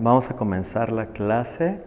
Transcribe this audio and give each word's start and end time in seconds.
Vamos 0.00 0.30
a 0.30 0.34
comenzar 0.34 0.92
la 0.92 1.06
clase. 1.06 1.80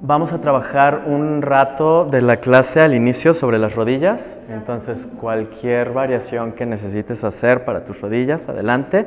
Vamos 0.00 0.32
a 0.32 0.40
trabajar 0.40 1.02
un 1.06 1.42
rato 1.42 2.06
de 2.06 2.22
la 2.22 2.38
clase 2.38 2.80
al 2.80 2.94
inicio 2.94 3.34
sobre 3.34 3.58
las 3.58 3.74
rodillas. 3.74 4.38
Entonces, 4.48 5.06
cualquier 5.20 5.92
variación 5.92 6.52
que 6.52 6.64
necesites 6.64 7.22
hacer 7.24 7.66
para 7.66 7.84
tus 7.84 8.00
rodillas, 8.00 8.40
adelante. 8.48 9.06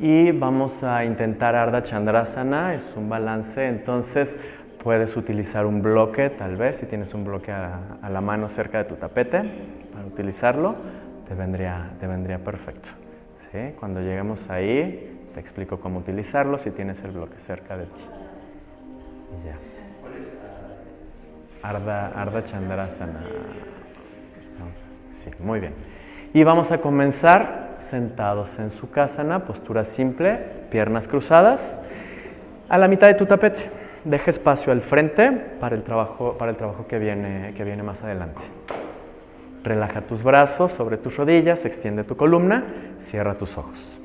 Y 0.00 0.32
vamos 0.32 0.82
a 0.84 1.06
intentar 1.06 1.56
Ardha 1.56 1.82
Chandrasana, 1.82 2.74
es 2.74 2.94
un 2.94 3.08
balance. 3.08 3.66
Entonces, 3.66 4.36
puedes 4.82 5.16
utilizar 5.16 5.64
un 5.64 5.80
bloque, 5.80 6.28
tal 6.28 6.56
vez, 6.56 6.76
si 6.76 6.84
tienes 6.84 7.14
un 7.14 7.24
bloque 7.24 7.52
a, 7.52 7.80
la 8.10 8.20
mano 8.20 8.50
cerca 8.50 8.76
de 8.76 8.84
tu 8.84 8.96
tapete, 8.96 9.42
para 9.94 10.04
utilizarlo, 10.06 10.74
te 11.26 11.34
vendría, 11.34 11.92
te 12.00 12.06
vendría 12.06 12.38
perfecto. 12.38 12.90
¿sí? 13.50 13.74
Cuando 13.78 14.00
lleguemos 14.00 14.50
ahí, 14.50 15.11
te 15.34 15.40
explico 15.40 15.80
cómo 15.80 15.98
utilizarlo 15.98 16.58
si 16.58 16.70
tienes 16.70 17.02
el 17.02 17.12
bloque 17.12 17.38
cerca 17.40 17.76
de 17.76 17.84
ti. 17.86 18.04
Y 19.40 19.46
ya. 19.46 19.56
Arda, 21.62 22.08
Arda 22.08 22.44
Chandrasana. 22.44 23.20
Sí, 25.22 25.30
muy 25.38 25.60
bien. 25.60 25.74
Y 26.34 26.42
vamos 26.44 26.72
a 26.72 26.78
comenzar 26.78 27.76
sentados 27.78 28.58
en 28.58 28.70
su 28.70 28.90
kasana, 28.90 29.44
postura 29.44 29.84
simple, 29.84 30.38
piernas 30.70 31.06
cruzadas, 31.08 31.80
a 32.68 32.78
la 32.78 32.88
mitad 32.88 33.06
de 33.06 33.14
tu 33.14 33.26
tapete. 33.26 33.70
Deja 34.04 34.30
espacio 34.30 34.72
al 34.72 34.80
frente 34.80 35.30
para 35.60 35.76
el 35.76 35.84
trabajo, 35.84 36.36
para 36.36 36.50
el 36.50 36.56
trabajo 36.56 36.86
que, 36.86 36.98
viene, 36.98 37.54
que 37.56 37.64
viene 37.64 37.82
más 37.82 38.02
adelante. 38.02 38.42
Relaja 39.62 40.00
tus 40.02 40.24
brazos 40.24 40.72
sobre 40.72 40.96
tus 40.96 41.16
rodillas, 41.16 41.64
extiende 41.64 42.02
tu 42.02 42.16
columna, 42.16 42.64
cierra 42.98 43.34
tus 43.34 43.56
ojos. 43.56 44.01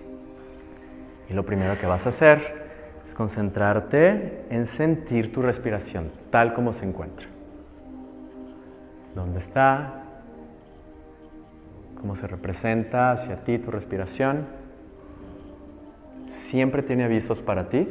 Y 1.29 1.33
lo 1.33 1.45
primero 1.45 1.77
que 1.77 1.85
vas 1.85 2.05
a 2.05 2.09
hacer 2.09 2.67
es 3.05 3.13
concentrarte 3.13 4.45
en 4.49 4.67
sentir 4.67 5.33
tu 5.33 5.41
respiración 5.41 6.11
tal 6.31 6.53
como 6.53 6.73
se 6.73 6.85
encuentra. 6.85 7.27
¿Dónde 9.15 9.39
está? 9.39 10.03
¿Cómo 11.99 12.15
se 12.15 12.27
representa 12.27 13.11
hacia 13.11 13.43
ti 13.43 13.57
tu 13.57 13.71
respiración? 13.71 14.45
Siempre 16.29 16.83
tiene 16.83 17.03
avisos 17.03 17.41
para 17.41 17.69
ti. 17.69 17.87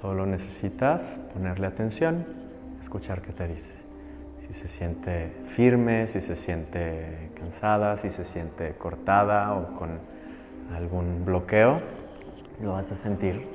Solo 0.00 0.26
necesitas 0.26 1.18
ponerle 1.32 1.66
atención, 1.66 2.26
escuchar 2.82 3.22
qué 3.22 3.32
te 3.32 3.48
dice. 3.48 3.72
Si 4.46 4.52
se 4.52 4.68
siente 4.68 5.32
firme, 5.56 6.06
si 6.06 6.20
se 6.20 6.36
siente 6.36 7.30
cansada, 7.38 7.96
si 7.96 8.10
se 8.10 8.24
siente 8.24 8.74
cortada 8.74 9.54
o 9.54 9.74
con 9.78 9.98
algún 10.72 11.24
bloqueo, 11.24 11.80
lo 12.62 12.72
vas 12.72 12.90
a 12.90 12.94
sentir 12.94 13.46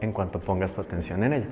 en 0.00 0.12
cuanto 0.12 0.38
pongas 0.38 0.72
tu 0.72 0.80
atención 0.80 1.24
en 1.24 1.32
ella. 1.32 1.48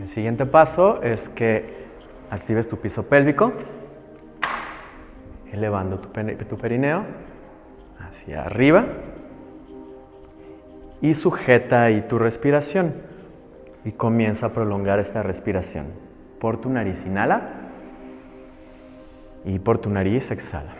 El 0.00 0.08
siguiente 0.08 0.46
paso 0.46 1.02
es 1.02 1.28
que 1.28 1.86
actives 2.30 2.68
tu 2.68 2.78
piso 2.78 3.04
pélvico, 3.08 3.52
elevando 5.52 5.98
tu, 5.98 6.08
tu 6.44 6.56
perineo 6.56 7.04
hacia 7.98 8.44
arriba 8.44 8.86
y 11.00 11.14
sujeta 11.14 11.82
ahí 11.82 12.02
tu 12.02 12.18
respiración 12.18 12.94
y 13.84 13.92
comienza 13.92 14.46
a 14.46 14.52
prolongar 14.52 14.98
esta 14.98 15.22
respiración. 15.22 15.86
Por 16.40 16.60
tu 16.60 16.70
nariz 16.70 17.04
inhala 17.06 17.57
y 19.44 19.58
por 19.58 19.78
tu 19.78 19.90
nariz 19.90 20.30
exhala. 20.30 20.72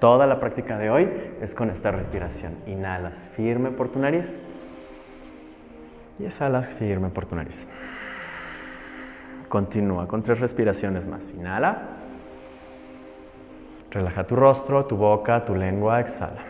Toda 0.00 0.26
la 0.26 0.40
práctica 0.40 0.78
de 0.78 0.90
hoy 0.90 1.10
es 1.40 1.54
con 1.54 1.70
esta 1.70 1.90
respiración. 1.90 2.56
Inhalas 2.66 3.20
firme 3.34 3.70
por 3.70 3.88
tu 3.88 3.98
nariz 3.98 4.36
y 6.18 6.24
exhalas 6.24 6.72
firme 6.74 7.08
por 7.08 7.26
tu 7.26 7.34
nariz. 7.34 7.66
Continúa 9.48 10.06
con 10.06 10.22
tres 10.22 10.40
respiraciones 10.40 11.06
más. 11.06 11.30
Inhala. 11.30 11.82
Relaja 13.90 14.26
tu 14.26 14.36
rostro, 14.36 14.84
tu 14.84 14.96
boca, 14.96 15.44
tu 15.44 15.54
lengua. 15.54 16.00
Exhala. 16.00 16.42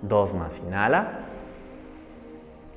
Dos 0.00 0.32
más. 0.32 0.56
Inhala. 0.58 1.31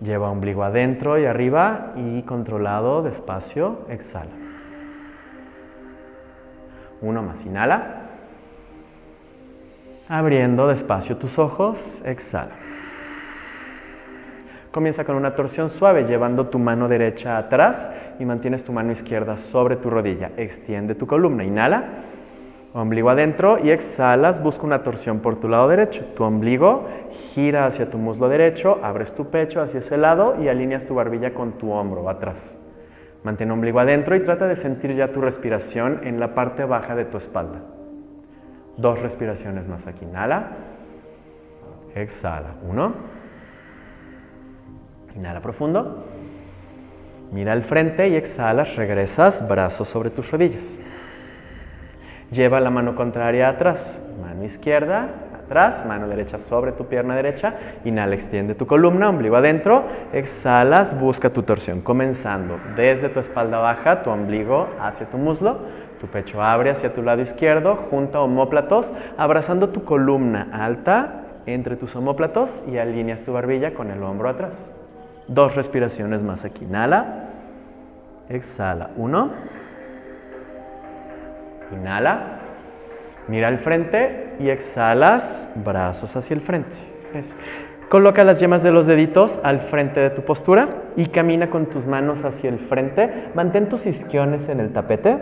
Lleva 0.01 0.29
ombligo 0.29 0.63
adentro 0.63 1.17
y 1.17 1.25
arriba 1.25 1.93
y 1.95 2.21
controlado, 2.23 3.01
despacio, 3.01 3.85
exhala. 3.89 4.31
Uno 7.01 7.21
más. 7.21 7.45
Inhala. 7.45 8.01
Abriendo 10.07 10.67
despacio 10.67 11.17
tus 11.17 11.39
ojos, 11.39 12.01
exhala. 12.05 12.51
Comienza 14.71 15.05
con 15.05 15.15
una 15.15 15.35
torsión 15.35 15.69
suave, 15.69 16.03
llevando 16.03 16.47
tu 16.47 16.59
mano 16.59 16.89
derecha 16.89 17.37
atrás 17.37 17.89
y 18.19 18.25
mantienes 18.25 18.63
tu 18.63 18.73
mano 18.73 18.91
izquierda 18.91 19.37
sobre 19.37 19.77
tu 19.77 19.89
rodilla. 19.89 20.31
Extiende 20.35 20.95
tu 20.95 21.07
columna. 21.07 21.45
Inhala, 21.45 21.83
ombligo 22.81 23.09
adentro 23.09 23.57
y 23.63 23.71
exhalas. 23.71 24.41
Busca 24.41 24.65
una 24.65 24.83
torsión 24.83 25.19
por 25.19 25.39
tu 25.39 25.47
lado 25.47 25.67
derecho. 25.67 26.03
Tu 26.15 26.23
ombligo 26.23 26.87
gira 27.33 27.65
hacia 27.65 27.89
tu 27.89 27.97
muslo 27.97 28.29
derecho, 28.29 28.79
abres 28.83 29.13
tu 29.13 29.29
pecho 29.29 29.61
hacia 29.61 29.79
ese 29.79 29.97
lado 29.97 30.35
y 30.41 30.47
alineas 30.47 30.85
tu 30.85 30.95
barbilla 30.95 31.33
con 31.33 31.53
tu 31.53 31.71
hombro 31.71 32.09
atrás. 32.09 32.57
Mantén 33.23 33.49
ombligo 33.49 33.79
adentro 33.79 34.15
y 34.15 34.19
trata 34.19 34.47
de 34.47 34.55
sentir 34.55 34.93
ya 34.95 35.11
tu 35.11 35.21
respiración 35.21 36.01
en 36.03 36.19
la 36.19 36.35
parte 36.35 36.63
baja 36.63 36.95
de 36.95 37.05
tu 37.05 37.17
espalda. 37.17 37.61
Dos 38.77 38.99
respiraciones 38.99 39.67
más 39.67 39.87
aquí. 39.87 40.05
Inhala, 40.05 40.51
exhala. 41.95 42.55
Uno. 42.69 42.93
Inhala 45.15 45.39
profundo. 45.39 46.03
Mira 47.31 47.53
al 47.53 47.63
frente 47.63 48.09
y 48.09 48.15
exhalas, 48.15 48.75
regresas, 48.75 49.47
brazos 49.47 49.89
sobre 49.89 50.09
tus 50.09 50.29
rodillas. 50.29 50.77
Lleva 52.35 52.59
la 52.59 52.69
mano 52.69 52.95
contraria 52.95 53.47
atrás, 53.47 54.03
mano 54.21 54.43
izquierda 54.43 55.07
atrás, 55.45 55.85
mano 55.87 56.09
derecha 56.09 56.37
sobre 56.37 56.73
tu 56.73 56.85
pierna 56.87 57.15
derecha. 57.15 57.53
Inhala, 57.85 58.13
extiende 58.13 58.55
tu 58.55 58.67
columna, 58.67 59.07
ombligo 59.07 59.37
adentro. 59.37 59.83
Exhalas, 60.11 60.99
busca 60.99 61.29
tu 61.29 61.43
torsión, 61.43 61.79
comenzando 61.79 62.59
desde 62.75 63.07
tu 63.07 63.21
espalda 63.21 63.59
baja, 63.59 64.03
tu 64.03 64.09
ombligo 64.09 64.67
hacia 64.81 65.05
tu 65.05 65.17
muslo. 65.17 65.59
Tu 66.01 66.07
pecho 66.07 66.41
abre 66.41 66.71
hacia 66.71 66.93
tu 66.93 67.01
lado 67.01 67.21
izquierdo, 67.21 67.77
junto 67.89 68.17
a 68.17 68.23
homóplatos, 68.23 68.91
abrazando 69.17 69.69
tu 69.69 69.85
columna 69.85 70.49
alta 70.51 71.21
entre 71.45 71.77
tus 71.77 71.95
homóplatos 71.95 72.63
y 72.69 72.79
alineas 72.79 73.23
tu 73.23 73.31
barbilla 73.31 73.73
con 73.73 73.91
el 73.91 74.03
hombro 74.03 74.27
atrás. 74.27 74.57
Dos 75.29 75.55
respiraciones 75.55 76.21
más 76.21 76.43
aquí. 76.43 76.65
Inhala. 76.65 77.29
Exhala. 78.27 78.89
Uno. 78.97 79.29
Inhala. 81.71 82.39
Mira 83.27 83.47
al 83.47 83.59
frente 83.59 84.35
y 84.39 84.49
exhalas. 84.49 85.49
Brazos 85.55 86.15
hacia 86.15 86.35
el 86.35 86.41
frente. 86.41 86.75
Coloca 87.89 88.23
las 88.23 88.39
yemas 88.39 88.63
de 88.63 88.71
los 88.71 88.87
deditos 88.87 89.39
al 89.43 89.59
frente 89.59 89.99
de 89.99 90.09
tu 90.09 90.23
postura 90.23 90.69
y 90.95 91.07
camina 91.07 91.49
con 91.49 91.67
tus 91.67 91.85
manos 91.85 92.23
hacia 92.23 92.49
el 92.49 92.59
frente. 92.59 93.29
Mantén 93.35 93.69
tus 93.69 93.85
isquiones 93.85 94.49
en 94.49 94.59
el 94.59 94.73
tapete 94.73 95.17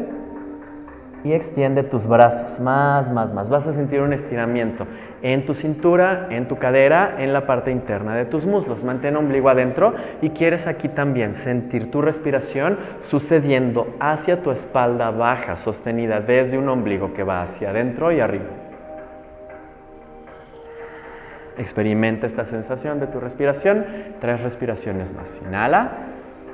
y 1.24 1.32
extiende 1.32 1.84
tus 1.84 2.06
brazos 2.06 2.60
más, 2.60 3.10
más, 3.12 3.34
más. 3.34 3.50
Vas 3.50 3.66
a 3.66 3.74
sentir 3.74 4.02
un 4.02 4.14
estiramiento 4.14 4.86
en 5.22 5.46
tu 5.46 5.54
cintura, 5.54 6.28
en 6.30 6.48
tu 6.48 6.58
cadera, 6.58 7.16
en 7.20 7.32
la 7.32 7.46
parte 7.46 7.72
interna 7.72 8.16
de 8.16 8.26
tus 8.26 8.46
muslos. 8.46 8.84
Mantén 8.84 9.16
ombligo 9.16 9.50
adentro 9.50 9.94
y 10.22 10.32
quieres 10.32 10.68
aquí 10.68 10.90
también 10.90 11.36
sentir 11.36 11.90
tu 11.92 12.02
respiración 12.02 12.78
sucediendo 13.00 13.96
hacia 14.00 14.42
tu 14.42 14.52
espalda 14.52 15.12
baja, 15.12 15.56
sostenida 15.56 16.20
desde 16.20 16.58
un 16.58 16.68
ombligo 16.68 17.14
que 17.14 17.24
va 17.24 17.42
hacia 17.44 17.70
adentro 17.70 18.12
y 18.12 18.20
arriba. 18.20 18.46
Experimenta 21.58 22.28
esta 22.28 22.46
sensación 22.46 23.00
de 23.00 23.08
tu 23.08 23.20
respiración. 23.20 23.86
Tres 24.20 24.42
respiraciones 24.42 25.14
más. 25.14 25.40
Inhala, 25.48 25.92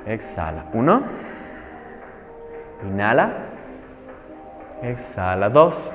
exhala. 0.06 0.66
Uno. 0.74 1.02
Inhala. 2.86 3.49
Exhala. 4.82 5.48
Dos. 5.48 5.92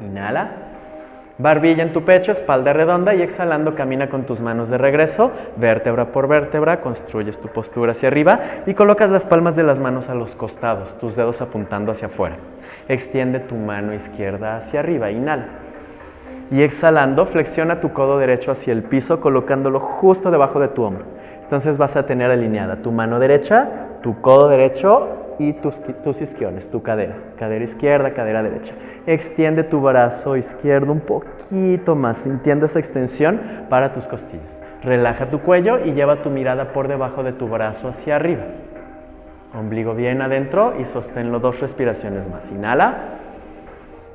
Inhala. 0.00 0.50
Barbilla 1.38 1.82
en 1.82 1.94
tu 1.94 2.02
pecho, 2.04 2.32
espalda 2.32 2.74
redonda 2.74 3.14
y 3.14 3.22
exhalando 3.22 3.74
camina 3.74 4.10
con 4.10 4.24
tus 4.24 4.42
manos 4.42 4.68
de 4.68 4.76
regreso, 4.76 5.30
vértebra 5.56 6.12
por 6.12 6.28
vértebra, 6.28 6.82
construyes 6.82 7.40
tu 7.40 7.48
postura 7.48 7.92
hacia 7.92 8.08
arriba 8.08 8.40
y 8.66 8.74
colocas 8.74 9.10
las 9.10 9.24
palmas 9.24 9.56
de 9.56 9.62
las 9.62 9.78
manos 9.78 10.10
a 10.10 10.14
los 10.14 10.34
costados, 10.34 10.98
tus 10.98 11.16
dedos 11.16 11.40
apuntando 11.40 11.92
hacia 11.92 12.08
afuera. 12.08 12.36
Extiende 12.88 13.40
tu 13.40 13.54
mano 13.54 13.94
izquierda 13.94 14.58
hacia 14.58 14.80
arriba, 14.80 15.10
inhala. 15.10 15.46
Y 16.50 16.60
exhalando, 16.60 17.24
flexiona 17.24 17.80
tu 17.80 17.94
codo 17.94 18.18
derecho 18.18 18.50
hacia 18.50 18.74
el 18.74 18.82
piso, 18.82 19.20
colocándolo 19.20 19.80
justo 19.80 20.30
debajo 20.30 20.60
de 20.60 20.68
tu 20.68 20.82
hombro. 20.82 21.06
Entonces 21.42 21.78
vas 21.78 21.96
a 21.96 22.04
tener 22.04 22.30
alineada 22.30 22.82
tu 22.82 22.92
mano 22.92 23.18
derecha, 23.18 23.66
tu 24.02 24.20
codo 24.20 24.50
derecho 24.50 25.29
y 25.40 25.54
tus, 25.54 25.80
tus 26.04 26.20
isquiones, 26.20 26.70
tu 26.70 26.82
cadera. 26.82 27.14
Cadera 27.38 27.64
izquierda, 27.64 28.12
cadera 28.12 28.42
derecha. 28.42 28.74
Extiende 29.06 29.64
tu 29.64 29.80
brazo 29.80 30.36
izquierdo 30.36 30.92
un 30.92 31.00
poquito 31.00 31.96
más, 31.96 32.18
sintiendo 32.18 32.66
esa 32.66 32.78
extensión 32.78 33.40
para 33.70 33.94
tus 33.94 34.06
costillas. 34.06 34.60
Relaja 34.82 35.30
tu 35.30 35.40
cuello 35.40 35.78
y 35.82 35.92
lleva 35.92 36.16
tu 36.16 36.28
mirada 36.28 36.74
por 36.74 36.88
debajo 36.88 37.22
de 37.22 37.32
tu 37.32 37.48
brazo 37.48 37.88
hacia 37.88 38.16
arriba. 38.16 38.42
Ombligo 39.58 39.94
bien 39.94 40.20
adentro 40.20 40.74
y 40.78 40.84
sosténlo 40.84 41.40
dos 41.40 41.58
respiraciones 41.58 42.28
más. 42.28 42.50
Inhala. 42.50 42.96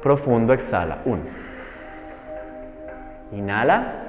Profundo, 0.03 0.53
exhala. 0.53 0.99
Uno. 1.05 1.23
Inhala 3.31 4.04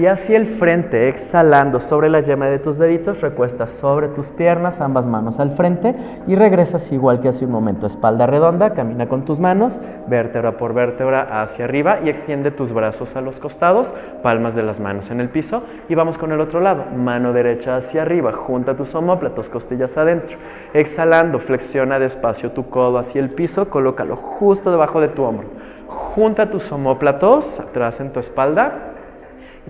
y 0.00 0.06
hacia 0.06 0.38
el 0.38 0.46
frente, 0.46 1.10
exhalando 1.10 1.78
sobre 1.78 2.08
la 2.08 2.20
yema 2.20 2.46
de 2.46 2.58
tus 2.58 2.78
deditos, 2.78 3.20
recuestas 3.20 3.70
sobre 3.72 4.08
tus 4.08 4.28
piernas, 4.28 4.80
ambas 4.80 5.06
manos 5.06 5.38
al 5.38 5.50
frente 5.50 5.94
y 6.26 6.36
regresas 6.36 6.90
igual 6.90 7.20
que 7.20 7.28
hace 7.28 7.44
un 7.44 7.50
momento, 7.50 7.86
espalda 7.86 8.26
redonda, 8.26 8.72
camina 8.72 9.10
con 9.10 9.26
tus 9.26 9.38
manos, 9.38 9.78
vértebra 10.06 10.52
por 10.52 10.72
vértebra 10.72 11.42
hacia 11.42 11.66
arriba 11.66 11.98
y 12.02 12.08
extiende 12.08 12.50
tus 12.50 12.72
brazos 12.72 13.14
a 13.14 13.20
los 13.20 13.38
costados, 13.40 13.92
palmas 14.22 14.54
de 14.54 14.62
las 14.62 14.80
manos 14.80 15.10
en 15.10 15.20
el 15.20 15.28
piso 15.28 15.64
y 15.86 15.94
vamos 15.94 16.16
con 16.16 16.32
el 16.32 16.40
otro 16.40 16.60
lado, 16.60 16.86
mano 16.96 17.34
derecha 17.34 17.76
hacia 17.76 18.00
arriba, 18.00 18.32
junta 18.32 18.78
tus 18.78 18.94
omóplatos, 18.94 19.50
costillas 19.50 19.98
adentro, 19.98 20.38
exhalando, 20.72 21.40
flexiona 21.40 21.98
despacio 21.98 22.52
tu 22.52 22.70
codo 22.70 22.96
hacia 22.96 23.20
el 23.20 23.28
piso, 23.28 23.68
colócalo 23.68 24.16
justo 24.16 24.70
debajo 24.70 24.98
de 25.02 25.08
tu 25.08 25.24
hombro, 25.24 25.48
junta 25.88 26.50
tus 26.50 26.72
omóplatos 26.72 27.60
atrás 27.60 28.00
en 28.00 28.14
tu 28.14 28.20
espalda, 28.20 28.89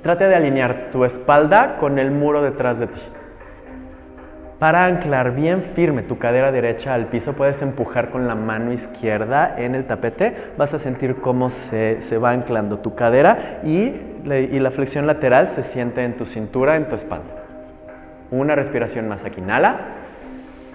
Trate 0.03 0.25
de 0.25 0.35
alinear 0.35 0.89
tu 0.93 1.05
espalda 1.05 1.77
con 1.79 1.99
el 1.99 2.11
muro 2.11 2.43
detrás 2.43 2.79
de 2.79 2.87
ti. 2.87 3.01
Para 4.59 4.85
anclar 4.85 5.35
bien 5.35 5.63
firme 5.75 6.03
tu 6.03 6.19
cadera 6.19 6.53
derecha 6.53 6.93
al 6.93 7.07
piso, 7.07 7.33
puedes 7.33 7.63
empujar 7.63 8.11
con 8.11 8.29
la 8.29 8.35
mano 8.35 8.73
izquierda 8.73 9.55
en 9.57 9.75
el 9.75 9.87
tapete. 9.87 10.35
Vas 10.59 10.75
a 10.75 10.79
sentir 10.79 11.17
cómo 11.17 11.49
se, 11.49 12.19
va 12.23 12.31
anclando 12.31 12.79
tu 12.79 12.95
cadera 12.95 13.61
y, 13.65 13.95
y 14.25 14.59
la 14.59 14.71
flexión 14.71 15.07
lateral 15.07 15.49
se 15.49 15.63
siente 15.63 16.05
en 16.05 16.19
tu 16.19 16.27
cintura, 16.27 16.77
en 16.77 16.89
tu 16.89 16.95
espalda. 16.95 17.41
Una 18.31 18.55
respiración 18.55 19.09
más 19.09 19.25
aquí. 19.25 19.41
Inhala. 19.41 19.77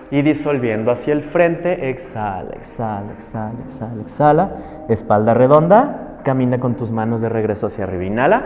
Y 0.09 0.21
disolviendo 0.23 0.91
hacia 0.91 1.13
el 1.13 1.21
frente, 1.21 1.89
exhala, 1.89 2.55
exhala, 2.55 3.13
exhala, 3.13 3.53
exhala, 3.67 4.01
exhala. 4.01 4.49
Espalda 4.89 5.33
redonda. 5.35 6.19
Camina 6.23 6.59
con 6.59 6.75
tus 6.75 6.89
manos 6.89 7.21
de 7.21 7.29
regreso 7.29 7.67
hacia 7.67 7.83
arriba. 7.83 8.03
Inhala. 8.03 8.43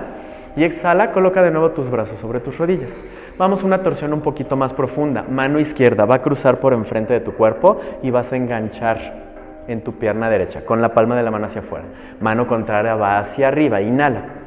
Y 0.55 0.63
exhala, 0.63 1.11
coloca 1.11 1.41
de 1.41 1.51
nuevo 1.51 1.71
tus 1.71 1.89
brazos 1.89 2.19
sobre 2.19 2.39
tus 2.39 2.57
rodillas. 2.57 3.05
Vamos 3.37 3.63
a 3.63 3.65
una 3.65 3.83
torsión 3.83 4.13
un 4.13 4.21
poquito 4.21 4.55
más 4.55 4.73
profunda. 4.73 5.23
Mano 5.29 5.59
izquierda 5.59 6.05
va 6.05 6.15
a 6.15 6.21
cruzar 6.21 6.59
por 6.59 6.73
enfrente 6.73 7.13
de 7.13 7.19
tu 7.19 7.33
cuerpo 7.33 7.79
y 8.01 8.09
vas 8.09 8.31
a 8.31 8.35
enganchar 8.35 9.29
en 9.67 9.81
tu 9.81 9.93
pierna 9.93 10.29
derecha 10.29 10.65
con 10.65 10.81
la 10.81 10.93
palma 10.93 11.15
de 11.15 11.23
la 11.23 11.31
mano 11.31 11.45
hacia 11.45 11.61
afuera. 11.61 11.85
Mano 12.19 12.47
contraria 12.47 12.95
va 12.95 13.19
hacia 13.19 13.47
arriba. 13.47 13.81
Inhala. 13.81 14.38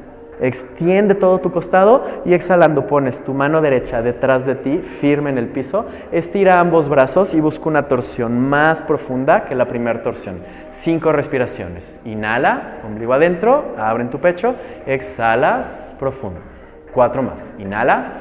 Extiende 0.42 1.14
todo 1.14 1.38
tu 1.38 1.52
costado 1.52 2.04
y 2.24 2.34
exhalando 2.34 2.88
pones 2.88 3.22
tu 3.22 3.32
mano 3.32 3.60
derecha 3.60 4.02
detrás 4.02 4.44
de 4.44 4.56
ti, 4.56 4.78
firme 5.00 5.30
en 5.30 5.38
el 5.38 5.46
piso. 5.46 5.86
Estira 6.10 6.58
ambos 6.58 6.88
brazos 6.88 7.32
y 7.32 7.40
busca 7.40 7.68
una 7.68 7.86
torsión 7.86 8.40
más 8.40 8.80
profunda 8.80 9.44
que 9.44 9.54
la 9.54 9.66
primera 9.66 10.02
torsión. 10.02 10.42
Cinco 10.72 11.12
respiraciones. 11.12 12.00
Inhala, 12.04 12.78
ombligo 12.84 13.12
adentro, 13.12 13.76
abre 13.78 14.02
en 14.02 14.10
tu 14.10 14.18
pecho. 14.18 14.56
Exhalas, 14.84 15.94
profundo. 16.00 16.40
Cuatro 16.92 17.22
más. 17.22 17.54
Inhala, 17.60 18.14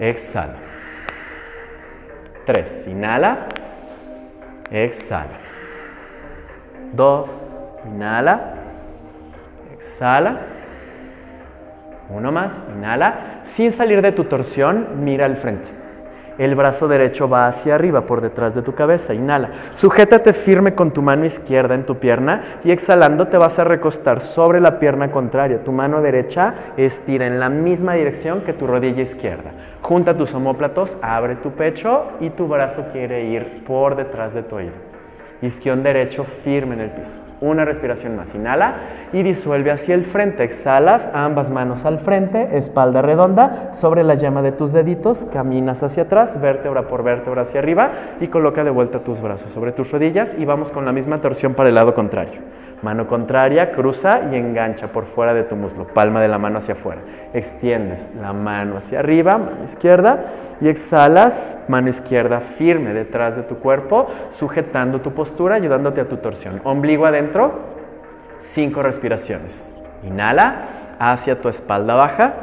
exhala. 0.00 0.54
Tres. 2.44 2.88
Inhala, 2.88 3.46
exhala. 4.72 5.38
Dos. 6.92 7.74
Inhala, 7.86 8.54
exhala. 9.72 10.57
Uno 12.10 12.32
más, 12.32 12.62
inhala. 12.74 13.42
Sin 13.44 13.72
salir 13.72 14.02
de 14.02 14.12
tu 14.12 14.24
torsión, 14.24 15.04
mira 15.04 15.26
al 15.26 15.36
frente. 15.36 15.70
El 16.38 16.54
brazo 16.54 16.86
derecho 16.86 17.28
va 17.28 17.48
hacia 17.48 17.74
arriba, 17.74 18.02
por 18.02 18.20
detrás 18.20 18.54
de 18.54 18.62
tu 18.62 18.72
cabeza. 18.72 19.12
Inhala. 19.12 19.50
Sujétate 19.74 20.32
firme 20.32 20.74
con 20.74 20.92
tu 20.92 21.02
mano 21.02 21.24
izquierda 21.24 21.74
en 21.74 21.84
tu 21.84 21.96
pierna 21.96 22.60
y 22.62 22.70
exhalando 22.70 23.26
te 23.26 23.36
vas 23.36 23.58
a 23.58 23.64
recostar 23.64 24.20
sobre 24.20 24.60
la 24.60 24.78
pierna 24.78 25.10
contraria. 25.10 25.64
Tu 25.64 25.72
mano 25.72 26.00
derecha 26.00 26.54
estira 26.76 27.26
en 27.26 27.40
la 27.40 27.48
misma 27.48 27.94
dirección 27.94 28.42
que 28.42 28.52
tu 28.52 28.68
rodilla 28.68 29.02
izquierda. 29.02 29.50
Junta 29.82 30.16
tus 30.16 30.32
omóplatos, 30.32 30.96
abre 31.02 31.34
tu 31.36 31.50
pecho 31.50 32.04
y 32.20 32.30
tu 32.30 32.46
brazo 32.46 32.86
quiere 32.92 33.24
ir 33.24 33.64
por 33.64 33.96
detrás 33.96 34.32
de 34.32 34.44
tu 34.44 34.56
oído. 34.56 34.74
Isquión 35.42 35.82
derecho 35.82 36.24
firme 36.44 36.74
en 36.74 36.80
el 36.82 36.90
piso. 36.90 37.27
Una 37.40 37.64
respiración 37.64 38.16
más. 38.16 38.34
Inhala 38.34 38.74
y 39.12 39.22
disuelve 39.22 39.70
hacia 39.70 39.94
el 39.94 40.06
frente. 40.06 40.42
Exhalas, 40.42 41.08
ambas 41.12 41.50
manos 41.50 41.84
al 41.84 42.00
frente, 42.00 42.56
espalda 42.56 43.00
redonda, 43.00 43.70
sobre 43.74 44.02
la 44.02 44.14
llama 44.14 44.42
de 44.42 44.52
tus 44.52 44.72
deditos, 44.72 45.24
caminas 45.32 45.82
hacia 45.82 46.04
atrás, 46.04 46.40
vértebra 46.40 46.88
por 46.88 47.04
vértebra 47.04 47.42
hacia 47.42 47.60
arriba 47.60 47.90
y 48.20 48.26
coloca 48.26 48.64
de 48.64 48.70
vuelta 48.70 49.00
tus 49.00 49.20
brazos 49.20 49.52
sobre 49.52 49.72
tus 49.72 49.90
rodillas 49.92 50.34
y 50.36 50.44
vamos 50.44 50.72
con 50.72 50.84
la 50.84 50.92
misma 50.92 51.20
torsión 51.20 51.54
para 51.54 51.68
el 51.68 51.76
lado 51.76 51.94
contrario. 51.94 52.40
Mano 52.82 53.08
contraria, 53.08 53.72
cruza 53.72 54.20
y 54.30 54.36
engancha 54.36 54.88
por 54.88 55.06
fuera 55.06 55.34
de 55.34 55.42
tu 55.42 55.56
muslo, 55.56 55.86
palma 55.88 56.20
de 56.20 56.28
la 56.28 56.38
mano 56.38 56.58
hacia 56.58 56.74
afuera. 56.74 57.00
Extiendes 57.34 58.08
la 58.20 58.32
mano 58.32 58.76
hacia 58.76 59.00
arriba, 59.00 59.36
mano 59.36 59.64
izquierda, 59.64 60.18
y 60.60 60.68
exhalas, 60.68 61.34
mano 61.68 61.88
izquierda 61.88 62.40
firme 62.40 62.92
detrás 62.92 63.36
de 63.36 63.42
tu 63.42 63.58
cuerpo, 63.58 64.08
sujetando 64.30 65.00
tu 65.00 65.12
postura, 65.12 65.54
ayudándote 65.54 66.00
a 66.00 66.08
tu 66.08 66.16
torsión. 66.16 66.60
Ombligo 66.64 67.06
adentro, 67.06 67.52
cinco 68.40 68.82
respiraciones. 68.82 69.72
Inhala 70.02 70.68
hacia 70.98 71.40
tu 71.40 71.48
espalda 71.48 71.94
baja, 71.94 72.34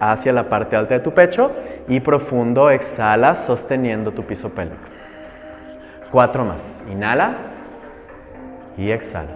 hacia 0.00 0.32
la 0.32 0.48
parte 0.48 0.76
alta 0.76 0.94
de 0.94 1.00
tu 1.00 1.12
pecho 1.12 1.52
y 1.86 2.00
profundo 2.00 2.70
exhala 2.70 3.34
sosteniendo 3.34 4.12
tu 4.12 4.24
piso 4.24 4.50
pélvico. 4.50 4.88
Cuatro 6.10 6.44
más. 6.44 6.82
Inhala 6.90 7.34
y 8.76 8.90
exhala. 8.90 9.30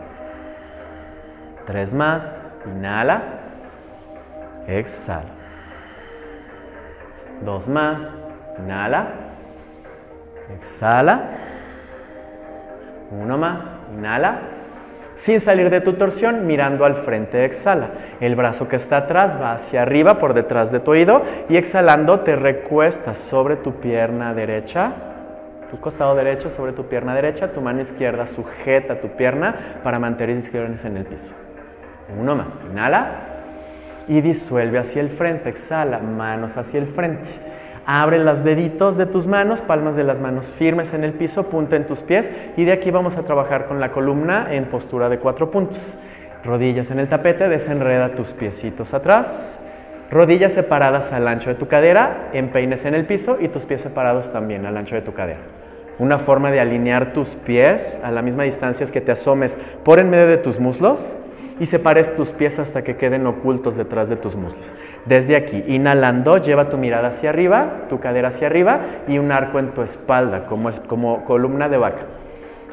Tres 1.67 1.93
más. 1.93 2.57
Inhala. 2.67 3.23
Exhala. 4.67 5.31
Dos 7.45 7.69
más. 7.69 8.24
Inhala. 8.59 9.07
Exhala. 10.59 11.23
Uno 13.11 13.39
más. 13.39 13.63
Inhala. 13.97 14.39
Sin 15.17 15.41
salir 15.41 15.71
de 15.71 15.81
tu 15.81 15.93
torsión, 15.93 16.47
mirando 16.47 16.85
al 16.85 16.97
frente, 16.97 17.45
exhala. 17.45 17.91
El 18.21 18.35
brazo 18.35 18.67
que 18.69 18.77
está 18.77 18.99
atrás 18.99 19.41
va 19.41 19.53
hacia 19.53 19.83
arriba 19.83 20.19
por 20.19 20.35
detrás 20.35 20.73
de 20.73 20.81
tu 20.81 20.91
oído 20.91 21.23
y 21.49 21.57
exhalando 21.57 22.21
te 22.21 22.35
recuestas 22.35 23.19
sobre 23.19 23.57
tu 23.57 23.75
pierna 23.75 24.35
derecha 24.35 24.93
tu 25.75 25.81
costado 25.81 26.15
derecho 26.15 26.51
sobre 26.51 26.73
tu 26.73 26.87
pierna 26.87 27.17
derecha, 27.17 27.49
tu 27.49 27.61
mano 27.61 27.81
izquierda 27.81 28.29
sujeta 28.29 29.01
tu 29.01 29.09
pierna 29.09 29.81
para 29.83 29.99
mantener 29.99 30.37
isquiones 30.37 30.85
en 30.85 30.97
el 30.99 31.05
piso. 31.05 31.33
Uno 32.17 32.37
más. 32.37 32.47
Inhala 32.71 33.09
y 34.07 34.21
disuelve 34.21 34.79
hacia 34.79 35.03
el 35.03 35.11
frente. 35.11 35.49
Exhala, 35.49 35.99
manos 35.99 36.57
hacia 36.57 36.79
el 36.79 36.87
frente. 36.87 37.29
Abre 37.87 38.19
los 38.19 38.43
deditos 38.43 38.97
de 38.97 39.05
tus 39.05 39.27
manos, 39.27 39.61
palmas 39.61 39.95
de 39.95 40.05
las 40.05 40.19
manos 40.19 40.51
firmes 40.53 40.95
en 40.95 41.05
el 41.05 41.13
piso, 41.13 41.51
punta 41.51 41.77
en 41.77 41.87
tus 41.87 42.03
pies 42.03 42.31
y 42.57 42.65
de 42.65 42.73
aquí 42.73 42.91
vamos 42.91 43.17
a 43.17 43.25
trabajar 43.25 43.67
con 43.67 43.79
la 43.79 43.93
columna 43.93 44.47
en 44.51 44.65
postura 44.67 45.11
de 45.11 45.19
cuatro 45.19 45.51
puntos. 45.51 45.99
Rodillas 46.45 46.91
en 46.91 46.99
el 46.99 47.09
tapete, 47.09 47.49
desenreda 47.49 48.15
tus 48.15 48.33
piecitos 48.33 48.95
atrás. 48.95 49.61
Rodillas 50.11 50.53
separadas 50.53 51.13
al 51.13 51.29
ancho 51.29 51.51
de 51.51 51.57
tu 51.57 51.69
cadera, 51.69 52.31
empeines 52.33 52.85
en 52.87 52.95
el 52.95 53.05
piso 53.05 53.37
y 53.39 53.49
tus 53.49 53.67
pies 53.67 53.83
separados 53.83 54.33
también 54.33 54.65
al 54.65 54.77
ancho 54.77 54.95
de 54.95 55.03
tu 55.03 55.13
cadera. 55.13 55.41
Una 55.99 56.19
forma 56.19 56.51
de 56.51 56.61
alinear 56.61 57.13
tus 57.13 57.35
pies 57.37 58.01
a 58.03 58.11
la 58.11 58.23
misma 58.23 58.45
distancia 58.45 58.85
es 58.85 58.93
que 58.93 59.01
te 59.01 59.13
asomes 59.13 59.57
por 59.85 60.01
en 60.01 60.11
medio 60.11 60.27
de 60.27 60.39
tus 60.39 60.59
muslos 60.59 61.17
y 61.61 61.67
separes 61.67 62.15
tus 62.15 62.33
pies 62.33 62.59
hasta 62.59 62.83
que 62.83 62.97
queden 62.97 63.27
ocultos 63.27 63.77
detrás 63.77 64.09
de 64.09 64.17
tus 64.17 64.35
muslos. 64.35 64.75
Desde 65.07 65.37
aquí, 65.37 65.63
inhalando, 65.69 66.39
lleva 66.39 66.69
tu 66.69 66.79
mirada 66.79 67.09
hacia 67.09 67.31
arriba, 67.31 67.85
tu 67.89 68.01
cadera 68.01 68.29
hacia 68.29 68.49
arriba 68.49 68.81
y 69.07 69.19
un 69.19 69.31
arco 69.31 69.59
en 69.59 69.69
tu 69.69 69.83
espalda, 69.83 70.47
como, 70.47 70.69
es, 70.69 70.81
como 70.81 71.25
columna 71.25 71.69
de 71.69 71.79
vaca. 71.79 72.03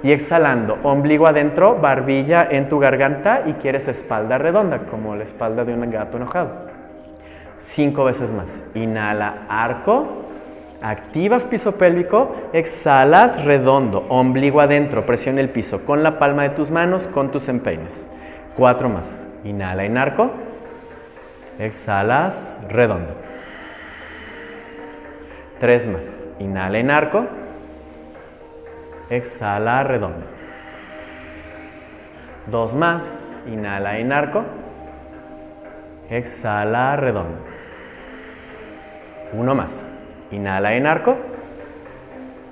Y 0.04 0.12
exhalando, 0.12 0.80
ombligo 0.82 1.28
adentro, 1.28 1.76
barbilla 1.76 2.48
en 2.50 2.70
tu 2.70 2.80
garganta 2.80 3.44
y 3.46 3.54
quieres 3.54 3.88
espalda 3.88 4.40
redonda, 4.40 4.80
como 4.90 5.16
la 5.16 5.24
espalda 5.24 5.64
de 5.64 5.74
un 5.74 5.92
gato 5.92 6.18
enojado. 6.18 6.50
Cinco 7.60 8.06
veces 8.06 8.32
más. 8.34 8.64
Inhala, 8.74 9.46
arco. 9.48 10.22
Activas 10.82 11.46
piso 11.46 11.74
pélvico, 11.74 12.36
exhalas 12.54 13.46
redondo, 13.46 14.04
ombligo 14.10 14.62
adentro, 14.62 15.06
presiona 15.06 15.40
el 15.40 15.50
piso 15.50 15.86
con 15.86 16.02
la 16.02 16.18
palma 16.18 16.42
de 16.42 16.50
tus 16.50 16.72
manos, 16.72 17.08
con 17.08 17.30
tus 17.30 17.48
empeines. 17.50 18.10
Cuatro 18.62 18.89
más. 18.89 19.20
Inhala 19.44 19.86
en 19.86 19.98
arco. 19.98 20.30
Exhalas 21.58 22.60
redondo. 22.70 23.15
Tres 25.60 25.88
más. 25.88 26.06
Inhala 26.38 26.77
en 26.77 26.91
arco. 26.91 27.25
exhala, 29.10 29.82
redondo. 29.82 30.27
Dos 32.51 32.75
más, 32.75 33.03
inhala 33.48 33.98
en 33.98 34.13
arco, 34.13 34.44
exhala, 36.12 36.96
redondo. 36.98 37.39
Uno 39.34 39.56
más, 39.56 39.88
inhala 40.30 40.75
en 40.75 40.86
arco, 40.86 41.18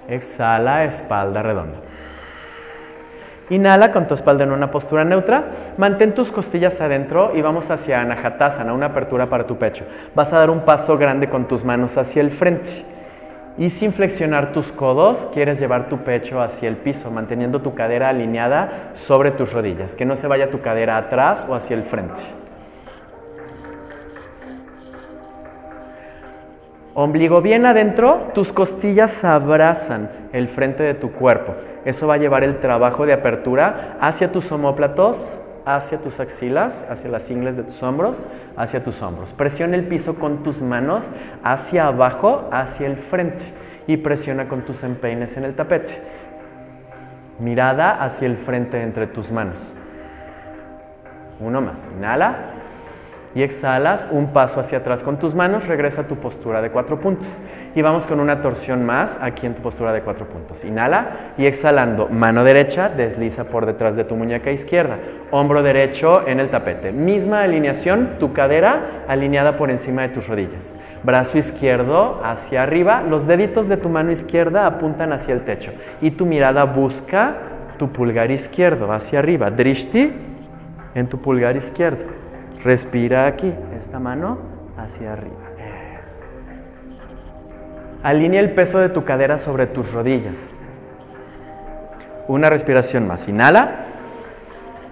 exhala, 0.07 0.85
espalda 0.85 1.43
redonda. 1.43 1.88
Inhala 3.49 3.91
con 3.91 4.07
tu 4.07 4.13
espalda 4.13 4.43
en 4.43 4.51
una 4.51 4.69
postura 4.69 5.03
neutra. 5.03 5.43
Mantén 5.77 6.13
tus 6.13 6.31
costillas 6.31 6.79
adentro 6.81 7.31
y 7.35 7.41
vamos 7.41 7.69
hacia 7.71 8.01
Anahatasana, 8.01 8.73
una 8.73 8.87
apertura 8.87 9.27
para 9.27 9.47
tu 9.47 9.57
pecho. 9.57 9.85
Vas 10.13 10.31
a 10.33 10.39
dar 10.39 10.49
un 10.49 10.61
paso 10.61 10.97
grande 10.97 11.29
con 11.29 11.47
tus 11.47 11.63
manos 11.63 11.97
hacia 11.97 12.21
el 12.21 12.31
frente. 12.31 12.85
Y 13.57 13.71
sin 13.71 13.91
flexionar 13.91 14.53
tus 14.53 14.71
codos, 14.71 15.27
quieres 15.33 15.59
llevar 15.59 15.89
tu 15.89 15.97
pecho 15.99 16.41
hacia 16.41 16.69
el 16.69 16.77
piso, 16.77 17.11
manteniendo 17.11 17.61
tu 17.61 17.73
cadera 17.73 18.09
alineada 18.09 18.91
sobre 18.93 19.31
tus 19.31 19.51
rodillas. 19.51 19.95
Que 19.95 20.05
no 20.05 20.15
se 20.15 20.27
vaya 20.27 20.49
tu 20.49 20.61
cadera 20.61 20.95
atrás 20.95 21.45
o 21.49 21.55
hacia 21.55 21.75
el 21.75 21.83
frente. 21.83 22.21
Ombligo 27.01 27.41
bien 27.41 27.65
adentro, 27.65 28.29
tus 28.33 28.51
costillas 28.51 29.23
abrazan 29.23 30.09
el 30.33 30.49
frente 30.49 30.83
de 30.83 30.95
tu 30.95 31.13
cuerpo. 31.13 31.55
Eso 31.85 32.07
va 32.07 32.15
a 32.15 32.17
llevar 32.17 32.43
el 32.43 32.59
trabajo 32.59 33.05
de 33.05 33.13
apertura 33.13 33.95
hacia 34.01 34.33
tus 34.33 34.51
omóplatos, 34.51 35.39
hacia 35.63 35.99
tus 35.99 36.19
axilas, 36.19 36.85
hacia 36.89 37.09
las 37.09 37.31
ingles 37.31 37.55
de 37.55 37.63
tus 37.63 37.81
hombros, 37.83 38.27
hacia 38.57 38.83
tus 38.83 39.01
hombros. 39.01 39.31
Presiona 39.31 39.77
el 39.77 39.85
piso 39.85 40.15
con 40.15 40.43
tus 40.43 40.61
manos 40.61 41.09
hacia 41.41 41.87
abajo, 41.87 42.49
hacia 42.51 42.87
el 42.87 42.97
frente 42.97 43.45
y 43.87 43.95
presiona 43.95 44.49
con 44.49 44.63
tus 44.63 44.83
empeines 44.83 45.37
en 45.37 45.45
el 45.45 45.55
tapete. 45.55 46.01
Mirada 47.39 47.91
hacia 47.91 48.27
el 48.27 48.35
frente 48.35 48.83
entre 48.83 49.07
tus 49.07 49.31
manos. 49.31 49.73
Uno 51.39 51.61
más. 51.61 51.89
Inhala 51.97 52.59
y 53.35 53.43
exhalas 53.43 54.09
un 54.11 54.33
paso 54.33 54.59
hacia 54.59 54.79
atrás 54.79 55.03
con 55.03 55.17
tus 55.19 55.35
manos, 55.35 55.67
regresa 55.67 56.01
a 56.01 56.07
tu 56.07 56.15
postura 56.15 56.61
de 56.61 56.71
cuatro 56.71 56.99
puntos. 56.99 57.27
Y 57.75 57.81
vamos 57.81 58.07
con 58.07 58.19
una 58.19 58.41
torsión 58.41 58.85
más 58.85 59.19
aquí 59.21 59.45
en 59.45 59.53
tu 59.53 59.61
postura 59.61 59.93
de 59.93 60.01
cuatro 60.01 60.25
puntos. 60.25 60.63
Inhala 60.63 61.33
y 61.37 61.45
exhalando, 61.45 62.09
mano 62.09 62.43
derecha 62.43 62.89
desliza 62.89 63.45
por 63.45 63.65
detrás 63.65 63.95
de 63.95 64.03
tu 64.03 64.15
muñeca 64.15 64.51
izquierda, 64.51 64.97
hombro 65.31 65.61
derecho 65.61 66.27
en 66.27 66.39
el 66.39 66.49
tapete. 66.49 66.91
Misma 66.91 67.43
alineación, 67.43 68.15
tu 68.19 68.33
cadera 68.33 69.03
alineada 69.07 69.57
por 69.57 69.69
encima 69.69 70.03
de 70.03 70.09
tus 70.09 70.27
rodillas. 70.27 70.75
Brazo 71.03 71.37
izquierdo 71.37 72.21
hacia 72.23 72.63
arriba, 72.63 73.03
los 73.07 73.27
deditos 73.27 73.69
de 73.69 73.77
tu 73.77 73.89
mano 73.89 74.11
izquierda 74.11 74.65
apuntan 74.65 75.13
hacia 75.13 75.33
el 75.33 75.41
techo 75.41 75.71
y 76.01 76.11
tu 76.11 76.25
mirada 76.25 76.65
busca 76.65 77.35
tu 77.77 77.89
pulgar 77.91 78.31
izquierdo 78.31 78.91
hacia 78.91 79.19
arriba. 79.19 79.49
Drishti 79.49 80.11
en 80.95 81.07
tu 81.07 81.19
pulgar 81.19 81.55
izquierdo. 81.55 82.18
Respira 82.63 83.25
aquí, 83.27 83.53
esta 83.77 83.99
mano 83.99 84.37
hacia 84.77 85.13
arriba. 85.13 85.35
Alinea 88.03 88.39
el 88.39 88.51
peso 88.51 88.79
de 88.79 88.89
tu 88.89 89.03
cadera 89.03 89.37
sobre 89.37 89.67
tus 89.67 89.91
rodillas. 89.91 90.37
Una 92.27 92.49
respiración 92.49 93.07
más. 93.07 93.27
Inhala 93.27 93.85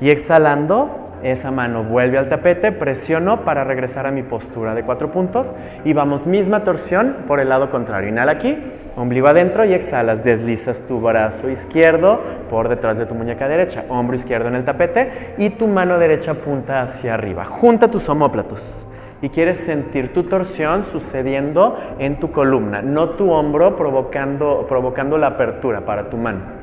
y 0.01 0.09
exhalando 0.09 1.06
esa 1.23 1.51
mano 1.51 1.83
vuelve 1.83 2.17
al 2.17 2.29
tapete, 2.29 2.71
presiono 2.71 3.41
para 3.41 3.63
regresar 3.63 4.05
a 4.05 4.11
mi 4.11 4.23
postura 4.23 4.75
de 4.75 4.83
cuatro 4.83 5.11
puntos 5.11 5.53
y 5.83 5.93
vamos 5.93 6.27
misma 6.27 6.63
torsión 6.63 7.17
por 7.27 7.39
el 7.39 7.49
lado 7.49 7.69
contrario. 7.71 8.09
Inhala 8.09 8.33
aquí, 8.33 8.57
ombligo 8.95 9.27
adentro 9.27 9.65
y 9.65 9.73
exhalas. 9.73 10.23
Deslizas 10.23 10.81
tu 10.87 10.99
brazo 10.99 11.49
izquierdo 11.49 12.21
por 12.49 12.69
detrás 12.69 12.97
de 12.97 13.05
tu 13.05 13.15
muñeca 13.15 13.47
derecha, 13.47 13.85
hombro 13.89 14.15
izquierdo 14.15 14.47
en 14.47 14.55
el 14.55 14.65
tapete 14.65 15.35
y 15.37 15.51
tu 15.51 15.67
mano 15.67 15.97
derecha 15.97 16.31
apunta 16.31 16.81
hacia 16.81 17.15
arriba. 17.15 17.45
Junta 17.45 17.89
tus 17.89 18.07
omóplatos 18.09 18.85
y 19.21 19.29
quieres 19.29 19.57
sentir 19.57 20.13
tu 20.13 20.23
torsión 20.23 20.83
sucediendo 20.83 21.77
en 21.97 22.19
tu 22.19 22.31
columna, 22.31 22.81
no 22.83 23.11
tu 23.11 23.31
hombro 23.31 23.75
provocando, 23.75 24.65
provocando 24.69 25.17
la 25.17 25.27
apertura 25.27 25.81
para 25.81 26.09
tu 26.09 26.17
mano. 26.17 26.57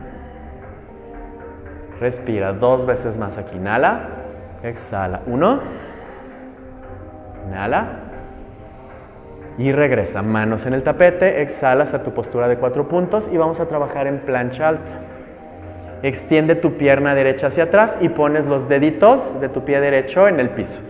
Respira 2.01 2.53
dos 2.53 2.87
veces 2.87 3.17
más 3.17 3.39
aquí. 3.39 3.57
Inhala. 3.57 4.24
Exhala. 4.65 5.21
Uno. 5.27 5.61
Inhala. 7.47 8.01
Y 9.59 9.71
regresa. 9.71 10.23
Manos 10.23 10.67
en 10.67 10.75
el 10.75 10.83
tapete. 10.83 11.43
Exhalas 11.43 11.95
a 11.95 12.03
tu 12.03 12.13
postura 12.13 12.49
de 12.49 12.57
cuatro 12.57 12.89
puntos 12.89 13.29
y 13.31 13.37
vamos 13.37 13.61
a 13.61 13.67
trabajar 13.67 14.07
en 14.07 14.21
plancha 14.21 14.69
alta. 14.69 15.01
Extiende 16.03 16.55
tu 16.57 16.73
pierna 16.73 17.15
derecha 17.15 17.47
hacia 17.47 17.65
atrás 17.65 17.97
y 18.01 18.09
pones 18.09 18.45
los 18.47 18.69
deditos 18.69 19.41
de 19.41 19.49
tu 19.49 19.65
pie 19.65 19.81
derecho 19.81 20.29
en 20.29 20.41
el 20.41 20.51
piso. 20.51 20.81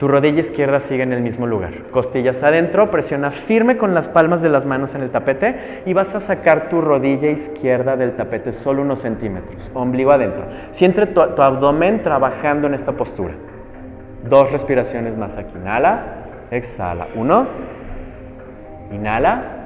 Tu 0.00 0.08
rodilla 0.08 0.40
izquierda 0.40 0.80
sigue 0.80 1.02
en 1.02 1.12
el 1.12 1.20
mismo 1.20 1.46
lugar. 1.46 1.74
Costillas 1.90 2.42
adentro, 2.42 2.90
presiona 2.90 3.30
firme 3.30 3.76
con 3.76 3.92
las 3.92 4.08
palmas 4.08 4.40
de 4.40 4.48
las 4.48 4.64
manos 4.64 4.94
en 4.94 5.02
el 5.02 5.10
tapete 5.10 5.82
y 5.84 5.92
vas 5.92 6.14
a 6.14 6.20
sacar 6.20 6.70
tu 6.70 6.80
rodilla 6.80 7.28
izquierda 7.28 7.98
del 7.98 8.16
tapete 8.16 8.54
solo 8.54 8.80
unos 8.80 9.00
centímetros. 9.00 9.70
Ombligo 9.74 10.10
adentro. 10.10 10.46
Siente 10.72 11.04
tu, 11.04 11.20
tu 11.34 11.42
abdomen 11.42 12.02
trabajando 12.02 12.66
en 12.66 12.72
esta 12.72 12.92
postura. 12.92 13.34
Dos 14.26 14.50
respiraciones 14.50 15.18
más 15.18 15.36
aquí. 15.36 15.52
Inhala, 15.54 16.02
exhala. 16.50 17.08
Uno, 17.14 17.46
inhala, 18.92 19.59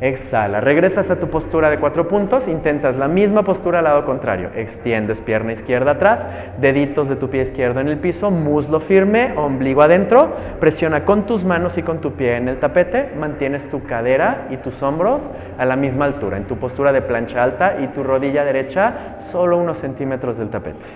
Exhala, 0.00 0.60
regresas 0.60 1.10
a 1.10 1.18
tu 1.18 1.28
postura 1.28 1.70
de 1.70 1.80
cuatro 1.80 2.06
puntos, 2.06 2.46
intentas 2.46 2.94
la 2.94 3.08
misma 3.08 3.42
postura 3.42 3.78
al 3.78 3.84
lado 3.84 4.04
contrario. 4.04 4.50
Extiendes 4.54 5.20
pierna 5.20 5.52
izquierda 5.52 5.92
atrás, 5.92 6.24
deditos 6.60 7.08
de 7.08 7.16
tu 7.16 7.28
pie 7.28 7.42
izquierdo 7.42 7.80
en 7.80 7.88
el 7.88 7.98
piso, 7.98 8.30
muslo 8.30 8.78
firme, 8.78 9.36
ombligo 9.36 9.82
adentro, 9.82 10.36
presiona 10.60 11.04
con 11.04 11.26
tus 11.26 11.42
manos 11.42 11.78
y 11.78 11.82
con 11.82 12.00
tu 12.00 12.12
pie 12.12 12.36
en 12.36 12.46
el 12.46 12.60
tapete, 12.60 13.10
mantienes 13.18 13.68
tu 13.70 13.82
cadera 13.86 14.46
y 14.50 14.58
tus 14.58 14.80
hombros 14.84 15.28
a 15.58 15.64
la 15.64 15.74
misma 15.74 16.04
altura, 16.04 16.36
en 16.36 16.44
tu 16.44 16.58
postura 16.58 16.92
de 16.92 17.02
plancha 17.02 17.42
alta 17.42 17.78
y 17.80 17.88
tu 17.88 18.04
rodilla 18.04 18.44
derecha 18.44 19.16
solo 19.18 19.58
unos 19.58 19.78
centímetros 19.78 20.38
del 20.38 20.50
tapete. 20.50 20.86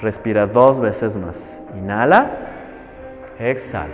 Respira 0.00 0.46
dos 0.46 0.80
veces 0.80 1.14
más. 1.14 1.36
Inhala, 1.76 2.30
exhala. 3.38 3.92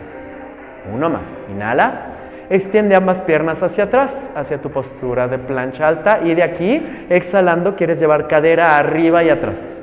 Uno 0.95 1.11
más. 1.11 1.37
Inhala. 1.51 2.20
Extiende 2.51 2.97
ambas 2.97 3.23
piernas 3.23 3.63
hacia 3.63 3.85
atrás, 3.85 4.29
hacia 4.35 4.61
tu 4.61 4.71
postura 4.71 5.29
de 5.29 5.39
plancha 5.39 5.87
alta 5.87 6.19
y 6.25 6.35
de 6.35 6.43
aquí, 6.43 6.85
exhalando, 7.09 7.77
quieres 7.77 8.01
llevar 8.01 8.27
cadera 8.27 8.77
arriba 8.77 9.23
y 9.23 9.31
atrás. 9.31 9.81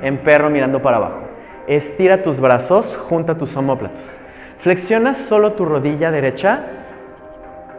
En 0.00 0.16
perro 0.18 0.48
mirando 0.48 0.80
para 0.80 0.96
abajo. 0.96 1.20
Estira 1.66 2.22
tus 2.22 2.40
brazos, 2.40 2.96
junta 2.96 3.36
tus 3.36 3.54
omóplatos. 3.54 4.18
Flexiona 4.60 5.12
solo 5.12 5.52
tu 5.52 5.66
rodilla 5.66 6.10
derecha 6.10 6.62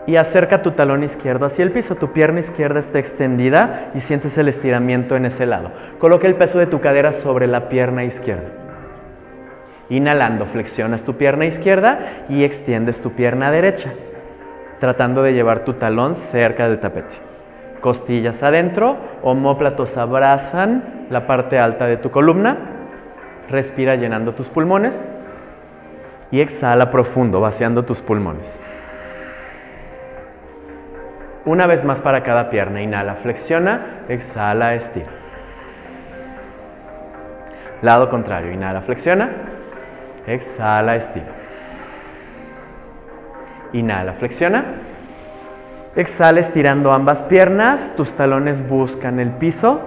y 0.05 0.17
acerca 0.17 0.61
tu 0.61 0.71
talón 0.71 1.03
izquierdo 1.03 1.47
hacia 1.47 1.63
el 1.63 1.71
piso. 1.71 1.95
Tu 1.95 2.11
pierna 2.13 2.41
izquierda 2.41 2.79
está 2.79 2.99
extendida 2.99 3.89
y 3.95 4.01
sientes 4.01 4.37
el 4.37 4.49
estiramiento 4.49 5.15
en 5.15 5.25
ese 5.25 5.47
lado. 5.47 5.71
Coloca 5.97 6.27
el 6.27 6.35
peso 6.35 6.59
de 6.59 6.67
tu 6.67 6.79
cadera 6.79 7.11
sobre 7.11 7.47
la 7.47 7.69
pierna 7.69 8.03
izquierda. 8.03 8.49
Inhalando, 9.89 10.45
flexionas 10.45 11.03
tu 11.03 11.17
pierna 11.17 11.45
izquierda 11.45 12.25
y 12.29 12.43
extiendes 12.43 13.01
tu 13.01 13.11
pierna 13.11 13.51
derecha, 13.51 13.93
tratando 14.79 15.23
de 15.23 15.33
llevar 15.33 15.65
tu 15.65 15.73
talón 15.73 16.15
cerca 16.15 16.67
del 16.67 16.79
tapete. 16.79 17.15
Costillas 17.81 18.41
adentro, 18.43 18.95
homóplatos 19.23 19.97
abrazan 19.97 21.05
la 21.09 21.27
parte 21.27 21.59
alta 21.59 21.85
de 21.85 21.97
tu 21.97 22.11
columna. 22.11 22.57
Respira 23.49 23.95
llenando 23.95 24.33
tus 24.33 24.47
pulmones 24.47 25.05
y 26.31 26.39
exhala 26.39 26.91
profundo, 26.91 27.41
vaciando 27.41 27.83
tus 27.83 28.01
pulmones. 28.01 28.59
Una 31.45 31.67
vez 31.67 31.83
más 31.83 31.99
para 31.99 32.23
cada 32.23 32.49
pierna. 32.49 32.81
Inhala, 32.81 33.15
flexiona, 33.15 34.05
exhala, 34.07 34.75
estira. 34.75 35.11
Lado 37.81 38.09
contrario. 38.09 38.53
Inhala, 38.53 38.81
flexiona. 38.81 39.29
Exhala, 40.27 40.95
estira. 40.95 41.25
Inhala, 43.73 44.13
flexiona. 44.13 44.63
Exhala 45.95 46.39
estirando 46.39 46.91
ambas 46.91 47.23
piernas, 47.23 47.91
tus 47.95 48.13
talones 48.13 48.67
buscan 48.67 49.19
el 49.19 49.31
piso, 49.31 49.81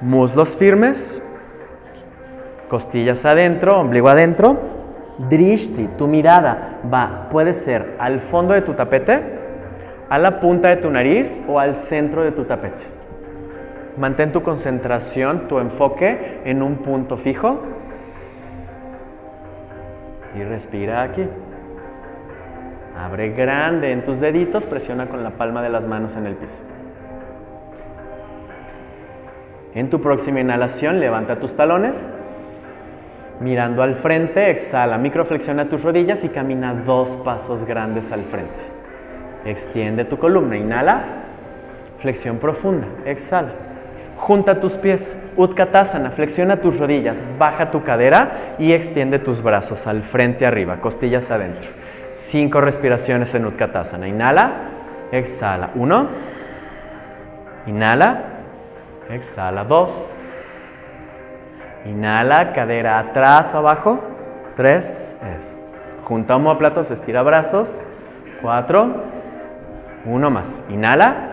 muslos 0.00 0.48
firmes, 0.56 1.22
costillas 2.68 3.24
adentro, 3.24 3.78
ombligo 3.78 4.08
adentro. 4.08 4.78
Drishti, 5.28 5.88
tu 5.98 6.06
mirada 6.06 6.78
va, 6.92 7.28
puede 7.30 7.52
ser 7.52 7.96
al 7.98 8.20
fondo 8.20 8.54
de 8.54 8.62
tu 8.62 8.74
tapete, 8.74 9.20
a 10.08 10.18
la 10.18 10.40
punta 10.40 10.68
de 10.68 10.76
tu 10.76 10.90
nariz 10.90 11.40
o 11.48 11.58
al 11.58 11.76
centro 11.76 12.22
de 12.22 12.32
tu 12.32 12.44
tapete. 12.44 12.84
Mantén 13.96 14.30
tu 14.30 14.42
concentración, 14.42 15.48
tu 15.48 15.58
enfoque 15.58 16.40
en 16.44 16.62
un 16.62 16.76
punto 16.76 17.16
fijo 17.16 17.77
y 20.34 20.42
respira 20.42 21.02
aquí. 21.02 21.24
Abre 22.96 23.30
grande 23.30 23.92
en 23.92 24.04
tus 24.04 24.18
deditos, 24.18 24.66
presiona 24.66 25.06
con 25.06 25.22
la 25.22 25.30
palma 25.30 25.62
de 25.62 25.68
las 25.68 25.86
manos 25.86 26.16
en 26.16 26.26
el 26.26 26.34
piso. 26.34 26.58
En 29.74 29.90
tu 29.90 30.00
próxima 30.00 30.40
inhalación, 30.40 30.98
levanta 30.98 31.36
tus 31.36 31.54
talones. 31.54 32.04
Mirando 33.40 33.84
al 33.84 33.94
frente, 33.94 34.50
exhala, 34.50 34.98
microflexiona 34.98 35.68
tus 35.68 35.84
rodillas 35.84 36.24
y 36.24 36.28
camina 36.28 36.74
dos 36.74 37.10
pasos 37.24 37.64
grandes 37.64 38.10
al 38.10 38.24
frente. 38.24 38.60
Extiende 39.44 40.04
tu 40.04 40.18
columna, 40.18 40.56
inhala, 40.56 41.04
flexión 42.00 42.38
profunda, 42.38 42.88
exhala. 43.04 43.67
Junta 44.18 44.60
tus 44.60 44.76
pies, 44.76 45.16
Utkatasana, 45.36 46.10
flexiona 46.10 46.60
tus 46.60 46.78
rodillas, 46.78 47.16
baja 47.38 47.70
tu 47.70 47.82
cadera 47.82 48.56
y 48.58 48.72
extiende 48.72 49.18
tus 49.18 49.42
brazos 49.42 49.86
al 49.86 50.02
frente 50.02 50.44
arriba, 50.44 50.76
costillas 50.80 51.30
adentro. 51.30 51.70
Cinco 52.14 52.60
respiraciones 52.60 53.34
en 53.34 53.46
Utkatasana. 53.46 54.06
Inhala, 54.08 54.52
exhala. 55.12 55.70
Uno, 55.74 56.08
inhala, 57.66 58.24
exhala. 59.08 59.64
Dos, 59.64 60.14
Inhala, 61.88 62.52
cadera 62.52 62.98
atrás, 62.98 63.54
abajo. 63.54 64.00
Tres, 64.56 64.86
eso. 64.86 65.56
Junta 66.04 66.36
homóplatos, 66.36 66.90
estira 66.90 67.22
brazos. 67.22 67.70
Cuatro, 68.42 69.04
uno 70.04 70.30
más. 70.30 70.60
Inhala. 70.68 71.27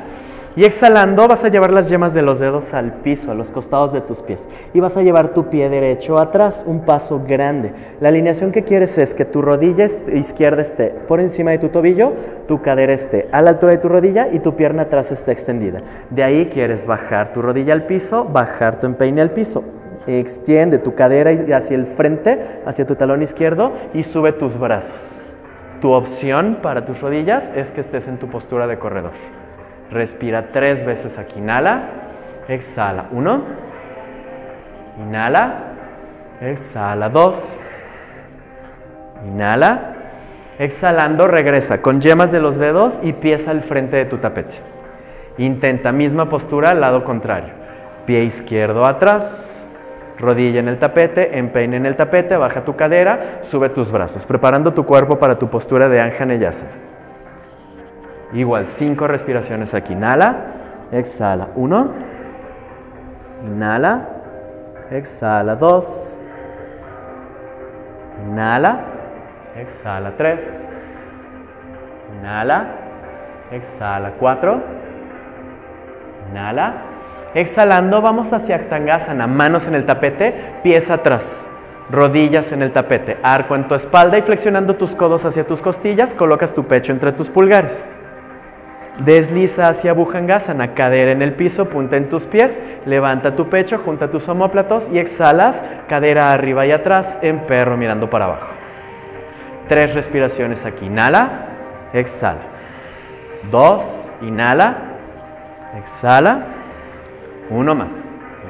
Y 0.57 0.63
exhalando 0.63 1.27
vas 1.27 1.43
a 1.43 1.49
llevar 1.49 1.73
las 1.73 1.89
yemas 1.89 2.13
de 2.13 2.21
los 2.21 2.39
dedos 2.39 2.73
al 2.73 2.93
piso, 2.93 3.29
a 3.29 3.35
los 3.35 3.51
costados 3.51 3.91
de 3.91 3.99
tus 3.99 4.21
pies. 4.21 4.47
Y 4.73 4.79
vas 4.79 4.95
a 4.95 5.01
llevar 5.01 5.33
tu 5.33 5.49
pie 5.49 5.67
derecho 5.67 6.17
atrás, 6.17 6.63
un 6.65 6.85
paso 6.85 7.21
grande. 7.27 7.73
La 7.99 8.07
alineación 8.07 8.53
que 8.53 8.63
quieres 8.63 8.97
es 8.97 9.13
que 9.13 9.25
tu 9.25 9.41
rodilla 9.41 9.85
izquierda 10.13 10.61
esté 10.61 10.91
por 11.09 11.19
encima 11.19 11.51
de 11.51 11.57
tu 11.57 11.67
tobillo, 11.67 12.13
tu 12.47 12.61
cadera 12.61 12.93
esté 12.93 13.27
a 13.33 13.41
la 13.41 13.49
altura 13.49 13.73
de 13.73 13.79
tu 13.79 13.89
rodilla 13.89 14.29
y 14.31 14.39
tu 14.39 14.55
pierna 14.55 14.83
atrás 14.83 15.11
esté 15.11 15.33
extendida. 15.33 15.81
De 16.09 16.23
ahí 16.23 16.45
quieres 16.45 16.85
bajar 16.85 17.33
tu 17.33 17.41
rodilla 17.41 17.73
al 17.73 17.83
piso, 17.83 18.23
bajar 18.23 18.79
tu 18.79 18.85
empeine 18.85 19.21
al 19.21 19.31
piso. 19.31 19.61
Extiende 20.07 20.77
tu 20.77 20.95
cadera 20.95 21.31
hacia 21.57 21.75
el 21.75 21.85
frente, 21.85 22.61
hacia 22.65 22.85
tu 22.85 22.95
talón 22.95 23.21
izquierdo 23.23 23.73
y 23.93 24.03
sube 24.03 24.31
tus 24.31 24.57
brazos. 24.57 25.25
Tu 25.81 25.91
opción 25.91 26.59
para 26.61 26.85
tus 26.85 27.01
rodillas 27.01 27.51
es 27.55 27.71
que 27.71 27.81
estés 27.81 28.07
en 28.07 28.19
tu 28.19 28.27
postura 28.27 28.67
de 28.67 28.79
corredor. 28.79 29.11
Respira 29.91 30.51
tres 30.51 30.85
veces 30.85 31.17
aquí. 31.17 31.39
Inhala, 31.39 31.89
exhala. 32.47 33.05
Uno, 33.11 33.43
inhala, 34.99 35.55
exhala. 36.41 37.09
Dos, 37.09 37.41
inhala. 39.25 39.91
Exhalando, 40.57 41.27
regresa 41.27 41.81
con 41.81 41.99
yemas 41.99 42.31
de 42.31 42.39
los 42.39 42.57
dedos 42.57 42.97
y 43.01 43.11
pies 43.11 43.45
al 43.47 43.61
frente 43.61 43.97
de 43.97 44.05
tu 44.05 44.19
tapete. 44.19 44.55
Intenta 45.37 45.91
misma 45.91 46.29
postura 46.29 46.69
al 46.69 46.79
lado 46.79 47.03
contrario. 47.03 47.53
Pie 48.05 48.23
izquierdo 48.23 48.85
atrás, 48.85 49.55
Rodilla 50.17 50.59
en 50.59 50.69
el 50.69 50.79
tapete, 50.79 51.37
empeine 51.37 51.77
en 51.77 51.85
el 51.85 51.95
tapete, 51.95 52.37
baja 52.37 52.63
tu 52.63 52.75
cadera, 52.75 53.39
sube 53.41 53.69
tus 53.69 53.91
brazos, 53.91 54.25
preparando 54.25 54.73
tu 54.73 54.85
cuerpo 54.85 55.19
para 55.19 55.37
tu 55.37 55.49
postura 55.49 55.89
de 55.89 55.99
Anjaneyasana. 55.99 56.84
Igual, 58.35 58.67
cinco 58.67 59.07
respiraciones 59.07 59.73
aquí. 59.73 59.93
Inhala, 59.93 60.35
exhala. 60.91 61.47
Uno, 61.55 61.91
inhala, 63.45 64.09
exhala. 64.91 65.55
Dos, 65.55 66.19
inhala, 68.27 68.81
exhala. 69.55 70.11
Tres, 70.17 70.67
inhala, 72.19 72.65
exhala. 73.51 74.11
Cuatro, 74.19 74.61
inhala, 76.29 76.73
Exhalando, 77.35 78.01
vamos 78.01 78.31
hacia 78.31 78.55
Aktangasana, 78.55 79.27
manos 79.27 79.67
en 79.67 79.75
el 79.75 79.85
tapete, 79.85 80.33
pies 80.63 80.89
atrás, 80.89 81.45
rodillas 81.91 82.53
en 82.53 82.61
el 82.61 82.71
tapete, 82.71 83.17
arco 83.23 83.55
en 83.55 83.67
tu 83.67 83.75
espalda 83.75 84.17
y 84.17 84.21
flexionando 84.21 84.75
tus 84.75 84.95
codos 84.95 85.25
hacia 85.25 85.45
tus 85.45 85.61
costillas, 85.61 86.15
colocas 86.15 86.53
tu 86.53 86.63
pecho 86.63 86.93
entre 86.93 87.11
tus 87.11 87.27
pulgares. 87.27 87.94
Desliza 88.99 89.67
hacia 89.67 89.93
Bhujangasana, 89.93 90.73
cadera 90.73 91.11
en 91.11 91.21
el 91.21 91.33
piso, 91.33 91.65
punta 91.65 91.97
en 91.97 92.07
tus 92.07 92.25
pies, 92.25 92.59
levanta 92.85 93.35
tu 93.35 93.49
pecho, 93.49 93.79
junta 93.79 94.09
tus 94.09 94.29
homóplatos 94.29 94.89
y 94.89 94.99
exhalas, 94.99 95.61
cadera 95.89 96.31
arriba 96.31 96.65
y 96.65 96.71
atrás, 96.71 97.17
en 97.21 97.39
perro 97.39 97.75
mirando 97.75 98.09
para 98.09 98.25
abajo. 98.25 98.47
Tres 99.67 99.93
respiraciones 99.93 100.63
aquí. 100.63 100.85
Inhala, 100.85 101.47
exhala. 101.91 102.41
Dos, 103.51 103.83
inhala, 104.21 104.77
exhala. 105.77 106.45
Uno 107.49 107.75
más. 107.75 107.93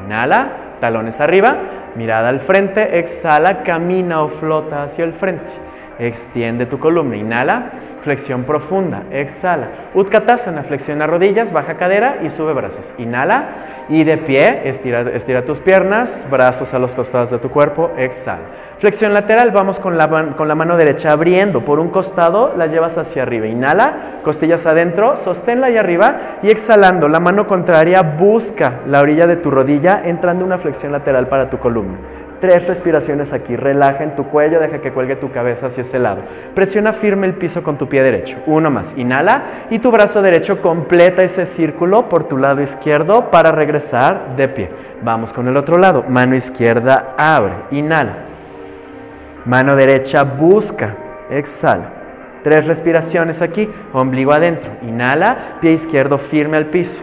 Inhala, 0.05 0.49
talones 0.79 1.19
arriba, 1.21 1.58
mirada 1.95 2.29
al 2.29 2.39
frente, 2.41 2.99
exhala, 2.99 3.63
camina 3.63 4.21
o 4.21 4.27
flota 4.27 4.84
hacia 4.84 5.05
el 5.05 5.13
frente. 5.13 5.51
Extiende 5.97 6.65
tu 6.65 6.77
columna, 6.77 7.15
inhala, 7.15 7.71
flexión 8.06 8.44
profunda, 8.44 9.04
exhala. 9.12 9.89
Utkatasana, 9.96 10.63
flexiona 10.63 11.08
rodillas, 11.08 11.52
baja 11.52 11.74
cadera 11.74 12.18
y 12.22 12.30
sube 12.30 12.54
brazos. 12.54 12.94
Inhala 13.00 13.86
y 13.89 14.04
de 14.04 14.18
pie, 14.18 14.70
estira, 14.70 15.44
tus 15.44 15.60
piernas, 15.60 16.28
brazos 16.30 16.74
a 16.76 16.80
los 16.80 16.96
costados 16.96 17.32
de 17.32 17.39
tu 17.39 17.50
cuerpo, 17.50 17.91
exhala. 17.98 18.44
Flexión 18.78 19.12
lateral, 19.13 19.50
vamos 19.50 19.80
con 19.80 19.98
la, 19.98 20.34
con 20.38 20.48
la 20.48 20.54
mano 20.54 20.78
derecha 20.78 21.12
abriendo 21.12 21.65
por 21.65 21.80
un 21.80 21.89
costado, 21.89 22.54
la 22.56 22.68
llevas 22.68 22.96
hacia 22.98 23.24
arriba. 23.24 23.48
Inhala, 23.48 24.20
costillas 24.24 24.65
adentro, 24.68 25.18
sosténla 25.18 25.68
ahí 25.68 25.78
arriba 25.78 26.38
y 26.44 26.52
exhalando, 26.52 27.08
la 27.08 27.20
mano 27.20 27.48
contraria 27.48 28.04
busca 28.04 28.82
la 28.86 29.02
orilla 29.02 29.26
de 29.26 29.38
tu 29.38 29.50
rodilla, 29.50 30.04
entrando 30.06 30.46
una 30.46 30.60
flexión 30.60 30.91
lateral 30.91 31.28
para 31.28 31.50
tu 31.50 31.58
columna. 31.58 31.98
Tres 32.41 32.67
respiraciones 32.67 33.32
aquí. 33.32 33.56
Relaja 33.56 34.04
en 34.04 34.15
tu 34.15 34.26
cuello, 34.26 34.60
deja 34.60 34.80
que 34.80 34.91
cuelgue 34.91 35.15
tu 35.15 35.32
cabeza 35.32 35.67
hacia 35.67 35.82
ese 35.82 36.00
lado. 36.00 36.21
Presiona 36.54 36.93
firme 36.93 37.28
el 37.28 37.36
piso 37.36 37.63
con 37.63 37.78
tu 37.78 37.88
pie 37.88 38.04
derecho. 38.04 38.38
Uno 38.45 38.69
más. 38.69 38.93
Inhala 38.98 39.67
y 39.69 39.80
tu 39.80 39.91
brazo 39.91 40.21
derecho 40.21 40.62
completa 40.62 41.24
ese 41.24 41.45
círculo 41.45 42.10
por 42.10 42.28
tu 42.28 42.38
lado 42.38 42.62
izquierdo 42.62 43.32
para 43.32 43.52
regresar 43.52 44.36
de 44.36 44.48
pie. 44.50 44.69
Vamos 45.02 45.32
con 45.32 45.48
el 45.48 45.56
otro 45.56 45.78
lado. 45.78 46.04
Mano 46.08 46.36
izquierda 46.36 47.15
abre. 47.17 47.54
Inhala. 47.71 48.17
Mano 49.45 49.76
derecha 49.76 50.24
busca. 50.24 50.95
Exhala. 51.30 51.91
Tres 52.43 52.65
respiraciones 52.67 53.41
aquí. 53.41 53.69
Ombligo 53.93 54.34
adentro. 54.34 54.71
Inhala. 54.82 55.58
Pie 55.62 55.71
izquierdo 55.71 56.17
firme 56.17 56.58
al 56.58 56.65
piso. 56.65 57.02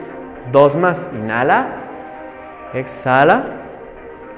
Dos 0.52 0.76
más. 0.76 1.08
Inhala. 1.14 1.66
Exhala. 2.74 3.61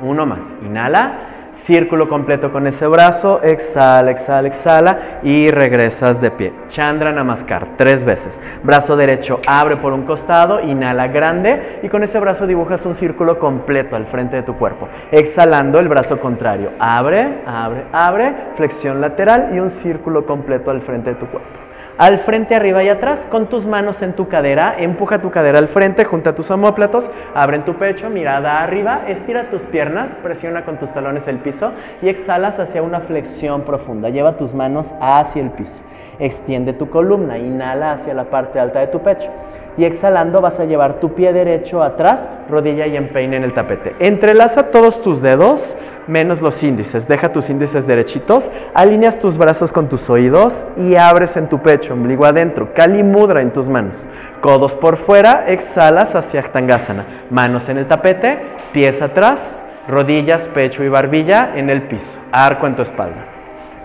Uno 0.00 0.26
más. 0.26 0.54
Inhala. 0.62 1.30
Círculo 1.52 2.08
completo 2.08 2.50
con 2.52 2.66
ese 2.66 2.86
brazo. 2.86 3.40
Exhala, 3.42 4.10
exhala, 4.10 4.48
exhala. 4.48 4.98
Y 5.22 5.48
regresas 5.48 6.20
de 6.20 6.30
pie. 6.30 6.52
Chandra 6.68 7.12
Namaskar. 7.12 7.76
Tres 7.76 8.04
veces. 8.04 8.40
Brazo 8.62 8.96
derecho 8.96 9.40
abre 9.46 9.76
por 9.76 9.92
un 9.92 10.02
costado. 10.02 10.60
Inhala 10.60 11.08
grande. 11.08 11.80
Y 11.82 11.88
con 11.88 12.02
ese 12.02 12.18
brazo 12.18 12.46
dibujas 12.46 12.84
un 12.84 12.94
círculo 12.94 13.38
completo 13.38 13.96
al 13.96 14.06
frente 14.06 14.36
de 14.36 14.42
tu 14.42 14.54
cuerpo. 14.54 14.88
Exhalando 15.10 15.78
el 15.78 15.88
brazo 15.88 16.18
contrario. 16.18 16.72
Abre, 16.78 17.42
abre, 17.46 17.84
abre. 17.92 18.34
Flexión 18.56 19.00
lateral 19.00 19.50
y 19.54 19.60
un 19.60 19.70
círculo 19.70 20.26
completo 20.26 20.70
al 20.70 20.82
frente 20.82 21.10
de 21.10 21.16
tu 21.16 21.26
cuerpo 21.26 21.63
al 21.96 22.18
frente, 22.18 22.56
arriba 22.56 22.82
y 22.82 22.88
atrás, 22.88 23.26
con 23.30 23.48
tus 23.48 23.66
manos 23.66 24.02
en 24.02 24.14
tu 24.14 24.26
cadera, 24.26 24.74
empuja 24.78 25.20
tu 25.20 25.30
cadera 25.30 25.58
al 25.60 25.68
frente, 25.68 26.04
junta 26.04 26.34
tus 26.34 26.50
homóplatos, 26.50 27.10
abre 27.34 27.60
tu 27.60 27.74
pecho, 27.74 28.10
mirada 28.10 28.62
arriba, 28.62 29.02
estira 29.06 29.48
tus 29.50 29.64
piernas, 29.66 30.16
presiona 30.22 30.64
con 30.64 30.78
tus 30.78 30.92
talones 30.92 31.28
el 31.28 31.38
piso 31.38 31.72
y 32.02 32.08
exhalas 32.08 32.58
hacia 32.58 32.82
una 32.82 33.00
flexión 33.00 33.62
profunda. 33.62 34.08
Lleva 34.08 34.36
tus 34.36 34.54
manos 34.54 34.92
hacia 35.00 35.42
el 35.42 35.50
piso. 35.50 35.80
Extiende 36.18 36.72
tu 36.72 36.90
columna, 36.90 37.38
inhala 37.38 37.92
hacia 37.92 38.14
la 38.14 38.24
parte 38.24 38.58
alta 38.58 38.80
de 38.80 38.88
tu 38.88 39.00
pecho. 39.00 39.30
Y 39.76 39.84
exhalando 39.84 40.40
vas 40.40 40.60
a 40.60 40.64
llevar 40.64 41.00
tu 41.00 41.14
pie 41.14 41.32
derecho 41.32 41.82
atrás, 41.82 42.28
rodilla 42.48 42.86
y 42.86 42.96
empeine 42.96 43.36
en 43.36 43.44
el 43.44 43.54
tapete. 43.54 43.94
Entrelaza 43.98 44.70
todos 44.70 45.02
tus 45.02 45.20
dedos, 45.20 45.76
menos 46.06 46.40
los 46.40 46.62
índices. 46.62 47.08
Deja 47.08 47.32
tus 47.32 47.50
índices 47.50 47.86
derechitos, 47.86 48.50
alineas 48.74 49.18
tus 49.18 49.36
brazos 49.36 49.72
con 49.72 49.88
tus 49.88 50.08
oídos 50.08 50.52
y 50.76 50.96
abres 50.96 51.36
en 51.36 51.48
tu 51.48 51.62
pecho, 51.62 51.94
ombligo 51.94 52.24
adentro, 52.24 52.72
Kali 52.74 53.02
Mudra 53.02 53.42
en 53.42 53.52
tus 53.52 53.68
manos. 53.68 54.06
Codos 54.40 54.74
por 54.74 54.98
fuera, 54.98 55.44
exhalas 55.48 56.14
hacia 56.14 56.40
Aktangasana. 56.40 57.06
Manos 57.30 57.68
en 57.68 57.78
el 57.78 57.86
tapete, 57.86 58.38
pies 58.72 59.00
atrás, 59.00 59.64
rodillas, 59.88 60.46
pecho 60.48 60.84
y 60.84 60.88
barbilla 60.88 61.52
en 61.54 61.70
el 61.70 61.82
piso. 61.82 62.18
Arco 62.32 62.66
en 62.66 62.76
tu 62.76 62.82
espalda. 62.82 63.24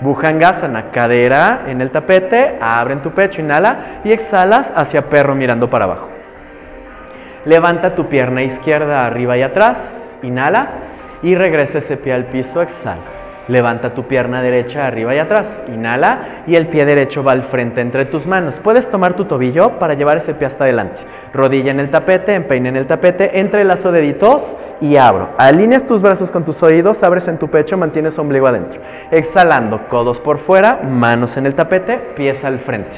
Bhujangasana, 0.01 0.91
cadera 0.91 1.63
en 1.67 1.81
el 1.81 1.91
tapete, 1.91 2.57
abre 2.61 2.93
en 2.93 3.01
tu 3.01 3.11
pecho, 3.11 3.41
inhala 3.41 4.01
y 4.03 4.11
exhalas 4.11 4.71
hacia 4.75 5.09
perro 5.09 5.35
mirando 5.35 5.69
para 5.69 5.85
abajo. 5.85 6.09
Levanta 7.45 7.95
tu 7.95 8.07
pierna 8.07 8.43
izquierda 8.43 9.05
arriba 9.05 9.37
y 9.37 9.41
atrás, 9.41 10.17
inhala 10.21 10.69
y 11.21 11.35
regresa 11.35 11.79
ese 11.79 11.97
pie 11.97 12.13
al 12.13 12.25
piso, 12.25 12.61
exhala. 12.61 13.19
Levanta 13.49 13.95
tu 13.95 14.03
pierna 14.03 14.43
derecha 14.43 14.85
arriba 14.85 15.15
y 15.15 15.17
atrás. 15.17 15.63
Inhala 15.73 16.43
y 16.45 16.55
el 16.55 16.67
pie 16.67 16.85
derecho 16.85 17.23
va 17.23 17.31
al 17.31 17.41
frente 17.41 17.81
entre 17.81 18.05
tus 18.05 18.27
manos. 18.27 18.59
Puedes 18.63 18.87
tomar 18.91 19.15
tu 19.15 19.25
tobillo 19.25 19.79
para 19.79 19.95
llevar 19.95 20.17
ese 20.17 20.35
pie 20.35 20.45
hasta 20.45 20.65
adelante. 20.65 21.01
Rodilla 21.33 21.71
en 21.71 21.79
el 21.79 21.89
tapete, 21.89 22.35
empeine 22.35 22.69
en 22.69 22.75
el 22.75 22.85
tapete, 22.85 23.39
entrelazo 23.39 23.91
deditos 23.91 24.55
y 24.79 24.97
abro. 24.97 25.29
Alineas 25.39 25.87
tus 25.87 26.03
brazos 26.03 26.29
con 26.29 26.45
tus 26.45 26.61
oídos, 26.61 27.01
abres 27.01 27.27
en 27.27 27.39
tu 27.39 27.47
pecho, 27.47 27.75
mantienes 27.75 28.19
ombligo 28.19 28.45
adentro. 28.45 28.79
Exhalando, 29.09 29.87
codos 29.87 30.19
por 30.19 30.37
fuera, 30.37 30.81
manos 30.83 31.35
en 31.35 31.47
el 31.47 31.55
tapete, 31.55 31.97
pies 32.15 32.45
al 32.45 32.59
frente. 32.59 32.97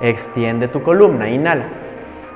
Extiende 0.00 0.68
tu 0.68 0.84
columna, 0.84 1.28
inhala. 1.28 1.64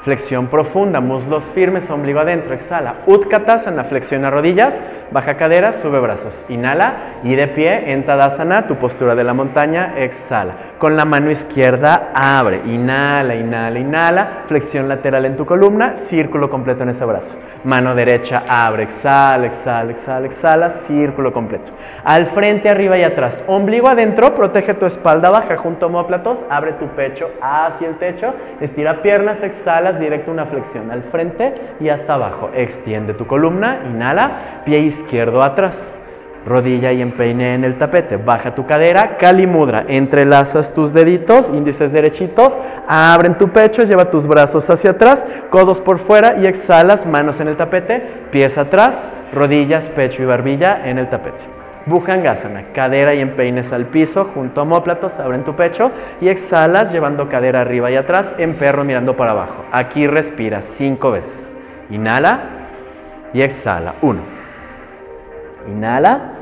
Flexión 0.04 0.48
profunda, 0.48 1.00
muslos 1.00 1.44
firmes, 1.54 1.88
ombligo 1.88 2.20
adentro. 2.20 2.52
Exhala. 2.52 2.96
Utkatasana, 3.06 3.84
flexiona 3.84 4.28
rodillas, 4.28 4.82
baja 5.10 5.38
cadera, 5.38 5.72
sube 5.72 5.98
brazos. 5.98 6.44
Inhala 6.50 7.20
y 7.22 7.34
de 7.34 7.48
pie 7.48 7.90
en 7.90 8.04
Tadasana, 8.04 8.66
tu 8.66 8.74
postura 8.74 9.14
de 9.14 9.24
la 9.24 9.32
montaña. 9.32 9.94
Exhala. 9.96 10.52
Con 10.78 10.94
la 10.94 11.06
mano 11.06 11.30
izquierda 11.30 12.10
abre. 12.14 12.60
Inhala, 12.66 13.34
inhala, 13.34 13.78
inhala. 13.78 14.28
Flexión 14.46 14.90
lateral 14.90 15.24
en 15.24 15.38
tu 15.38 15.46
columna, 15.46 15.94
círculo 16.10 16.50
completo 16.50 16.82
en 16.82 16.90
ese 16.90 17.06
brazo. 17.06 17.38
Mano 17.64 17.94
derecha 17.94 18.42
abre. 18.46 18.82
Exhala, 18.82 19.46
exhala, 19.46 19.92
exhala, 19.92 20.26
exhala. 20.26 20.70
Círculo 20.86 21.32
completo. 21.32 21.72
Al 22.04 22.26
frente, 22.26 22.68
arriba 22.68 22.98
y 22.98 23.04
atrás. 23.04 23.42
Ombligo 23.46 23.88
adentro, 23.88 24.34
protege 24.34 24.74
tu 24.74 24.84
espalda 24.84 25.30
baja 25.30 25.56
junto 25.56 25.86
a 25.86 25.88
homóplatos. 25.88 26.44
Abre 26.50 26.72
tu 26.74 26.88
pecho 26.88 27.30
hacia 27.40 27.88
el 27.88 27.96
techo. 27.96 28.34
Estira 28.60 29.00
piernas, 29.00 29.42
exhala 29.42 29.93
directo 29.98 30.30
una 30.30 30.46
flexión 30.46 30.90
al 30.90 31.02
frente 31.04 31.54
y 31.80 31.88
hasta 31.88 32.14
abajo. 32.14 32.50
Extiende 32.54 33.14
tu 33.14 33.26
columna, 33.26 33.80
inhala, 33.86 34.62
pie 34.64 34.80
izquierdo 34.80 35.42
atrás, 35.42 35.98
rodilla 36.46 36.92
y 36.92 37.02
empeine 37.02 37.54
en 37.54 37.64
el 37.64 37.78
tapete. 37.78 38.16
Baja 38.16 38.54
tu 38.54 38.66
cadera, 38.66 39.16
Kali 39.18 39.46
Mudra. 39.46 39.84
Entrelazas 39.88 40.72
tus 40.74 40.92
deditos, 40.92 41.50
índices 41.52 41.92
derechitos, 41.92 42.58
abren 42.86 43.38
tu 43.38 43.48
pecho, 43.48 43.82
lleva 43.82 44.10
tus 44.10 44.26
brazos 44.26 44.68
hacia 44.68 44.90
atrás, 44.90 45.24
codos 45.50 45.80
por 45.80 45.98
fuera 46.00 46.36
y 46.38 46.46
exhalas, 46.46 47.06
manos 47.06 47.40
en 47.40 47.48
el 47.48 47.56
tapete, 47.56 48.02
pies 48.30 48.58
atrás, 48.58 49.12
rodillas, 49.32 49.88
pecho 49.88 50.22
y 50.22 50.26
barbilla 50.26 50.88
en 50.88 50.98
el 50.98 51.08
tapete. 51.08 51.63
Bhujangasana, 51.86 52.72
cadera 52.72 53.14
y 53.14 53.20
empeines 53.20 53.70
al 53.70 53.86
piso, 53.86 54.24
junto 54.32 54.60
a 54.60 54.62
homóplatos, 54.62 55.18
abren 55.18 55.44
tu 55.44 55.54
pecho 55.54 55.90
y 56.20 56.28
exhalas 56.28 56.90
llevando 56.92 57.28
cadera 57.28 57.60
arriba 57.60 57.90
y 57.90 57.96
atrás, 57.96 58.34
en 58.38 58.54
perro 58.54 58.84
mirando 58.84 59.16
para 59.16 59.32
abajo. 59.32 59.64
Aquí 59.70 60.06
respira 60.06 60.62
cinco 60.62 61.10
veces. 61.10 61.56
Inhala 61.90 62.40
y 63.34 63.42
exhala. 63.42 63.96
Uno. 64.00 64.22
Inhala, 65.68 66.32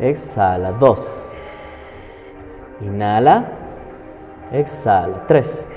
exhala. 0.00 0.72
Dos. 0.72 1.32
Inhala, 2.80 3.44
exhala. 4.50 5.22
Tres. 5.28 5.68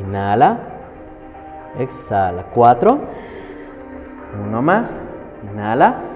Inhala, 0.00 0.58
exhala. 1.78 2.44
Cuatro. 2.54 2.98
Uno 4.42 4.62
más. 4.62 5.14
Inhala 5.52 6.11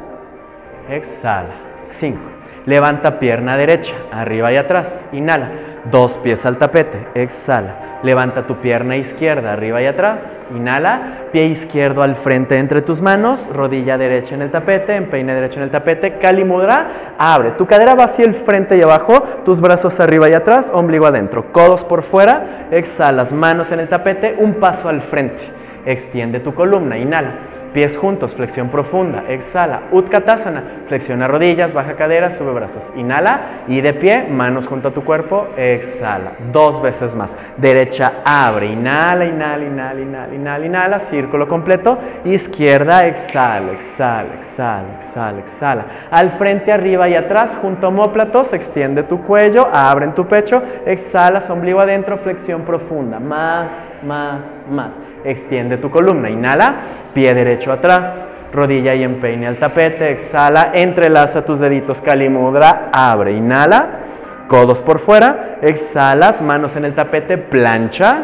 exhala. 0.90 1.55
5. 1.85 2.37
Levanta 2.66 3.20
pierna 3.20 3.57
derecha, 3.57 3.94
arriba 4.11 4.53
y 4.53 4.57
atrás. 4.57 5.09
Inhala. 5.12 5.51
Dos 5.88 6.18
pies 6.18 6.44
al 6.44 6.59
tapete. 6.59 6.99
Exhala. 7.14 8.01
Levanta 8.03 8.44
tu 8.44 8.57
pierna 8.57 8.96
izquierda, 8.96 9.53
arriba 9.53 9.81
y 9.81 9.87
atrás. 9.87 10.44
Inhala. 10.53 11.29
Pie 11.31 11.46
izquierdo 11.46 12.03
al 12.03 12.16
frente 12.16 12.59
entre 12.59 12.83
tus 12.83 13.01
manos. 13.01 13.49
Rodilla 13.55 13.96
derecha 13.96 14.35
en 14.35 14.42
el 14.42 14.51
tapete. 14.51 14.96
Empeine 14.96 15.33
derecho 15.33 15.61
en 15.61 15.62
el 15.62 15.70
tapete. 15.70 16.18
Kali 16.18 16.44
Mudra. 16.44 17.14
Abre. 17.16 17.53
Tu 17.53 17.66
cadera 17.66 17.94
va 17.94 18.07
hacia 18.07 18.25
el 18.25 18.35
frente 18.35 18.77
y 18.77 18.83
abajo. 18.83 19.22
Tus 19.44 19.61
brazos 19.61 20.01
arriba 20.01 20.29
y 20.29 20.33
atrás. 20.33 20.68
Ombligo 20.75 21.07
adentro. 21.07 21.53
Codos 21.53 21.85
por 21.85 22.03
fuera. 22.03 22.66
Exhalas. 22.72 23.33
Manos 23.33 23.70
en 23.70 23.79
el 23.79 23.88
tapete. 23.88 24.35
Un 24.38 24.55
paso 24.55 24.88
al 24.88 25.03
frente. 25.03 25.44
Extiende 25.85 26.40
tu 26.40 26.53
columna. 26.53 26.99
Inhala. 26.99 27.31
Pies 27.76 27.98
juntos, 27.98 28.34
flexión 28.34 28.70
profunda. 28.70 29.24
Exhala. 29.28 29.82
Utkatasana. 29.92 30.62
Flexiona 30.88 31.28
rodillas, 31.28 31.74
baja 31.74 31.92
cadera, 31.92 32.30
sube 32.30 32.50
brazos. 32.52 32.90
Inhala 32.96 33.64
y 33.68 33.82
de 33.82 33.92
pie, 33.92 34.26
manos 34.30 34.66
junto 34.66 34.88
a 34.88 34.90
tu 34.92 35.04
cuerpo. 35.04 35.48
Exhala. 35.58 36.32
Dos 36.50 36.80
veces 36.80 37.14
más. 37.14 37.36
Derecha 37.58 38.22
abre. 38.24 38.68
Inhala, 38.68 39.26
inhala, 39.26 39.62
inhala, 39.62 40.00
inhala, 40.00 40.34
inhala, 40.34 40.64
inhala. 40.64 40.98
Círculo 41.00 41.46
completo. 41.46 41.98
Izquierda, 42.24 43.06
exhala, 43.08 43.72
exhala, 43.72 44.36
exhala, 44.40 44.86
exhala, 44.98 45.38
exhala. 45.40 45.84
Al 46.10 46.30
frente, 46.30 46.72
arriba 46.72 47.10
y 47.10 47.14
atrás, 47.14 47.54
junto 47.60 47.88
a 47.88 47.90
homóplatos. 47.90 48.54
Extiende 48.54 49.02
tu 49.02 49.20
cuello, 49.20 49.68
abre 49.70 50.06
en 50.06 50.14
tu 50.14 50.26
pecho. 50.26 50.62
Exhala, 50.86 51.42
ombligo 51.50 51.80
adentro, 51.80 52.16
flexión 52.16 52.62
profunda. 52.62 53.20
Más, 53.20 53.68
más, 54.02 54.40
más. 54.70 54.92
Extiende 55.26 55.76
tu 55.78 55.90
columna. 55.90 56.30
Inhala, 56.30 56.74
pie 57.12 57.34
derecho 57.34 57.72
atrás, 57.72 58.28
rodilla 58.52 58.94
y 58.94 59.02
empeine 59.02 59.46
al 59.46 59.58
tapete. 59.58 60.10
Exhala, 60.10 60.70
entrelaza 60.72 61.44
tus 61.44 61.58
deditos. 61.58 62.00
Kalimudra, 62.00 62.90
abre. 62.92 63.32
Inhala, 63.32 63.88
codos 64.48 64.80
por 64.82 65.00
fuera. 65.00 65.58
Exhalas, 65.62 66.40
manos 66.40 66.76
en 66.76 66.84
el 66.84 66.94
tapete, 66.94 67.38
plancha. 67.38 68.18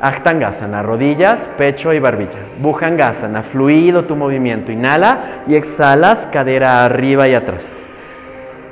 Ajtangasana, 0.00 0.82
rodillas, 0.82 1.48
pecho 1.56 1.92
y 1.92 1.98
barbilla. 1.98 2.40
Bhujangasana, 2.58 3.44
fluido 3.44 4.04
tu 4.04 4.16
movimiento. 4.16 4.70
Inhala 4.72 5.44
y 5.46 5.54
exhalas, 5.54 6.28
cadera 6.32 6.84
arriba 6.84 7.28
y 7.28 7.34
atrás. 7.34 7.84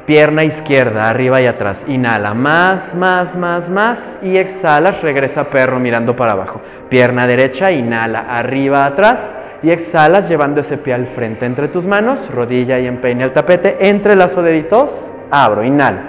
Pierna 0.07 0.45
izquierda, 0.45 1.09
arriba 1.09 1.41
y 1.41 1.47
atrás. 1.47 1.85
Inhala, 1.87 2.35
más, 2.35 2.95
más, 2.95 3.37
más, 3.37 3.71
más. 3.71 4.19
Y 4.23 4.37
exhalas, 4.37 5.01
regresa 5.01 5.45
perro 5.45 5.79
mirando 5.79 6.17
para 6.17 6.33
abajo. 6.33 6.61
Pierna 6.89 7.27
derecha, 7.27 7.71
inhala, 7.71 8.21
arriba, 8.29 8.85
atrás. 8.85 9.33
Y 9.63 9.71
exhalas 9.71 10.29
llevando 10.29 10.61
ese 10.61 10.77
pie 10.77 10.95
al 10.95 11.07
frente 11.07 11.47
entre 11.47 11.69
tus 11.69 11.87
manos, 11.87 12.29
rodilla 12.35 12.81
y 12.81 12.89
empeine 12.89 13.23
el 13.23 13.33
tapete. 13.33 13.77
Entre 13.89 14.17
las 14.17 14.35
deditos, 14.35 15.15
abro, 15.31 15.63
inhala. 15.63 16.03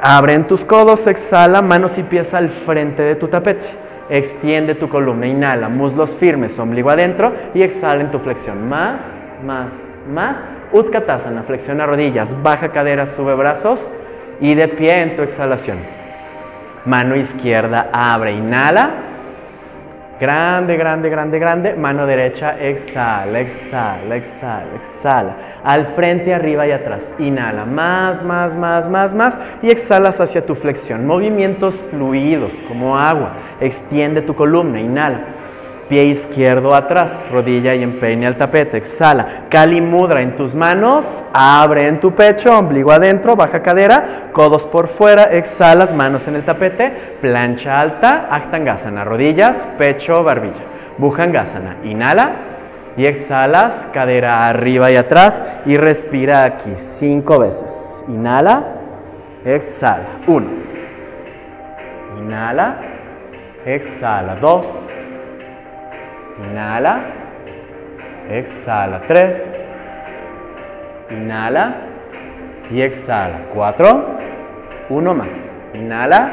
Abre 0.00 0.34
en 0.34 0.46
tus 0.46 0.64
codos, 0.64 1.04
exhala, 1.08 1.62
manos 1.62 1.98
y 1.98 2.04
pies 2.04 2.32
al 2.32 2.50
frente 2.50 3.02
de 3.02 3.16
tu 3.16 3.26
tapete. 3.26 3.66
Extiende 4.08 4.76
tu 4.76 4.88
columna, 4.88 5.26
inhala, 5.26 5.68
muslos 5.68 6.14
firmes, 6.14 6.56
ombligo 6.58 6.90
adentro 6.90 7.32
y 7.54 7.62
exhala 7.62 8.02
en 8.02 8.10
tu 8.12 8.20
flexión. 8.20 8.68
Más, 8.68 9.02
más, 9.44 9.72
más. 10.08 10.44
Utkatasana, 10.72 11.42
flexiona 11.42 11.86
rodillas, 11.86 12.34
baja 12.42 12.68
cadera, 12.68 13.06
sube 13.06 13.34
brazos 13.34 13.86
y 14.40 14.54
de 14.54 14.68
pie 14.68 15.02
en 15.02 15.16
tu 15.16 15.22
exhalación. 15.22 15.78
Mano 16.86 17.14
izquierda 17.14 17.90
abre, 17.92 18.32
inhala. 18.32 18.90
Grande, 20.18 20.76
grande, 20.76 21.08
grande, 21.10 21.38
grande. 21.38 21.74
Mano 21.74 22.06
derecha, 22.06 22.58
exhala, 22.58 23.40
exhala, 23.40 24.16
exhala, 24.16 24.66
exhala. 24.76 25.36
Al 25.64 25.88
frente, 25.94 26.32
arriba 26.32 26.66
y 26.66 26.70
atrás. 26.70 27.12
Inhala, 27.18 27.64
más, 27.64 28.22
más, 28.22 28.54
más, 28.54 28.88
más, 28.88 29.14
más. 29.14 29.38
Y 29.62 29.68
exhalas 29.68 30.20
hacia 30.20 30.46
tu 30.46 30.54
flexión. 30.54 31.06
Movimientos 31.06 31.82
fluidos, 31.90 32.58
como 32.68 32.96
agua. 32.96 33.32
Extiende 33.60 34.22
tu 34.22 34.34
columna, 34.34 34.80
inhala 34.80 35.20
pie 35.92 36.04
izquierdo 36.04 36.74
atrás, 36.74 37.22
rodilla 37.30 37.74
y 37.74 37.82
empeine 37.82 38.26
al 38.26 38.36
tapete, 38.36 38.78
exhala, 38.78 39.42
Kali 39.50 39.82
Mudra 39.82 40.22
en 40.22 40.36
tus 40.36 40.54
manos, 40.54 41.22
abre 41.34 41.86
en 41.86 42.00
tu 42.00 42.14
pecho, 42.14 42.58
ombligo 42.58 42.92
adentro, 42.92 43.36
baja 43.36 43.60
cadera, 43.60 44.30
codos 44.32 44.62
por 44.62 44.88
fuera, 44.88 45.24
exhalas, 45.24 45.94
manos 45.94 46.26
en 46.28 46.36
el 46.36 46.44
tapete, 46.44 46.90
plancha 47.20 47.78
alta, 47.78 48.28
Aktangasana, 48.30 49.04
rodillas, 49.04 49.68
pecho, 49.76 50.24
barbilla, 50.24 50.62
Bhujangasana, 50.96 51.76
inhala 51.84 52.36
y 52.96 53.04
exhalas, 53.04 53.86
cadera 53.92 54.48
arriba 54.48 54.90
y 54.90 54.96
atrás 54.96 55.42
y 55.66 55.76
respira 55.76 56.44
aquí 56.44 56.72
cinco 56.76 57.38
veces, 57.38 58.02
inhala, 58.08 58.64
exhala, 59.44 60.22
uno, 60.26 60.48
inhala, 62.18 62.78
exhala, 63.66 64.36
dos, 64.36 64.66
Inhala. 66.44 67.00
Exhala. 68.30 69.02
Tres. 69.06 69.68
Inhala. 71.10 71.74
Y 72.70 72.80
exhala. 72.80 73.38
Cuatro. 73.54 74.18
Uno 74.88 75.14
más. 75.14 75.32
Inhala. 75.74 76.30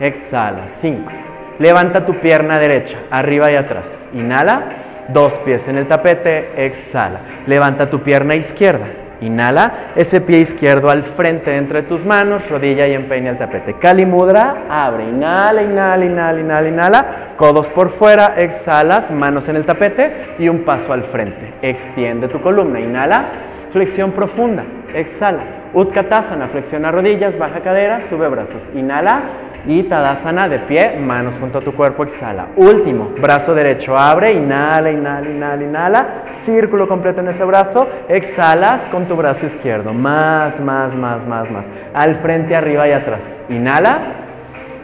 Exhala. 0.00 0.68
Cinco. 0.68 1.12
Levanta 1.58 2.06
tu 2.06 2.14
pierna 2.20 2.58
derecha, 2.58 2.98
arriba 3.10 3.50
y 3.50 3.56
atrás. 3.56 4.08
Inhala. 4.12 4.62
Dos 5.08 5.38
pies 5.40 5.66
en 5.68 5.78
el 5.78 5.88
tapete. 5.88 6.66
Exhala. 6.66 7.20
Levanta 7.46 7.90
tu 7.90 8.02
pierna 8.02 8.34
izquierda. 8.34 8.86
Inhala, 9.20 9.92
ese 9.96 10.20
pie 10.20 10.38
izquierdo 10.38 10.90
al 10.90 11.02
frente 11.02 11.56
entre 11.56 11.82
tus 11.82 12.04
manos, 12.04 12.48
rodilla 12.48 12.86
y 12.86 12.94
empeine 12.94 13.30
el 13.30 13.38
tapete. 13.38 13.74
Kali 13.74 14.06
Mudra, 14.06 14.66
abre, 14.68 15.04
inhala, 15.04 15.62
inhala, 15.62 16.04
inhala, 16.04 16.40
inhala, 16.40 16.68
inhala, 16.68 17.06
codos 17.36 17.68
por 17.70 17.90
fuera, 17.90 18.34
exhalas, 18.36 19.10
manos 19.10 19.48
en 19.48 19.56
el 19.56 19.64
tapete 19.64 20.34
y 20.38 20.48
un 20.48 20.64
paso 20.64 20.92
al 20.92 21.02
frente. 21.04 21.54
Extiende 21.62 22.28
tu 22.28 22.40
columna, 22.40 22.78
inhala, 22.80 23.28
flexión 23.72 24.12
profunda, 24.12 24.64
exhala. 24.94 25.42
Utkatasana, 25.74 26.48
flexiona 26.48 26.90
rodillas, 26.90 27.36
baja 27.38 27.60
cadera, 27.60 28.00
sube 28.02 28.28
brazos. 28.28 28.62
Inhala 28.74 29.47
y 29.66 29.82
Tadasana 29.84 30.48
de 30.48 30.60
pie, 30.60 30.96
manos 30.98 31.36
junto 31.38 31.58
a 31.58 31.60
tu 31.60 31.74
cuerpo, 31.74 32.04
exhala. 32.04 32.48
Último, 32.56 33.12
brazo 33.20 33.54
derecho, 33.54 33.96
abre, 33.96 34.32
inhala, 34.32 34.90
inhala, 34.90 35.28
inhala, 35.28 35.62
inhala. 35.62 36.08
Círculo 36.44 36.88
completo 36.88 37.20
en 37.20 37.28
ese 37.28 37.44
brazo, 37.44 37.88
exhalas 38.08 38.86
con 38.86 39.06
tu 39.06 39.16
brazo 39.16 39.46
izquierdo. 39.46 39.92
Más, 39.92 40.60
más, 40.60 40.94
más, 40.94 41.26
más, 41.26 41.50
más. 41.50 41.66
Al 41.94 42.16
frente, 42.16 42.54
arriba 42.56 42.88
y 42.88 42.92
atrás. 42.92 43.22
Inhala, 43.48 43.98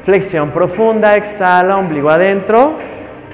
flexión 0.05 0.51
profunda, 0.51 1.15
exhala, 1.15 1.77
ombligo 1.77 2.11
adentro. 2.11 2.79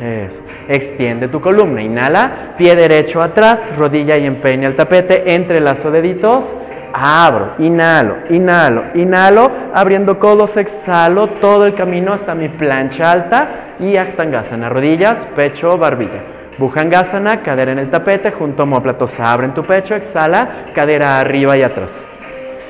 Eso. 0.00 0.40
Extiende 0.68 1.28
tu 1.28 1.40
columna. 1.40 1.82
Inhala, 1.82 2.54
pie 2.56 2.74
derecho 2.74 3.20
atrás, 3.20 3.60
rodilla 3.76 4.16
y 4.16 4.24
empeine 4.24 4.66
al 4.66 4.74
tapete, 4.74 5.34
entrelazo 5.34 5.90
deditos 5.90 6.56
abro, 6.92 7.54
inhalo, 7.58 8.16
inhalo, 8.30 8.84
inhalo, 8.94 9.50
abriendo 9.74 10.18
codos, 10.18 10.56
exhalo 10.56 11.28
todo 11.40 11.66
el 11.66 11.74
camino 11.74 12.12
hasta 12.12 12.34
mi 12.34 12.48
plancha 12.48 13.10
alta 13.10 13.76
y 13.80 13.96
Aktangasana, 13.96 14.68
rodillas, 14.68 15.26
pecho, 15.36 15.76
barbilla. 15.76 16.22
Bhujangasana, 16.58 17.42
cadera 17.42 17.72
en 17.72 17.78
el 17.78 17.90
tapete, 17.90 18.32
junto 18.32 18.62
a 18.62 18.64
homóplatos, 18.64 19.18
abre 19.18 19.46
en 19.46 19.54
tu 19.54 19.64
pecho, 19.64 19.94
exhala, 19.94 20.72
cadera 20.74 21.18
arriba 21.18 21.56
y 21.56 21.62
atrás. 21.62 21.92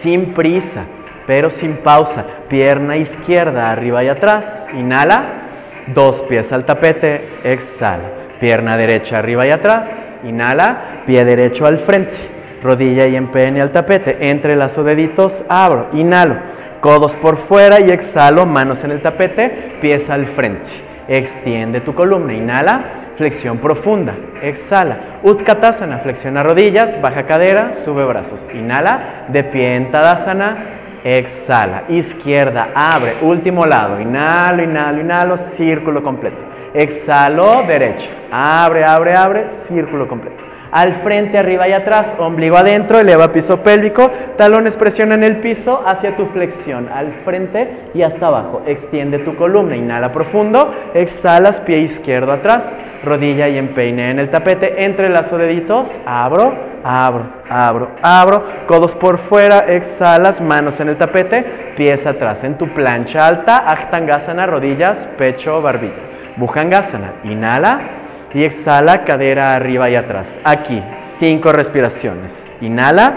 Sin 0.01 0.33
prisa, 0.33 0.85
pero 1.27 1.51
sin 1.51 1.79
pausa. 1.79 2.25
Pierna 2.49 2.97
izquierda 2.97 3.71
arriba 3.71 4.05
y 4.05 4.09
atrás, 4.09 4.69
inhala, 4.75 5.43
dos 5.89 6.23
pies 6.23 6.53
al 6.53 6.65
tapete, 6.65 7.41
exhala. 7.43 8.37
Pierna 8.39 8.77
derecha 8.77 9.19
arriba 9.19 9.47
y 9.47 9.51
atrás, 9.51 10.19
inhala, 10.25 11.03
pie 11.07 11.25
derecho 11.25 11.67
al 11.67 11.79
frente 11.79 12.40
rodilla 12.63 13.07
y 13.09 13.17
empeine 13.17 13.61
al 13.61 13.73
tapete, 13.73 14.31
entrelazo 14.31 14.85
deditos, 14.85 15.45
abro, 15.49 15.89
inhalo, 15.93 16.37
codos 16.81 17.15
por 17.17 17.39
fuera 17.39 17.81
y 17.81 17.91
exhalo, 17.91 18.47
manos 18.47 18.85
en 18.85 18.93
el 18.93 19.03
tapete, 19.03 19.79
pies 19.81 20.09
al 20.11 20.27
frente. 20.27 20.71
Extiende 21.09 21.81
tu 21.81 21.95
columna, 21.95 22.33
inhala, 22.33 22.85
flexión 23.17 23.59
profunda, 23.59 24.15
exhala, 24.43 25.19
Utkatasana, 25.23 25.99
flexiona 25.99 26.43
rodillas, 26.43 27.01
baja 27.01 27.25
cadera, 27.25 27.73
sube 27.73 28.05
brazos, 28.05 28.49
inhala, 28.55 29.27
de 29.29 29.43
pie 29.43 29.75
en 29.75 29.91
Tadasana, 29.91 30.57
exhala, 31.03 31.85
izquierda, 31.89 32.69
abre, 32.75 33.15
último 33.23 33.67
lado, 33.67 34.01
inhalo, 34.01 34.63
inhalo, 34.63 35.01
inhalo, 35.01 35.37
círculo 35.37 36.03
completo, 36.03 36.45
exhalo, 36.75 37.65
derecha, 37.67 38.09
abre, 38.31 38.85
abre, 38.85 39.17
abre, 39.17 39.47
círculo 39.67 40.07
completo 40.07 40.50
al 40.73 41.03
frente, 41.03 41.39
arriba 41.39 41.69
y 41.69 41.73
atrás, 41.73 42.15
ombligo 42.19 42.57
adentro, 42.57 42.99
eleva 42.99 43.33
piso 43.33 43.63
pélvico, 43.63 44.11
talones 44.37 44.77
presionan 44.77 45.25
el 45.25 45.39
piso 45.39 45.83
hacia 45.85 46.17
tu 46.17 46.27
flexión, 46.27 46.89
al 46.93 47.13
frente 47.25 47.91
y 47.95 48.03
hasta 48.03 48.27
abajo. 48.27 48.63
Extiende 48.67 49.19
tu 49.21 49.37
columna, 49.37 49.77
inhala 49.77 50.13
profundo, 50.13 50.73
exhalas, 50.95 51.61
pie 51.61 51.81
izquierdo 51.81 52.33
atrás, 52.33 52.79
rodilla 53.05 53.49
y 53.49 53.59
empeine 53.59 54.11
en 54.11 54.19
el 54.19 54.31
tapete, 54.31 54.85
entre 54.85 55.09
las 55.09 55.31
deditos, 55.31 55.89
abro, 56.07 56.55
abro, 56.85 57.27
abro, 57.49 57.91
abro, 58.03 58.45
codos 58.67 58.95
por 58.95 59.19
fuera, 59.19 59.61
exhalas, 59.69 60.41
manos 60.41 60.81
en 60.81 60.91
el 60.91 60.97
tapete, 60.97 61.45
pies 61.77 62.07
atrás, 62.07 62.45
en 62.45 62.57
tu 62.59 62.69
plancha 62.69 63.27
alta, 63.27 63.65
Aktangasana, 63.71 64.47
rodillas, 64.47 65.07
pecho, 65.19 65.61
barbilla. 65.61 66.11
Bhujangasana, 66.37 67.15
inhala, 67.25 68.00
y 68.33 68.45
exhala, 68.45 69.05
cadera 69.05 69.55
arriba 69.55 69.91
y 69.91 69.97
atrás. 69.97 70.39
Aquí, 70.45 70.83
cinco 71.19 71.53
respiraciones. 71.53 72.33
Inhala, 72.61 73.13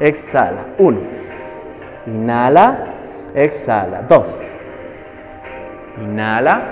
exhala. 0.00 0.66
Uno. 0.78 1.00
Inhala, 2.06 2.78
exhala. 3.34 4.02
Dos. 4.02 4.54
Inhala, 6.02 6.62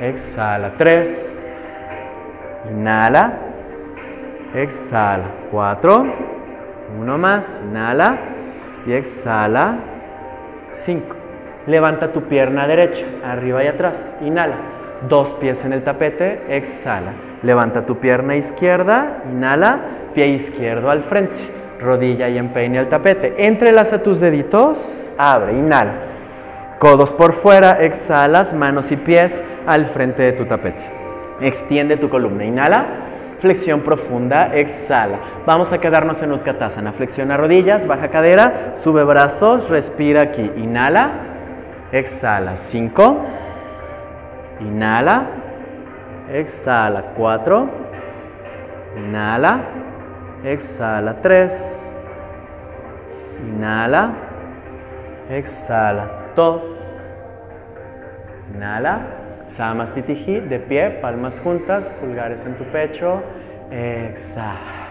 exhala. 0.00 0.72
Tres. 0.78 1.38
Inhala, 2.70 3.32
exhala. 4.54 5.24
Cuatro. 5.50 6.06
Uno 6.98 7.18
más. 7.18 7.44
Inhala 7.64 8.18
y 8.86 8.92
exhala. 8.92 9.76
Cinco. 10.72 11.16
Levanta 11.66 12.12
tu 12.12 12.22
pierna 12.22 12.66
derecha, 12.66 13.04
arriba 13.22 13.62
y 13.62 13.66
atrás. 13.66 14.16
Inhala 14.22 14.77
dos 15.08 15.34
pies 15.34 15.64
en 15.64 15.72
el 15.72 15.82
tapete, 15.82 16.42
exhala. 16.48 17.12
Levanta 17.42 17.86
tu 17.86 17.98
pierna 17.98 18.36
izquierda, 18.36 19.22
inhala, 19.30 19.80
pie 20.14 20.28
izquierdo 20.28 20.90
al 20.90 21.02
frente, 21.04 21.38
rodilla 21.80 22.28
y 22.28 22.38
empeine 22.38 22.78
al 22.78 22.88
tapete. 22.88 23.46
Entrelaza 23.46 24.02
tus 24.02 24.18
deditos, 24.18 24.78
abre, 25.16 25.52
inhala. 25.52 25.92
Codos 26.78 27.12
por 27.12 27.34
fuera, 27.34 27.78
exhalas, 27.80 28.54
manos 28.54 28.90
y 28.90 28.96
pies 28.96 29.42
al 29.66 29.86
frente 29.86 30.22
de 30.22 30.32
tu 30.32 30.44
tapete. 30.46 30.84
Extiende 31.40 31.96
tu 31.96 32.08
columna, 32.08 32.44
inhala. 32.44 32.86
Flexión 33.40 33.82
profunda, 33.82 34.52
exhala. 34.52 35.18
Vamos 35.46 35.72
a 35.72 35.78
quedarnos 35.78 36.20
en 36.22 36.32
Utkatasana. 36.32 36.92
Flexiona 36.92 37.36
rodillas, 37.36 37.86
baja 37.86 38.08
cadera, 38.08 38.72
sube 38.74 39.04
brazos, 39.04 39.68
respira 39.68 40.24
aquí. 40.24 40.50
Inhala, 40.56 41.10
exhala. 41.92 42.56
Cinco, 42.56 43.24
Inhala. 44.60 45.26
Exhala. 46.32 47.02
Cuatro. 47.16 47.68
Inhala. 48.96 49.60
Exhala. 50.44 51.14
Tres. 51.22 51.54
Inhala. 53.46 54.12
Exhala. 55.30 56.32
Dos. 56.34 56.62
Inhala. 58.54 59.00
Samastitihi. 59.46 60.40
De 60.40 60.58
pie. 60.58 60.90
Palmas 61.00 61.40
juntas. 61.40 61.88
Pulgares 62.00 62.44
en 62.44 62.56
tu 62.56 62.64
pecho. 62.64 63.22
Exhala. 63.70 64.88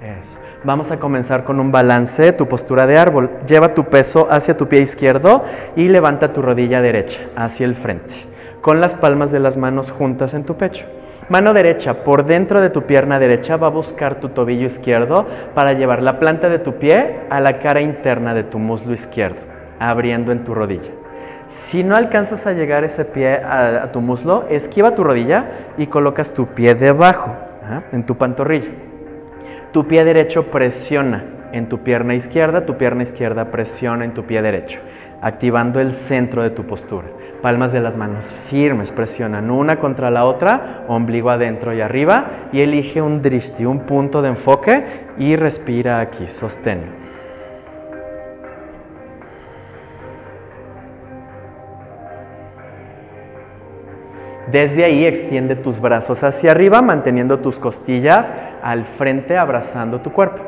Eso. 0.00 0.38
Vamos 0.64 0.90
a 0.90 0.98
comenzar 0.98 1.44
con 1.44 1.60
un 1.60 1.70
balance, 1.70 2.32
tu 2.32 2.48
postura 2.48 2.86
de 2.86 2.98
árbol. 2.98 3.30
Lleva 3.46 3.74
tu 3.74 3.84
peso 3.84 4.28
hacia 4.30 4.56
tu 4.56 4.66
pie 4.66 4.80
izquierdo 4.80 5.44
y 5.76 5.88
levanta 5.88 6.32
tu 6.32 6.40
rodilla 6.40 6.80
derecha 6.80 7.20
hacia 7.36 7.66
el 7.66 7.74
frente 7.74 8.29
con 8.60 8.80
las 8.80 8.94
palmas 8.94 9.30
de 9.30 9.40
las 9.40 9.56
manos 9.56 9.90
juntas 9.90 10.34
en 10.34 10.44
tu 10.44 10.56
pecho. 10.56 10.86
Mano 11.28 11.54
derecha 11.54 12.02
por 12.02 12.24
dentro 12.24 12.60
de 12.60 12.70
tu 12.70 12.82
pierna 12.82 13.20
derecha 13.20 13.56
va 13.56 13.68
a 13.68 13.70
buscar 13.70 14.16
tu 14.20 14.30
tobillo 14.30 14.66
izquierdo 14.66 15.26
para 15.54 15.74
llevar 15.74 16.02
la 16.02 16.18
planta 16.18 16.48
de 16.48 16.58
tu 16.58 16.74
pie 16.74 17.20
a 17.30 17.40
la 17.40 17.60
cara 17.60 17.80
interna 17.80 18.34
de 18.34 18.42
tu 18.42 18.58
muslo 18.58 18.92
izquierdo, 18.92 19.38
abriendo 19.78 20.32
en 20.32 20.42
tu 20.42 20.54
rodilla. 20.54 20.90
Si 21.48 21.84
no 21.84 21.94
alcanzas 21.94 22.46
a 22.46 22.52
llegar 22.52 22.84
ese 22.84 23.04
pie 23.04 23.34
a, 23.34 23.90
tu 23.92 24.00
muslo, 24.00 24.46
esquiva 24.50 24.94
tu 24.94 25.04
rodilla 25.04 25.72
y 25.78 25.86
colocas 25.86 26.32
tu 26.32 26.46
pie 26.46 26.74
debajo, 26.74 27.30
¿ah? 27.64 27.82
en 27.92 28.04
tu 28.06 28.16
pantorrilla. 28.16 28.70
Tu 29.72 29.86
pie 29.86 30.04
derecho 30.04 30.50
presiona 30.50 31.24
en 31.52 31.68
tu 31.68 31.78
pierna 31.78 32.14
izquierda, 32.14 32.66
tu 32.66 32.76
pierna 32.76 33.02
izquierda 33.02 33.46
presiona 33.46 34.04
en 34.04 34.14
tu 34.14 34.24
pie 34.24 34.42
derecho, 34.42 34.80
activando 35.22 35.80
el 35.80 35.92
centro 35.92 36.42
de 36.42 36.50
tu 36.50 36.64
postura. 36.64 37.08
Palmas 37.42 37.72
de 37.72 37.80
las 37.80 37.96
manos 37.96 38.34
firmes, 38.48 38.90
presionan 38.90 39.50
una 39.50 39.76
contra 39.76 40.10
la 40.10 40.24
otra, 40.24 40.84
ombligo 40.88 41.30
adentro 41.30 41.72
y 41.72 41.80
arriba, 41.80 42.48
y 42.52 42.60
elige 42.60 43.00
un 43.00 43.22
drishti, 43.22 43.64
un 43.64 43.80
punto 43.80 44.22
de 44.22 44.28
enfoque, 44.30 44.84
y 45.18 45.36
respira 45.36 46.00
aquí, 46.00 46.26
sostén. 46.26 47.00
Desde 54.50 54.84
ahí 54.84 55.04
extiende 55.04 55.54
tus 55.54 55.80
brazos 55.80 56.24
hacia 56.24 56.50
arriba, 56.50 56.82
manteniendo 56.82 57.38
tus 57.38 57.58
costillas 57.58 58.34
al 58.62 58.84
frente, 58.84 59.38
abrazando 59.38 60.00
tu 60.00 60.12
cuerpo. 60.12 60.42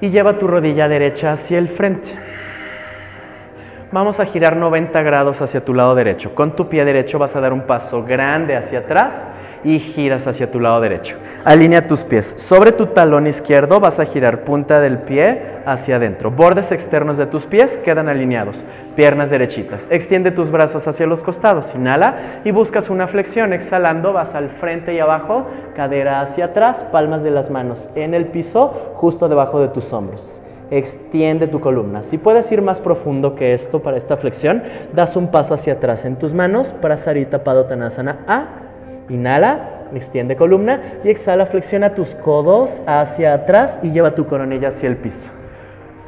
Y 0.00 0.08
lleva 0.08 0.38
tu 0.38 0.46
rodilla 0.48 0.88
derecha 0.88 1.32
hacia 1.32 1.58
el 1.58 1.68
frente 1.68 2.10
vamos 3.94 4.18
a 4.18 4.26
girar 4.26 4.56
90 4.56 5.02
grados 5.02 5.40
hacia 5.40 5.64
tu 5.64 5.72
lado 5.72 5.94
derecho. 5.94 6.34
Con 6.34 6.56
tu 6.56 6.68
pie 6.68 6.84
derecho 6.84 7.20
vas 7.20 7.34
a 7.36 7.40
dar 7.40 7.52
un 7.52 7.62
paso 7.62 8.02
grande 8.02 8.56
hacia 8.56 8.80
atrás 8.80 9.14
y 9.62 9.78
giras 9.78 10.26
hacia 10.26 10.50
tu 10.50 10.58
lado 10.58 10.80
derecho. 10.80 11.16
Alinea 11.44 11.86
tus 11.86 12.02
pies. 12.02 12.34
Sobre 12.36 12.72
tu 12.72 12.86
talón 12.86 13.28
izquierdo 13.28 13.78
vas 13.78 14.00
a 14.00 14.04
girar 14.04 14.42
punta 14.42 14.80
del 14.80 14.98
pie 14.98 15.40
hacia 15.64 15.96
adentro. 15.96 16.32
Bordes 16.32 16.72
externos 16.72 17.16
de 17.16 17.26
tus 17.26 17.46
pies 17.46 17.78
quedan 17.84 18.08
alineados. 18.08 18.64
Piernas 18.96 19.30
derechitas. 19.30 19.86
Extiende 19.90 20.32
tus 20.32 20.50
brazos 20.50 20.88
hacia 20.88 21.06
los 21.06 21.22
costados. 21.22 21.72
Inhala 21.72 22.40
y 22.44 22.50
buscas 22.50 22.90
una 22.90 23.06
flexión. 23.06 23.52
Exhalando 23.52 24.12
vas 24.12 24.34
al 24.34 24.50
frente 24.50 24.92
y 24.92 24.98
abajo. 24.98 25.46
Cadera 25.76 26.20
hacia 26.20 26.46
atrás. 26.46 26.84
Palmas 26.90 27.22
de 27.22 27.30
las 27.30 27.48
manos 27.48 27.88
en 27.94 28.12
el 28.12 28.26
piso 28.26 28.92
justo 28.96 29.28
debajo 29.28 29.60
de 29.60 29.68
tus 29.68 29.92
hombros 29.92 30.43
extiende 30.70 31.46
tu 31.46 31.60
columna. 31.60 32.02
Si 32.02 32.18
puedes 32.18 32.50
ir 32.52 32.62
más 32.62 32.80
profundo 32.80 33.34
que 33.34 33.54
esto 33.54 33.82
para 33.82 33.96
esta 33.96 34.16
flexión, 34.16 34.62
das 34.92 35.16
un 35.16 35.30
paso 35.30 35.54
hacia 35.54 35.74
atrás 35.74 36.04
en 36.04 36.16
tus 36.16 36.34
manos 36.34 36.68
para 36.80 36.96
Sarita 36.96 37.44
Padottanasana 37.44 38.18
A. 38.26 38.46
Inhala 39.08 39.74
extiende 39.96 40.36
columna 40.36 40.80
y 41.04 41.10
exhala, 41.10 41.46
flexiona 41.46 41.94
tus 41.94 42.14
codos 42.16 42.82
hacia 42.86 43.34
atrás 43.34 43.78
y 43.82 43.90
lleva 43.90 44.14
tu 44.14 44.26
coronilla 44.26 44.68
hacia 44.68 44.88
el 44.88 44.96
piso. 44.96 45.28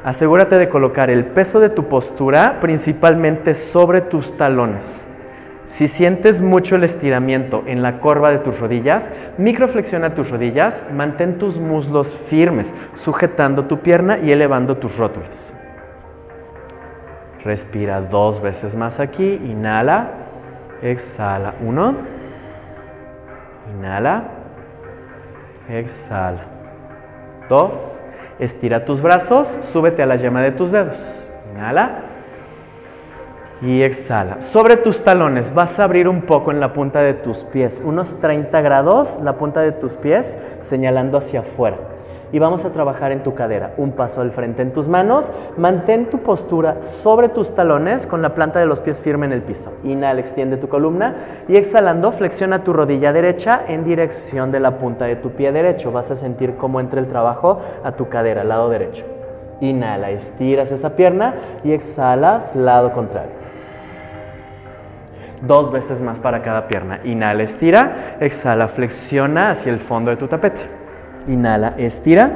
Asegúrate 0.03 0.57
de 0.57 0.69
colocar 0.69 1.09
el 1.09 1.25
peso 1.25 1.59
de 1.59 1.69
tu 1.69 1.85
postura 1.85 2.59
principalmente 2.61 3.55
sobre 3.55 4.01
tus 4.01 4.35
talones. 4.37 5.06
Si 5.67 5.87
sientes 5.87 6.41
mucho 6.41 6.75
el 6.75 6.83
estiramiento 6.83 7.63
en 7.67 7.81
la 7.83 7.99
corva 7.99 8.31
de 8.31 8.39
tus 8.39 8.59
rodillas, 8.59 9.03
microflexiona 9.37 10.15
tus 10.15 10.29
rodillas, 10.29 10.83
mantén 10.93 11.37
tus 11.37 11.59
muslos 11.59 12.13
firmes, 12.29 12.73
sujetando 12.95 13.65
tu 13.65 13.79
pierna 13.79 14.17
y 14.17 14.31
elevando 14.31 14.77
tus 14.77 14.97
rótulas. 14.97 15.53
Respira 17.43 18.01
dos 18.01 18.41
veces 18.41 18.75
más 18.75 18.99
aquí, 18.99 19.39
inhala, 19.45 20.09
exhala, 20.81 21.53
uno, 21.61 21.95
inhala, 23.77 24.23
exhala, 25.69 26.43
dos, 27.49 28.01
estira 28.39 28.85
tus 28.85 29.01
brazos, 29.01 29.47
súbete 29.71 30.01
a 30.01 30.05
la 30.05 30.15
yema 30.15 30.41
de 30.41 30.51
tus 30.51 30.71
dedos, 30.71 31.29
inhala, 31.53 32.06
y 33.61 33.81
exhala. 33.81 34.41
Sobre 34.41 34.77
tus 34.77 35.03
talones 35.03 35.53
vas 35.53 35.79
a 35.79 35.83
abrir 35.83 36.07
un 36.07 36.21
poco 36.21 36.51
en 36.51 36.59
la 36.59 36.73
punta 36.73 37.01
de 37.01 37.13
tus 37.13 37.43
pies, 37.45 37.81
unos 37.83 38.19
30 38.19 38.61
grados 38.61 39.19
la 39.23 39.33
punta 39.33 39.61
de 39.61 39.71
tus 39.71 39.95
pies 39.95 40.37
señalando 40.61 41.17
hacia 41.17 41.41
afuera. 41.41 41.77
Y 42.29 42.39
vamos 42.39 42.65
a 42.65 42.71
trabajar 42.71 43.13
en 43.13 43.23
tu 43.23 43.35
cadera. 43.35 43.73
Un 43.77 43.93
paso 43.93 44.19
al 44.19 44.31
frente 44.31 44.61
en 44.61 44.73
tus 44.73 44.89
manos. 44.89 45.31
Mantén 45.55 46.07
tu 46.07 46.17
postura 46.19 46.81
sobre 46.81 47.29
tus 47.29 47.55
talones 47.55 48.05
con 48.05 48.21
la 48.21 48.35
planta 48.35 48.59
de 48.59 48.65
los 48.65 48.81
pies 48.81 48.99
firme 48.99 49.27
en 49.27 49.31
el 49.31 49.43
piso. 49.43 49.71
Inhala, 49.85 50.19
extiende 50.19 50.57
tu 50.57 50.67
columna 50.67 51.15
y 51.47 51.55
exhalando, 51.55 52.11
flexiona 52.11 52.65
tu 52.65 52.73
rodilla 52.73 53.13
derecha 53.13 53.61
en 53.69 53.85
dirección 53.85 54.51
de 54.51 54.59
la 54.59 54.77
punta 54.77 55.05
de 55.05 55.15
tu 55.15 55.31
pie 55.31 55.53
derecho. 55.53 55.93
Vas 55.93 56.11
a 56.11 56.17
sentir 56.17 56.55
cómo 56.57 56.81
entra 56.81 56.99
el 56.99 57.07
trabajo 57.07 57.61
a 57.85 57.93
tu 57.93 58.09
cadera, 58.09 58.43
lado 58.43 58.67
derecho. 58.67 59.05
Inhala, 59.61 60.11
estiras 60.11 60.69
esa 60.73 60.97
pierna 60.97 61.33
y 61.63 61.71
exhalas, 61.71 62.53
lado 62.57 62.91
contrario 62.91 63.46
dos 65.41 65.71
veces 65.71 66.01
más 66.01 66.19
para 66.19 66.41
cada 66.41 66.67
pierna. 66.67 66.99
Inhala, 67.03 67.43
estira, 67.43 68.17
exhala, 68.19 68.67
flexiona 68.69 69.51
hacia 69.51 69.71
el 69.71 69.79
fondo 69.79 70.11
de 70.11 70.17
tu 70.17 70.27
tapete. 70.27 70.61
Inhala, 71.27 71.73
estira 71.77 72.29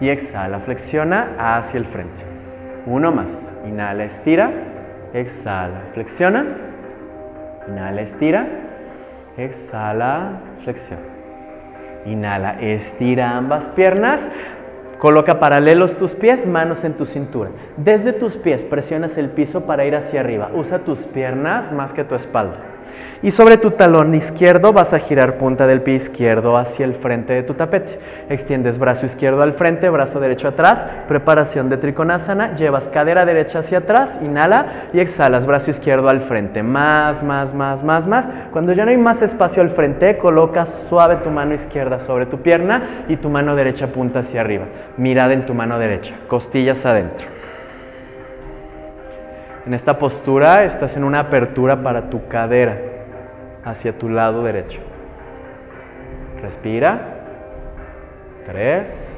y 0.00 0.08
exhala, 0.08 0.60
flexiona 0.60 1.28
hacia 1.38 1.78
el 1.78 1.86
frente. 1.86 2.24
Uno 2.86 3.12
más. 3.12 3.30
Inhala, 3.66 4.04
estira, 4.04 4.50
exhala, 5.12 5.82
flexiona. 5.94 6.44
Inhala, 7.68 8.00
estira, 8.00 8.46
exhala, 9.36 10.40
flexiona. 10.62 11.02
Inhala, 12.06 12.60
estira 12.60 13.36
ambas 13.36 13.68
piernas. 13.70 14.28
Coloca 14.98 15.38
paralelos 15.38 15.96
tus 15.96 16.14
pies, 16.14 16.44
manos 16.44 16.82
en 16.82 16.94
tu 16.94 17.06
cintura. 17.06 17.50
Desde 17.76 18.12
tus 18.12 18.36
pies 18.36 18.64
presionas 18.64 19.16
el 19.16 19.30
piso 19.30 19.64
para 19.64 19.84
ir 19.84 19.94
hacia 19.94 20.20
arriba. 20.20 20.50
Usa 20.52 20.80
tus 20.80 21.06
piernas 21.06 21.70
más 21.72 21.92
que 21.92 22.02
tu 22.02 22.16
espalda. 22.16 22.67
Y 23.20 23.32
sobre 23.32 23.56
tu 23.56 23.72
talón 23.72 24.14
izquierdo 24.14 24.72
vas 24.72 24.92
a 24.92 25.00
girar 25.00 25.38
punta 25.38 25.66
del 25.66 25.82
pie 25.82 25.94
izquierdo 25.94 26.56
hacia 26.56 26.84
el 26.84 26.94
frente 26.94 27.32
de 27.32 27.42
tu 27.42 27.54
tapete. 27.54 27.98
Extiendes 28.28 28.78
brazo 28.78 29.06
izquierdo 29.06 29.42
al 29.42 29.54
frente, 29.54 29.88
brazo 29.88 30.20
derecho 30.20 30.46
atrás. 30.46 30.86
Preparación 31.08 31.68
de 31.68 31.78
trikonasana. 31.78 32.54
Llevas 32.54 32.88
cadera 32.88 33.24
derecha 33.24 33.58
hacia 33.58 33.78
atrás, 33.78 34.16
inhala 34.22 34.90
y 34.92 35.00
exhalas 35.00 35.46
brazo 35.46 35.72
izquierdo 35.72 36.08
al 36.08 36.20
frente. 36.20 36.62
Más, 36.62 37.24
más, 37.24 37.52
más, 37.54 37.82
más, 37.82 38.06
más. 38.06 38.28
Cuando 38.52 38.72
ya 38.72 38.84
no 38.84 38.92
hay 38.92 38.98
más 38.98 39.20
espacio 39.20 39.62
al 39.62 39.70
frente, 39.70 40.16
colocas 40.18 40.86
suave 40.88 41.16
tu 41.16 41.30
mano 41.30 41.54
izquierda 41.54 41.98
sobre 41.98 42.26
tu 42.26 42.38
pierna 42.38 43.04
y 43.08 43.16
tu 43.16 43.30
mano 43.30 43.56
derecha 43.56 43.88
punta 43.88 44.20
hacia 44.20 44.42
arriba. 44.42 44.66
Mirada 44.96 45.32
en 45.32 45.44
tu 45.44 45.54
mano 45.54 45.76
derecha, 45.80 46.14
costillas 46.28 46.86
adentro. 46.86 47.26
En 49.66 49.74
esta 49.74 49.98
postura 49.98 50.64
estás 50.64 50.96
en 50.96 51.02
una 51.02 51.18
apertura 51.18 51.82
para 51.82 52.08
tu 52.08 52.28
cadera 52.28 52.97
hacia 53.64 53.98
tu 53.98 54.08
lado 54.08 54.42
derecho. 54.42 54.80
Respira. 56.42 57.00
Tres. 58.46 59.16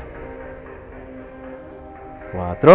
Cuatro. 2.33 2.73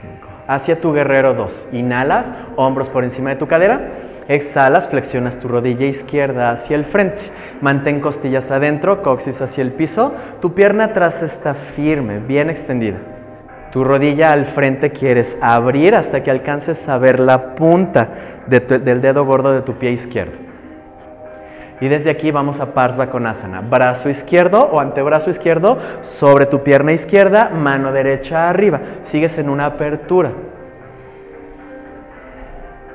Cinco. 0.00 0.28
Hacia 0.46 0.80
tu 0.80 0.92
guerrero 0.92 1.34
dos. 1.34 1.68
Inhalas, 1.72 2.32
hombros 2.56 2.88
por 2.88 3.04
encima 3.04 3.30
de 3.30 3.36
tu 3.36 3.46
cadera. 3.46 3.80
Exhalas, 4.28 4.88
flexionas 4.88 5.40
tu 5.40 5.48
rodilla 5.48 5.86
izquierda 5.86 6.52
hacia 6.52 6.76
el 6.76 6.84
frente. 6.84 7.22
Mantén 7.60 8.00
costillas 8.00 8.50
adentro, 8.52 9.02
coxis 9.02 9.40
hacia 9.40 9.62
el 9.62 9.72
piso. 9.72 10.14
Tu 10.40 10.54
pierna 10.54 10.84
atrás 10.84 11.22
está 11.22 11.54
firme, 11.54 12.20
bien 12.20 12.48
extendida. 12.48 12.98
Tu 13.72 13.82
rodilla 13.82 14.30
al 14.30 14.46
frente 14.46 14.90
quieres 14.90 15.36
abrir 15.40 15.94
hasta 15.94 16.22
que 16.22 16.30
alcances 16.30 16.88
a 16.88 16.98
ver 16.98 17.18
la 17.20 17.54
punta 17.54 18.29
del 18.46 19.00
dedo 19.00 19.24
gordo 19.24 19.52
de 19.52 19.62
tu 19.62 19.74
pie 19.74 19.90
izquierdo. 19.90 20.50
Y 21.80 21.88
desde 21.88 22.10
aquí 22.10 22.30
vamos 22.30 22.60
a 22.60 22.74
Parsvakonasana. 22.74 23.62
Brazo 23.62 24.10
izquierdo 24.10 24.60
o 24.60 24.80
antebrazo 24.80 25.30
izquierdo 25.30 25.78
sobre 26.02 26.46
tu 26.46 26.62
pierna 26.62 26.92
izquierda, 26.92 27.48
mano 27.48 27.90
derecha 27.90 28.50
arriba. 28.50 28.80
Sigues 29.04 29.38
en 29.38 29.48
una 29.48 29.66
apertura. 29.66 30.32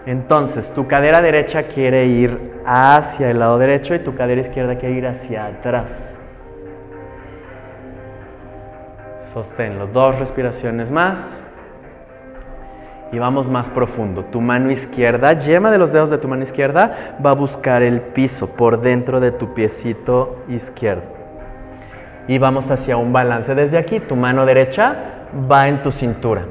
Entonces, 0.05 0.71
tu 0.73 0.87
cadera 0.87 1.19
derecha 1.19 1.63
quiere 1.63 2.05
ir 2.05 2.61
hacia 2.63 3.31
el 3.31 3.39
lado 3.39 3.57
derecho 3.57 3.95
y 3.95 3.99
tu 3.99 4.15
cadera 4.15 4.41
izquierda 4.41 4.75
quiere 4.75 4.95
ir 4.95 5.07
hacia 5.07 5.47
atrás. 5.47 6.15
Sosténlo. 9.33 9.87
Dos 9.87 10.19
respiraciones 10.19 10.91
más. 10.91 11.43
Y 13.15 13.19
vamos 13.19 13.49
más 13.49 13.69
profundo. 13.69 14.25
Tu 14.25 14.41
mano 14.41 14.69
izquierda, 14.71 15.39
yema 15.39 15.71
de 15.71 15.77
los 15.77 15.93
dedos 15.93 16.09
de 16.09 16.17
tu 16.17 16.27
mano 16.27 16.43
izquierda, 16.43 17.15
va 17.25 17.29
a 17.29 17.33
buscar 17.33 17.81
el 17.81 18.01
piso 18.01 18.47
por 18.47 18.81
dentro 18.81 19.21
de 19.21 19.31
tu 19.31 19.53
piecito 19.53 20.43
izquierdo. 20.49 21.03
Y 22.27 22.39
vamos 22.39 22.69
hacia 22.71 22.97
un 22.97 23.13
balance 23.13 23.55
desde 23.55 23.77
aquí. 23.77 24.01
Tu 24.01 24.17
mano 24.17 24.45
derecha 24.45 24.95
va 25.49 25.69
en 25.69 25.81
tu 25.81 25.91
cintura. 25.91 26.41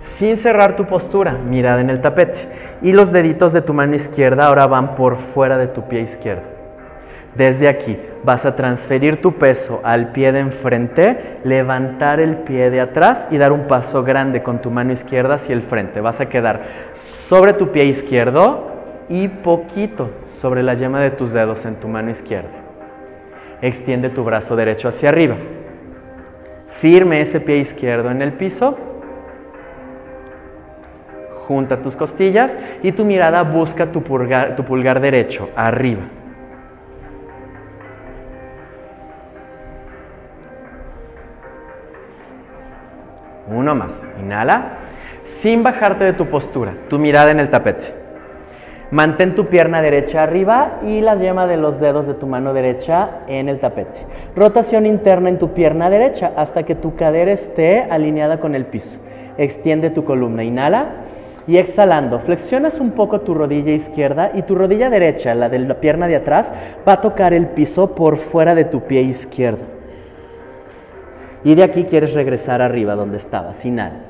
Sin 0.00 0.38
cerrar 0.38 0.76
tu 0.76 0.86
postura, 0.86 1.32
mirada 1.32 1.82
en 1.82 1.90
el 1.90 2.00
tapete. 2.00 2.48
Y 2.80 2.92
los 2.92 3.12
deditos 3.12 3.52
de 3.52 3.60
tu 3.60 3.74
mano 3.74 3.96
izquierda 3.96 4.46
ahora 4.46 4.66
van 4.66 4.94
por 4.94 5.18
fuera 5.34 5.58
de 5.58 5.66
tu 5.66 5.82
pie 5.88 6.00
izquierdo. 6.00 6.59
Desde 7.40 7.68
aquí 7.68 7.96
vas 8.22 8.44
a 8.44 8.54
transferir 8.54 9.22
tu 9.22 9.32
peso 9.32 9.80
al 9.82 10.12
pie 10.12 10.30
de 10.30 10.40
enfrente, 10.40 11.38
levantar 11.42 12.20
el 12.20 12.36
pie 12.36 12.68
de 12.68 12.82
atrás 12.82 13.26
y 13.30 13.38
dar 13.38 13.50
un 13.50 13.66
paso 13.66 14.04
grande 14.04 14.42
con 14.42 14.60
tu 14.60 14.70
mano 14.70 14.92
izquierda 14.92 15.36
hacia 15.36 15.54
el 15.54 15.62
frente. 15.62 16.02
Vas 16.02 16.20
a 16.20 16.28
quedar 16.28 16.60
sobre 17.30 17.54
tu 17.54 17.68
pie 17.68 17.86
izquierdo 17.86 18.66
y 19.08 19.28
poquito 19.28 20.10
sobre 20.26 20.62
la 20.62 20.74
yema 20.74 21.00
de 21.00 21.12
tus 21.12 21.32
dedos 21.32 21.64
en 21.64 21.76
tu 21.76 21.88
mano 21.88 22.10
izquierda. 22.10 22.50
Extiende 23.62 24.10
tu 24.10 24.22
brazo 24.22 24.54
derecho 24.54 24.88
hacia 24.88 25.08
arriba. 25.08 25.36
Firme 26.82 27.22
ese 27.22 27.40
pie 27.40 27.56
izquierdo 27.56 28.10
en 28.10 28.20
el 28.20 28.34
piso. 28.34 28.76
Junta 31.48 31.78
tus 31.78 31.96
costillas 31.96 32.54
y 32.82 32.92
tu 32.92 33.06
mirada 33.06 33.44
busca 33.44 33.86
tu 33.92 34.02
pulgar, 34.02 35.00
derecho 35.00 35.48
arriba. 35.56 36.19
Uno 43.50 43.74
más. 43.74 44.06
Inhala. 44.20 44.78
Sin 45.22 45.62
bajarte 45.62 46.04
de 46.04 46.12
tu 46.12 46.26
postura. 46.26 46.74
Tu 46.88 46.98
mirada 46.98 47.30
en 47.30 47.40
el 47.40 47.50
tapete. 47.50 47.94
Mantén 48.90 49.36
tu 49.36 49.46
pierna 49.46 49.82
derecha 49.82 50.24
arriba 50.24 50.80
y 50.82 51.00
la 51.00 51.14
yema 51.14 51.46
de 51.46 51.56
los 51.56 51.78
dedos 51.78 52.06
de 52.08 52.14
tu 52.14 52.26
mano 52.26 52.52
derecha 52.52 53.20
en 53.28 53.48
el 53.48 53.60
tapete. 53.60 54.04
Rotación 54.34 54.84
interna 54.84 55.28
en 55.28 55.38
tu 55.38 55.52
pierna 55.52 55.88
derecha 55.90 56.32
hasta 56.36 56.64
que 56.64 56.74
tu 56.74 56.96
cadera 56.96 57.30
esté 57.30 57.86
alineada 57.88 58.40
con 58.40 58.56
el 58.56 58.64
piso. 58.64 58.98
Extiende 59.38 59.90
tu 59.90 60.04
columna. 60.04 60.42
Inhala. 60.42 60.86
Y 61.46 61.56
exhalando, 61.56 62.20
flexionas 62.20 62.78
un 62.78 62.92
poco 62.92 63.22
tu 63.22 63.34
rodilla 63.34 63.72
izquierda 63.72 64.30
y 64.34 64.42
tu 64.42 64.54
rodilla 64.54 64.90
derecha, 64.90 65.34
la 65.34 65.48
de 65.48 65.58
la 65.58 65.80
pierna 65.80 66.06
de 66.06 66.16
atrás, 66.16 66.52
va 66.86 66.92
a 66.92 67.00
tocar 67.00 67.32
el 67.32 67.46
piso 67.48 67.94
por 67.94 68.18
fuera 68.18 68.54
de 68.54 68.64
tu 68.64 68.82
pie 68.82 69.02
izquierdo. 69.02 69.79
Y 71.44 71.54
de 71.54 71.62
aquí 71.62 71.84
quieres 71.84 72.14
regresar 72.14 72.60
arriba 72.62 72.94
donde 72.94 73.16
estabas. 73.16 73.64
Inhala. 73.64 74.00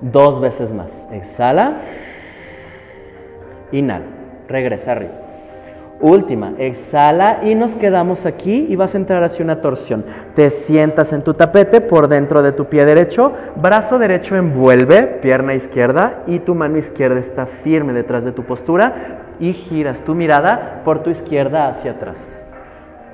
Dos 0.00 0.40
veces 0.40 0.72
más. 0.72 1.08
Exhala. 1.12 1.78
Inhala. 3.72 4.04
Regresa 4.48 4.92
arriba. 4.92 5.12
Última. 6.00 6.52
Exhala 6.58 7.40
y 7.42 7.54
nos 7.54 7.76
quedamos 7.76 8.26
aquí 8.26 8.66
y 8.68 8.76
vas 8.76 8.94
a 8.94 8.98
entrar 8.98 9.24
hacia 9.24 9.44
una 9.44 9.60
torsión. 9.60 10.04
Te 10.34 10.50
sientas 10.50 11.12
en 11.12 11.22
tu 11.22 11.34
tapete 11.34 11.80
por 11.80 12.08
dentro 12.08 12.42
de 12.42 12.52
tu 12.52 12.66
pie 12.66 12.84
derecho. 12.84 13.32
Brazo 13.56 13.98
derecho 13.98 14.36
envuelve, 14.36 15.02
pierna 15.22 15.54
izquierda 15.54 16.22
y 16.26 16.40
tu 16.40 16.54
mano 16.54 16.78
izquierda 16.78 17.20
está 17.20 17.46
firme 17.46 17.92
detrás 17.92 18.24
de 18.24 18.32
tu 18.32 18.44
postura. 18.44 19.20
y 19.40 19.52
giras 19.52 20.04
tu 20.04 20.14
mirada 20.14 20.82
por 20.84 21.00
tu 21.02 21.10
izquierda 21.10 21.66
hacia 21.66 21.92
atrás. 21.92 22.44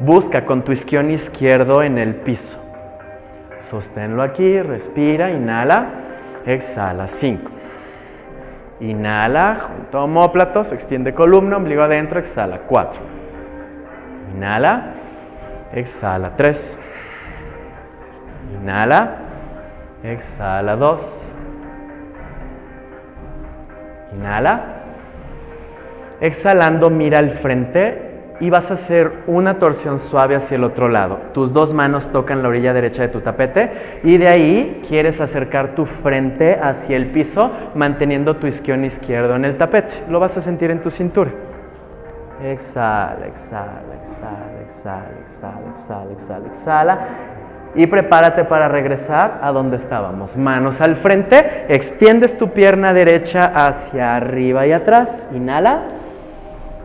Busca 0.01 0.45
con 0.45 0.63
tu 0.63 0.73
isquión 0.73 1.11
izquierdo 1.11 1.83
en 1.83 1.97
el 1.97 2.15
piso. 2.15 2.60
Sosténlo 3.71 4.23
aquí, 4.25 4.61
respira, 4.63 5.31
inhala, 5.31 5.87
exhala, 6.45 7.07
5. 7.07 7.49
Inhala, 8.81 9.69
junto 9.69 9.99
a 9.99 10.05
homóplatos, 10.05 10.73
extiende 10.73 11.15
columna, 11.15 11.57
ombligo 11.57 11.83
adentro, 11.83 12.19
exhala, 12.19 12.63
4. 12.67 13.01
Inhala, 14.35 14.95
exhala, 15.73 16.31
3. 16.37 16.79
Inhala, 18.61 19.17
exhala, 20.03 20.75
2. 20.75 21.33
Inhala. 24.19 24.65
Exhalando, 26.21 26.91
mira 26.91 27.21
al 27.21 27.31
frente 27.31 28.10
y 28.41 28.51
vas 28.51 28.71
a 28.71 28.75
hacer 28.75 29.13
una 29.27 29.59
torsión 29.59 29.99
suave 29.99 30.35
hacia 30.35 30.57
el 30.57 30.65
otro 30.65 30.89
lado. 30.89 31.19
Tus 31.33 31.53
dos 31.53 31.75
manos 31.75 32.11
tocan 32.11 32.43
la 32.43 32.49
orilla 32.49 32.73
derecha 32.73 33.03
de 33.03 33.09
tu 33.09 33.21
tapete 33.21 34.01
y 34.03 34.17
de 34.17 34.29
ahí 34.29 34.83
quieres 34.89 35.21
acercar 35.21 35.75
tu 35.75 35.85
frente 35.87 36.59
hacia 36.61 36.97
el 36.97 37.11
piso 37.11 37.53
manteniendo 37.75 38.37
tu 38.37 38.47
isquión 38.47 38.85
izquierdo 38.85 39.37
en 39.37 39.45
el 39.45 39.59
tapete. 39.59 40.05
Lo 40.09 40.19
vas 40.19 40.37
a 40.37 40.41
sentir 40.41 40.71
en 40.71 40.81
tu 40.81 40.91
cintura. 40.91 41.31
Exhala, 42.43 43.27
exhala, 43.27 43.83
exhala, 44.03 44.63
exhala, 44.67 45.05
exhala, 45.27 45.61
exhala, 45.75 46.13
exhala, 46.13 46.47
exhala. 46.55 46.99
Y 47.75 47.87
prepárate 47.87 48.45
para 48.45 48.67
regresar 48.69 49.39
a 49.43 49.53
donde 49.53 49.77
estábamos. 49.77 50.37
Manos 50.37 50.81
al 50.81 50.97
frente, 50.97 51.67
extiendes 51.69 52.37
tu 52.37 52.49
pierna 52.49 52.93
derecha 52.93 53.45
hacia 53.55 54.17
arriba 54.17 54.67
y 54.67 54.73
atrás. 54.73 55.29
Inhala. 55.33 56.00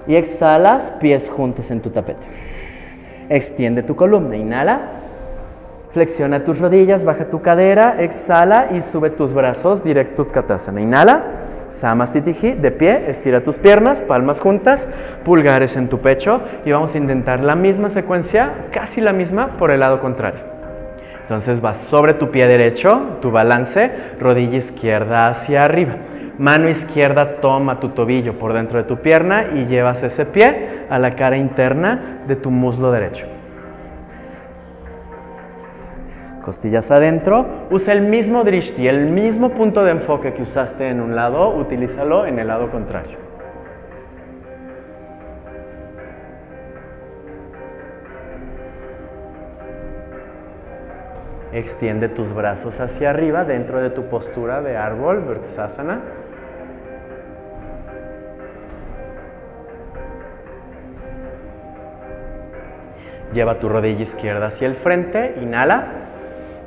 Y 0.08 0.16
exhalas, 0.16 0.92
pies 1.00 1.30
juntos 1.30 1.72
en 1.72 1.82
tu 1.82 1.90
tapete. 1.90 2.26
Extiende 3.30 3.84
tu 3.84 3.96
columna, 3.96 4.36
inhala. 4.36 4.80
Flexiona 5.92 6.44
tus 6.44 6.60
rodillas, 6.60 7.06
baja 7.06 7.26
tu 7.26 7.42
cadera, 7.42 7.96
exhala 8.00 8.68
y 8.74 8.82
sube 8.82 9.10
tus 9.12 9.34
brazos 9.34 9.84
directo 9.84 10.24
Utkatasana. 10.24 10.82
Inhala, 10.82 11.24
Samastitihi, 11.72 12.54
de 12.54 12.72
pie, 12.72 13.10
estira 13.10 13.42
tus 13.42 13.58
piernas, 13.58 14.02
palmas 14.02 14.40
juntas, 14.40 14.88
pulgares 15.24 15.76
en 15.76 15.90
tu 15.90 16.00
pecho 16.00 16.42
y 16.66 16.72
vamos 16.72 16.96
a 16.96 16.98
intentar 16.98 17.42
la 17.42 17.56
misma 17.56 17.90
secuencia, 17.90 18.68
casi 18.72 19.02
la 19.02 19.14
misma, 19.14 19.58
por 19.58 19.72
el 19.72 19.82
lado 19.82 20.00
contrario. 20.00 20.40
Entonces 21.24 21.60
vas 21.60 21.78
sobre 21.78 22.14
tu 22.14 22.30
pie 22.30 22.46
derecho, 22.46 23.18
tu 23.22 23.32
balance, 23.32 23.92
rodilla 24.20 24.58
izquierda 24.58 25.28
hacia 25.28 25.64
arriba. 25.64 25.96
Mano 26.38 26.68
izquierda 26.68 27.40
toma 27.40 27.80
tu 27.80 27.90
tobillo 27.90 28.38
por 28.38 28.52
dentro 28.52 28.78
de 28.78 28.84
tu 28.84 28.98
pierna 28.98 29.46
y 29.54 29.66
llevas 29.66 30.04
ese 30.04 30.26
pie 30.26 30.86
a 30.90 31.00
la 31.00 31.16
cara 31.16 31.38
interna 31.38 32.22
de 32.28 32.36
tu 32.36 32.52
muslo 32.52 32.92
derecho. 32.92 33.26
Costillas 36.44 36.92
adentro. 36.92 37.46
Usa 37.72 37.94
el 37.94 38.02
mismo 38.02 38.44
drishti, 38.44 38.88
el 38.88 39.08
mismo 39.08 39.50
punto 39.50 39.84
de 39.84 39.92
enfoque 39.92 40.34
que 40.34 40.44
usaste 40.44 40.90
en 40.90 41.00
un 41.00 41.16
lado, 41.16 41.56
utilízalo 41.56 42.26
en 42.26 42.38
el 42.38 42.48
lado 42.48 42.70
contrario. 42.70 43.18
Extiende 51.52 52.10
tus 52.10 52.34
brazos 52.34 52.78
hacia 52.82 53.12
arriba 53.12 53.46
dentro 53.46 53.82
de 53.82 53.90
tu 53.90 54.04
postura 54.04 54.62
de 54.62 54.76
árbol, 54.76 55.22
Vrtsasana. 55.22 56.02
Lleva 63.36 63.56
tu 63.56 63.68
rodilla 63.68 64.02
izquierda 64.02 64.48
hacia 64.48 64.66
el 64.66 64.76
frente, 64.76 65.36
inhala. 65.42 65.88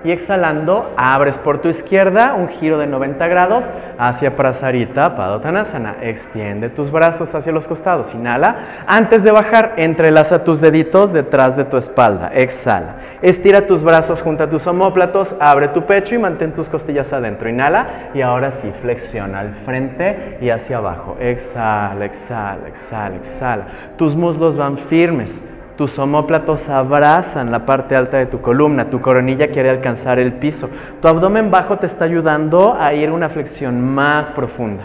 Y 0.04 0.12
exhalando, 0.12 0.92
abres 0.96 1.38
por 1.38 1.60
tu 1.60 1.68
izquierda 1.68 2.34
un 2.34 2.48
giro 2.48 2.78
de 2.78 2.86
90 2.86 3.26
grados 3.26 3.68
hacia 3.98 4.36
Prasarita 4.36 5.16
Padottanasana. 5.16 5.96
Extiende 6.02 6.68
tus 6.68 6.92
brazos 6.92 7.34
hacia 7.34 7.52
los 7.52 7.66
costados. 7.66 8.14
Inhala. 8.14 8.84
Antes 8.86 9.24
de 9.24 9.32
bajar, 9.32 9.72
entrelaza 9.78 10.44
tus 10.44 10.60
deditos 10.60 11.12
detrás 11.12 11.56
de 11.56 11.64
tu 11.64 11.78
espalda. 11.78 12.30
Exhala. 12.34 12.96
Estira 13.22 13.66
tus 13.66 13.82
brazos 13.82 14.20
junto 14.20 14.44
a 14.44 14.50
tus 14.50 14.66
omóplatos. 14.66 15.34
Abre 15.40 15.68
tu 15.68 15.84
pecho 15.86 16.14
y 16.14 16.18
mantén 16.18 16.52
tus 16.52 16.68
costillas 16.68 17.12
adentro. 17.14 17.48
Inhala. 17.48 18.10
Y 18.14 18.20
ahora 18.20 18.50
sí, 18.50 18.70
flexiona 18.82 19.40
al 19.40 19.54
frente 19.64 20.36
y 20.42 20.50
hacia 20.50 20.76
abajo. 20.76 21.16
Exhala, 21.18 22.04
exhala, 22.04 22.68
exhala, 22.68 23.16
exhala. 23.16 23.66
Tus 23.96 24.14
muslos 24.14 24.58
van 24.58 24.76
firmes. 24.76 25.40
Tus 25.78 25.96
omóplatos 25.96 26.68
abrazan 26.68 27.52
la 27.52 27.64
parte 27.64 27.94
alta 27.94 28.16
de 28.16 28.26
tu 28.26 28.40
columna, 28.40 28.90
tu 28.90 29.00
coronilla 29.00 29.46
quiere 29.46 29.70
alcanzar 29.70 30.18
el 30.18 30.32
piso. 30.32 30.68
Tu 31.00 31.06
abdomen 31.06 31.52
bajo 31.52 31.78
te 31.78 31.86
está 31.86 32.04
ayudando 32.04 32.76
a 32.76 32.92
ir 32.94 33.10
a 33.10 33.12
una 33.12 33.28
flexión 33.28 33.80
más 33.94 34.28
profunda. 34.30 34.82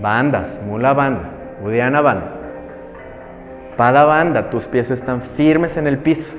Bandas, 0.00 0.60
mula 0.64 0.92
banda, 0.92 1.30
udiana 1.60 2.00
banda. 2.00 2.26
Pada 3.76 4.04
banda, 4.04 4.48
tus 4.48 4.68
pies 4.68 4.92
están 4.92 5.22
firmes 5.36 5.76
en 5.76 5.88
el 5.88 5.98
piso. 5.98 6.32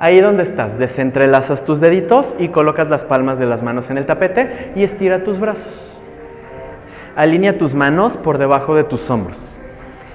Ahí 0.00 0.22
donde 0.22 0.44
estás, 0.44 0.78
desentrelazas 0.78 1.66
tus 1.66 1.80
deditos 1.80 2.34
y 2.38 2.48
colocas 2.48 2.88
las 2.88 3.04
palmas 3.04 3.38
de 3.38 3.44
las 3.44 3.62
manos 3.62 3.90
en 3.90 3.98
el 3.98 4.06
tapete 4.06 4.72
y 4.74 4.84
estira 4.84 5.22
tus 5.22 5.38
brazos. 5.38 5.97
Alinea 7.18 7.58
tus 7.58 7.74
manos 7.74 8.16
por 8.16 8.38
debajo 8.38 8.76
de 8.76 8.84
tus 8.84 9.10
hombros. 9.10 9.42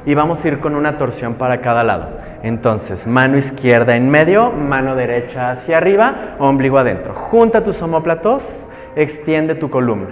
Y 0.06 0.14
vamos 0.14 0.44
a 0.44 0.48
ir 0.48 0.62
con 0.62 0.74
una 0.74 0.96
torsión 0.96 1.34
para 1.34 1.60
cada 1.60 1.84
lado. 1.84 2.12
Entonces, 2.44 3.06
mano 3.06 3.38
izquierda 3.38 3.98
en 3.98 4.08
medio, 4.08 4.52
mano 4.52 4.96
derecha 4.96 5.52
hacia 5.52 5.80
arriba, 5.80 6.36
ombligo 6.40 6.78
adentro. 6.78 7.14
Junta 7.14 7.62
tus 7.62 7.82
omóplatos, 7.82 8.66
extiende 8.96 9.56
tu 9.56 9.70
columna. 9.70 10.12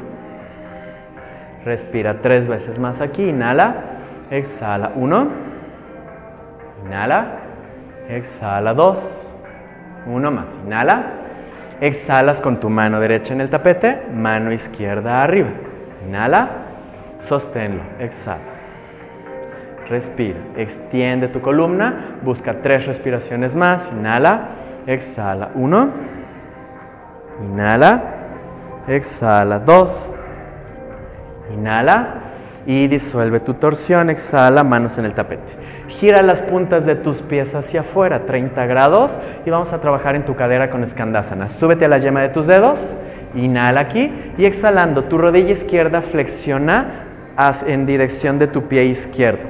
Respira 1.64 2.16
tres 2.22 2.50
veces 2.50 2.78
más 2.78 3.00
aquí. 3.00 3.24
Inhala, 3.24 3.76
exhala. 4.30 4.92
Uno. 4.94 5.30
Inhala, 6.86 7.38
exhala. 8.10 8.74
Dos. 8.74 9.26
Uno 10.08 10.30
más. 10.30 10.60
Inhala. 10.66 11.04
Exhalas 11.80 12.42
con 12.42 12.60
tu 12.60 12.70
mano 12.70 13.00
derecha 13.00 13.34
en 13.34 13.40
el 13.40 13.50
tapete, 13.50 14.02
mano 14.14 14.52
izquierda 14.52 15.24
arriba. 15.24 15.52
Inhala. 16.06 16.71
Sosténlo, 17.22 17.82
exhala. 18.00 18.42
Respira, 19.90 20.40
extiende 20.56 21.28
tu 21.28 21.42
columna, 21.42 22.18
busca 22.22 22.62
tres 22.62 22.86
respiraciones 22.86 23.56
más, 23.56 23.90
inhala, 23.92 24.50
exhala, 24.88 25.52
uno, 25.56 25.90
inhala, 27.44 28.04
exhala, 28.88 29.60
dos, 29.60 30.14
inhala 31.54 32.22
y 32.66 32.88
disuelve 32.88 33.40
tu 33.40 33.56
torsión, 33.56 34.10
exhala, 34.10 34.64
manos 34.64 34.98
en 34.98 35.06
el 35.06 35.14
tapete. 35.14 35.44
Gira 35.88 36.22
las 36.22 36.42
puntas 36.42 36.86
de 36.86 36.96
tus 36.96 37.22
pies 37.22 37.54
hacia 37.56 37.82
afuera, 37.82 38.26
30 38.26 38.66
grados, 38.68 39.18
y 39.46 39.50
vamos 39.50 39.74
a 39.74 39.82
trabajar 39.82 40.16
en 40.16 40.26
tu 40.26 40.36
cadera 40.36 40.70
con 40.70 40.84
escandásana. 40.84 41.50
Súbete 41.50 41.86
a 41.86 41.90
la 41.90 41.98
yema 41.98 42.22
de 42.22 42.30
tus 42.30 42.48
dedos, 42.48 42.96
inhala 43.36 43.82
aquí, 43.82 44.12
y 44.38 44.46
exhalando, 44.46 45.06
tu 45.06 45.18
rodilla 45.18 45.52
izquierda 45.52 46.02
flexiona 46.02 47.01
en 47.66 47.86
dirección 47.86 48.38
de 48.38 48.48
tu 48.48 48.68
pie 48.68 48.86
izquierdo. 48.86 49.48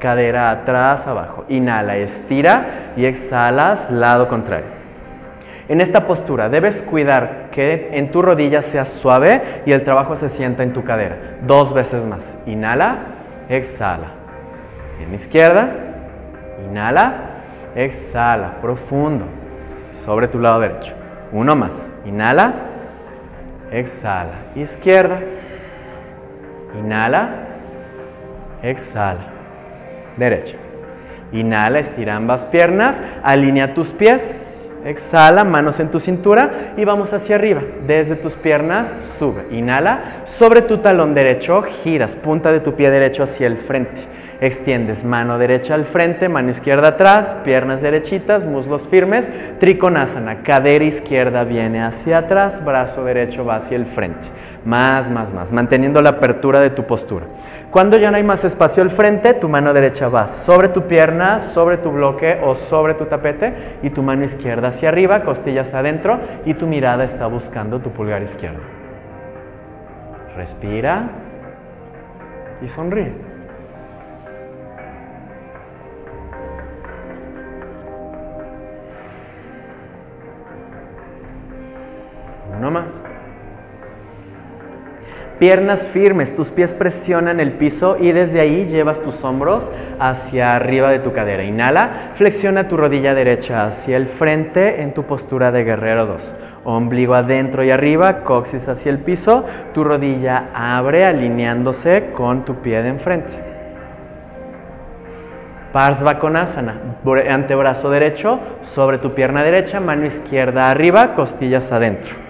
Cadera 0.00 0.50
atrás, 0.50 1.06
abajo. 1.06 1.44
Inhala, 1.48 1.96
estira 1.96 2.92
y 2.96 3.04
exhalas, 3.04 3.90
lado 3.90 4.28
contrario. 4.28 4.80
En 5.68 5.80
esta 5.80 6.06
postura 6.06 6.48
debes 6.48 6.82
cuidar 6.82 7.50
que 7.52 7.90
en 7.92 8.10
tu 8.10 8.22
rodilla 8.22 8.62
sea 8.62 8.84
suave 8.84 9.62
y 9.66 9.72
el 9.72 9.84
trabajo 9.84 10.16
se 10.16 10.28
sienta 10.28 10.64
en 10.64 10.72
tu 10.72 10.82
cadera. 10.82 11.16
Dos 11.46 11.72
veces 11.72 12.04
más. 12.06 12.36
Inhala, 12.46 12.98
exhala. 13.48 14.08
En 15.00 15.14
izquierda, 15.14 15.68
inhala, 16.68 17.14
exhala, 17.76 18.54
profundo, 18.60 19.26
sobre 20.04 20.26
tu 20.26 20.40
lado 20.40 20.58
derecho. 20.60 20.92
Uno 21.30 21.54
más. 21.54 21.92
Inhala, 22.04 22.52
exhala. 23.70 24.32
Izquierda, 24.56 25.20
Inhala, 26.78 27.30
exhala. 28.62 29.26
Derecha. 30.16 30.56
Inhala, 31.32 31.78
estira 31.78 32.16
ambas 32.16 32.44
piernas, 32.46 33.00
alinea 33.22 33.74
tus 33.74 33.92
pies. 33.92 34.46
Exhala, 34.84 35.44
manos 35.44 35.78
en 35.78 35.90
tu 35.90 36.00
cintura 36.00 36.72
y 36.76 36.84
vamos 36.86 37.12
hacia 37.12 37.34
arriba. 37.34 37.60
Desde 37.86 38.16
tus 38.16 38.34
piernas, 38.34 38.94
sube. 39.18 39.46
Inhala, 39.50 40.22
sobre 40.24 40.62
tu 40.62 40.78
talón 40.78 41.12
derecho, 41.12 41.62
giras 41.62 42.16
punta 42.16 42.50
de 42.50 42.60
tu 42.60 42.74
pie 42.74 42.90
derecho 42.90 43.22
hacia 43.22 43.46
el 43.46 43.58
frente. 43.58 44.00
Extiendes 44.40 45.04
mano 45.04 45.36
derecha 45.36 45.74
al 45.74 45.84
frente, 45.84 46.30
mano 46.30 46.48
izquierda 46.48 46.88
atrás, 46.88 47.36
piernas 47.44 47.82
derechitas, 47.82 48.46
muslos 48.46 48.88
firmes, 48.88 49.28
trikonasana, 49.58 50.42
cadera 50.42 50.86
izquierda 50.86 51.44
viene 51.44 51.82
hacia 51.82 52.18
atrás, 52.18 52.64
brazo 52.64 53.04
derecho 53.04 53.44
va 53.44 53.56
hacia 53.56 53.76
el 53.76 53.84
frente. 53.84 54.26
Más, 54.64 55.10
más, 55.10 55.30
más, 55.34 55.52
manteniendo 55.52 56.00
la 56.00 56.10
apertura 56.10 56.60
de 56.60 56.70
tu 56.70 56.84
postura. 56.84 57.26
Cuando 57.70 57.98
ya 57.98 58.10
no 58.10 58.16
hay 58.16 58.24
más 58.24 58.42
espacio 58.42 58.82
al 58.82 58.88
frente, 58.88 59.34
tu 59.34 59.46
mano 59.46 59.74
derecha 59.74 60.08
va 60.08 60.28
sobre 60.28 60.70
tu 60.70 60.88
pierna, 60.88 61.40
sobre 61.40 61.76
tu 61.76 61.90
bloque 61.90 62.40
o 62.42 62.54
sobre 62.54 62.94
tu 62.94 63.04
tapete 63.04 63.52
y 63.82 63.90
tu 63.90 64.02
mano 64.02 64.24
izquierda 64.24 64.68
hacia 64.68 64.88
arriba, 64.88 65.22
costillas 65.22 65.74
adentro 65.74 66.18
y 66.46 66.54
tu 66.54 66.66
mirada 66.66 67.04
está 67.04 67.26
buscando 67.26 67.78
tu 67.80 67.90
pulgar 67.90 68.22
izquierdo. 68.22 68.60
Respira 70.34 71.10
y 72.62 72.68
sonríe. 72.68 73.29
Uno 82.60 82.70
más. 82.70 82.92
Piernas 85.38 85.86
firmes, 85.86 86.34
tus 86.34 86.50
pies 86.50 86.74
presionan 86.74 87.40
el 87.40 87.52
piso 87.52 87.96
y 87.98 88.12
desde 88.12 88.38
ahí 88.38 88.66
llevas 88.66 89.00
tus 89.00 89.24
hombros 89.24 89.70
hacia 89.98 90.54
arriba 90.54 90.90
de 90.90 90.98
tu 90.98 91.14
cadera. 91.14 91.42
Inhala, 91.42 92.12
flexiona 92.16 92.68
tu 92.68 92.76
rodilla 92.76 93.14
derecha 93.14 93.64
hacia 93.64 93.96
el 93.96 94.08
frente 94.08 94.82
en 94.82 94.92
tu 94.92 95.04
postura 95.04 95.50
de 95.52 95.64
guerrero 95.64 96.04
2. 96.04 96.36
Ombligo 96.64 97.14
adentro 97.14 97.64
y 97.64 97.70
arriba, 97.70 98.24
coxis 98.24 98.68
hacia 98.68 98.92
el 98.92 98.98
piso, 98.98 99.46
tu 99.72 99.82
rodilla 99.82 100.50
abre 100.52 101.06
alineándose 101.06 102.10
con 102.14 102.44
tu 102.44 102.56
pie 102.56 102.82
de 102.82 102.90
enfrente. 102.90 103.38
Parsvakonasana, 105.72 106.74
antebrazo 107.30 107.88
derecho 107.88 108.38
sobre 108.60 108.98
tu 108.98 109.14
pierna 109.14 109.42
derecha, 109.42 109.80
mano 109.80 110.04
izquierda 110.04 110.68
arriba, 110.68 111.14
costillas 111.14 111.72
adentro. 111.72 112.29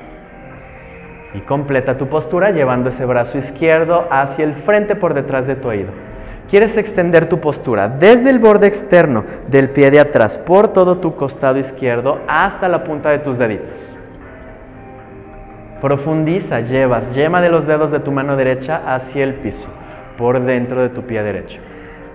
Y 1.32 1.40
completa 1.40 1.96
tu 1.96 2.08
postura 2.08 2.50
llevando 2.50 2.88
ese 2.88 3.04
brazo 3.04 3.38
izquierdo 3.38 4.06
hacia 4.10 4.44
el 4.44 4.54
frente 4.54 4.96
por 4.96 5.14
detrás 5.14 5.46
de 5.46 5.54
tu 5.54 5.68
oído. 5.68 5.90
Quieres 6.48 6.76
extender 6.76 7.28
tu 7.28 7.38
postura 7.38 7.88
desde 7.88 8.30
el 8.30 8.40
borde 8.40 8.66
externo 8.66 9.24
del 9.46 9.70
pie 9.70 9.92
de 9.92 10.00
atrás 10.00 10.36
por 10.38 10.68
todo 10.68 10.98
tu 10.98 11.14
costado 11.14 11.58
izquierdo 11.58 12.18
hasta 12.26 12.68
la 12.68 12.82
punta 12.82 13.10
de 13.10 13.20
tus 13.20 13.38
deditos. 13.38 13.70
Profundiza, 15.80 16.60
llevas 16.60 17.14
yema 17.14 17.40
de 17.40 17.48
los 17.48 17.66
dedos 17.66 17.92
de 17.92 18.00
tu 18.00 18.10
mano 18.10 18.36
derecha 18.36 18.82
hacia 18.84 19.22
el 19.22 19.34
piso, 19.34 19.68
por 20.18 20.40
dentro 20.40 20.82
de 20.82 20.88
tu 20.88 21.02
pie 21.02 21.22
derecho. 21.22 21.60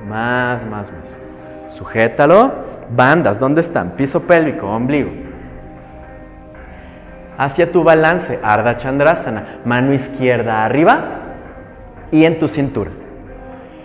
Más, 0.06 0.66
más, 0.66 0.92
más. 0.92 1.20
Sujétalo. 1.70 2.76
Bandas, 2.88 3.40
¿dónde 3.40 3.62
están? 3.62 3.92
Piso 3.92 4.22
pélvico, 4.22 4.68
ombligo 4.68 5.10
hacia 7.38 7.72
tu 7.72 7.84
balance, 7.84 8.40
Ardha 8.42 8.78
Chandrasana, 8.78 9.60
mano 9.66 9.94
izquierda 9.94 10.64
arriba 10.66 11.00
y 12.12 12.26
en 12.26 12.40
tu 12.40 12.48
cintura. 12.48 12.92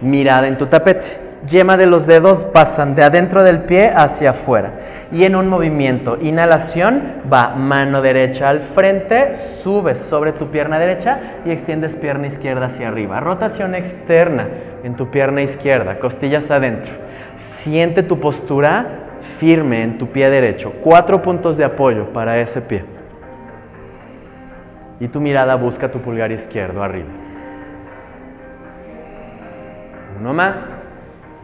Mirada 0.01 0.49
en 0.49 0.57
tu 0.57 0.67
tapete. 0.67 1.31
Yema 1.49 1.79
de 1.79 1.87
los 1.87 2.07
dedos 2.07 2.45
pasan 2.45 2.95
de 2.95 3.03
adentro 3.03 3.43
del 3.43 3.61
pie 3.61 3.91
hacia 3.95 4.31
afuera. 4.31 4.73
Y 5.11 5.25
en 5.25 5.35
un 5.35 5.49
movimiento, 5.49 6.19
inhalación, 6.21 7.03
va 7.33 7.55
mano 7.57 8.03
derecha 8.03 8.51
al 8.51 8.61
frente, 8.61 9.35
subes 9.63 9.99
sobre 9.99 10.33
tu 10.33 10.49
pierna 10.49 10.79
derecha 10.79 11.19
y 11.47 11.51
extiendes 11.51 11.97
pierna 11.97 12.27
izquierda 12.27 12.67
hacia 12.67 12.89
arriba. 12.89 13.21
Rotación 13.21 13.75
externa 13.75 14.49
en 14.85 14.97
tu 14.97 15.11
pierna 15.11 15.41
izquierda, 15.41 15.99
costillas 15.99 16.51
adentro. 16.51 16.93
Siente 17.63 18.03
tu 18.03 18.21
postura 18.21 18.87
firme 19.39 19.83
en 19.83 19.99
tu 19.99 20.09
pie 20.09 20.29
derecho. 20.29 20.75
Cuatro 20.83 21.23
puntos 21.23 21.57
de 21.57 21.65
apoyo 21.65 22.13
para 22.13 22.39
ese 22.39 22.61
pie 22.61 23.00
y 25.01 25.09
tu 25.09 25.21
mirada 25.21 25.57
busca 25.57 25.91
tu 25.91 26.01
pulgar 26.01 26.31
izquierdo 26.31 26.83
arriba. 26.83 27.09
Uno 30.21 30.35
más. 30.35 30.57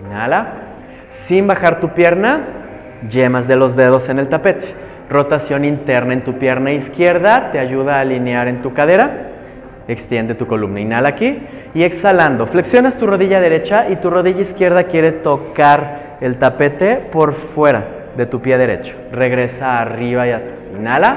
Inhala. 0.05 0.47
Sin 1.11 1.47
bajar 1.47 1.81
tu 1.81 1.89
pierna, 1.89 2.41
yemas 3.09 3.49
de 3.49 3.57
los 3.57 3.75
dedos 3.75 4.09
en 4.11 4.19
el 4.19 4.29
tapete. 4.29 4.75
Rotación 5.09 5.65
interna 5.65 6.13
en 6.13 6.23
tu 6.25 6.35
pierna 6.35 6.73
izquierda 6.73 7.51
te 7.53 7.59
ayuda 7.59 7.97
a 7.97 8.01
alinear 8.01 8.49
en 8.49 8.61
tu 8.61 8.75
cadera. 8.75 9.31
Extiende 9.89 10.35
tu 10.35 10.47
columna. 10.47 10.81
Inhala 10.81 11.09
aquí 11.09 11.39
y 11.73 11.83
exhalando. 11.83 12.47
Flexionas 12.47 12.99
tu 12.99 13.07
rodilla 13.07 13.41
derecha 13.41 13.89
y 13.89 13.97
tu 13.97 14.11
rodilla 14.11 14.43
izquierda 14.43 14.85
quiere 14.85 15.13
tocar 15.13 16.19
el 16.21 16.39
tapete 16.39 16.97
por 17.11 17.35
fuera 17.35 17.85
de 18.17 18.27
tu 18.27 18.43
pie 18.43 18.59
derecho. 18.59 18.95
Regresa 19.13 19.81
arriba 19.81 20.27
y 20.27 20.33
atrás. 20.33 20.71
Inhala 20.77 21.17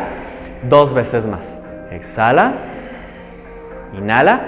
dos 0.69 0.93
veces 0.93 1.25
más. 1.25 1.58
Exhala. 1.91 2.53
Inhala. 3.93 4.41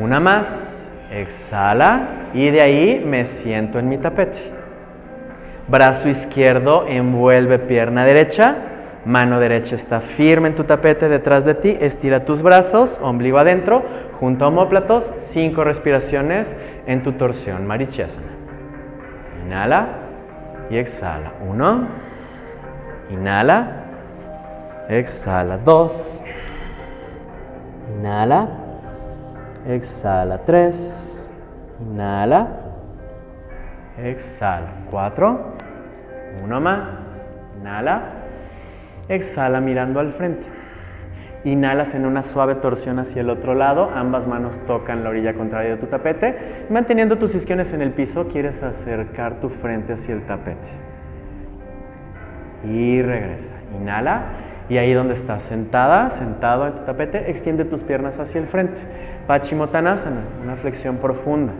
Una 0.00 0.20
más. 0.20 0.88
Exhala. 1.12 2.08
Y 2.34 2.50
de 2.50 2.62
ahí 2.62 3.02
me 3.04 3.24
siento 3.24 3.78
en 3.78 3.88
mi 3.88 3.98
tapete. 3.98 4.52
Brazo 5.68 6.08
izquierdo 6.08 6.86
envuelve 6.88 7.58
pierna 7.58 8.04
derecha. 8.04 8.56
Mano 9.04 9.40
derecha 9.40 9.74
está 9.74 10.00
firme 10.00 10.48
en 10.48 10.54
tu 10.54 10.64
tapete 10.64 11.08
detrás 11.08 11.44
de 11.44 11.54
ti. 11.54 11.76
Estira 11.80 12.24
tus 12.24 12.42
brazos, 12.42 12.98
ombligo 13.02 13.38
adentro, 13.38 13.82
junto 14.18 14.44
a 14.44 14.48
homóplatos. 14.48 15.12
Cinco 15.18 15.64
respiraciones 15.64 16.54
en 16.86 17.02
tu 17.02 17.12
torsión. 17.12 17.66
Marichasana. 17.66 18.26
Inhala 19.46 19.88
y 20.70 20.76
exhala. 20.76 21.32
Uno. 21.46 21.86
Inhala. 23.10 23.87
Exhala. 24.88 25.58
Dos. 25.58 26.24
Inhala. 27.98 28.48
Exhala. 29.66 30.38
Tres. 30.46 31.28
Inhala. 31.80 32.48
Exhala. 34.02 34.68
Cuatro. 34.90 35.52
Uno 36.42 36.60
más. 36.60 36.88
Inhala. 37.60 38.02
Exhala 39.10 39.60
mirando 39.60 40.00
al 40.00 40.14
frente. 40.14 40.46
Inhalas 41.44 41.94
en 41.94 42.06
una 42.06 42.22
suave 42.22 42.56
torsión 42.56 42.98
hacia 42.98 43.20
el 43.20 43.30
otro 43.30 43.54
lado, 43.54 43.90
ambas 43.94 44.26
manos 44.26 44.58
tocan 44.66 45.04
la 45.04 45.10
orilla 45.10 45.34
contraria 45.34 45.72
de 45.72 45.76
tu 45.76 45.86
tapete. 45.86 46.66
Manteniendo 46.68 47.16
tus 47.16 47.34
isquiones 47.34 47.72
en 47.72 47.80
el 47.80 47.92
piso, 47.92 48.26
quieres 48.26 48.62
acercar 48.62 49.40
tu 49.40 49.48
frente 49.48 49.92
hacia 49.92 50.14
el 50.14 50.26
tapete. 50.26 50.68
Y 52.64 53.00
regresa. 53.02 53.52
Inhala 53.80 54.47
y 54.68 54.76
ahí 54.76 54.92
donde 54.92 55.14
estás 55.14 55.42
sentada, 55.42 56.10
sentado 56.10 56.66
en 56.66 56.74
tu 56.74 56.84
tapete, 56.84 57.30
extiende 57.30 57.64
tus 57.64 57.82
piernas 57.82 58.18
hacia 58.18 58.40
el 58.40 58.46
frente. 58.46 58.80
Pachimottanasana, 59.26 60.20
una 60.42 60.56
flexión 60.56 60.96
profunda. 60.96 61.52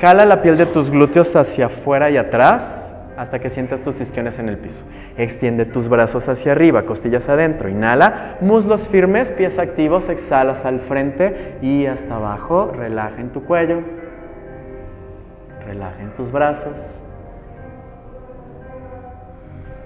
Jala 0.00 0.24
la 0.24 0.42
piel 0.42 0.56
de 0.56 0.66
tus 0.66 0.90
glúteos 0.90 1.34
hacia 1.36 1.66
afuera 1.66 2.10
y 2.10 2.16
atrás 2.16 2.84
hasta 3.16 3.40
que 3.40 3.50
sientas 3.50 3.82
tus 3.82 4.00
isquiones 4.00 4.38
en 4.38 4.48
el 4.48 4.56
piso. 4.56 4.84
Extiende 5.16 5.66
tus 5.66 5.88
brazos 5.88 6.28
hacia 6.28 6.52
arriba, 6.52 6.84
costillas 6.84 7.28
adentro. 7.28 7.68
Inhala, 7.68 8.36
muslos 8.40 8.86
firmes, 8.88 9.30
pies 9.32 9.58
activos, 9.58 10.08
exhalas 10.08 10.64
al 10.64 10.80
frente 10.80 11.56
y 11.60 11.86
hasta 11.86 12.14
abajo. 12.14 12.72
Relaja 12.74 13.20
en 13.20 13.30
tu 13.30 13.44
cuello. 13.44 13.80
Relaja 15.66 16.00
en 16.00 16.10
tus 16.10 16.30
brazos 16.30 16.80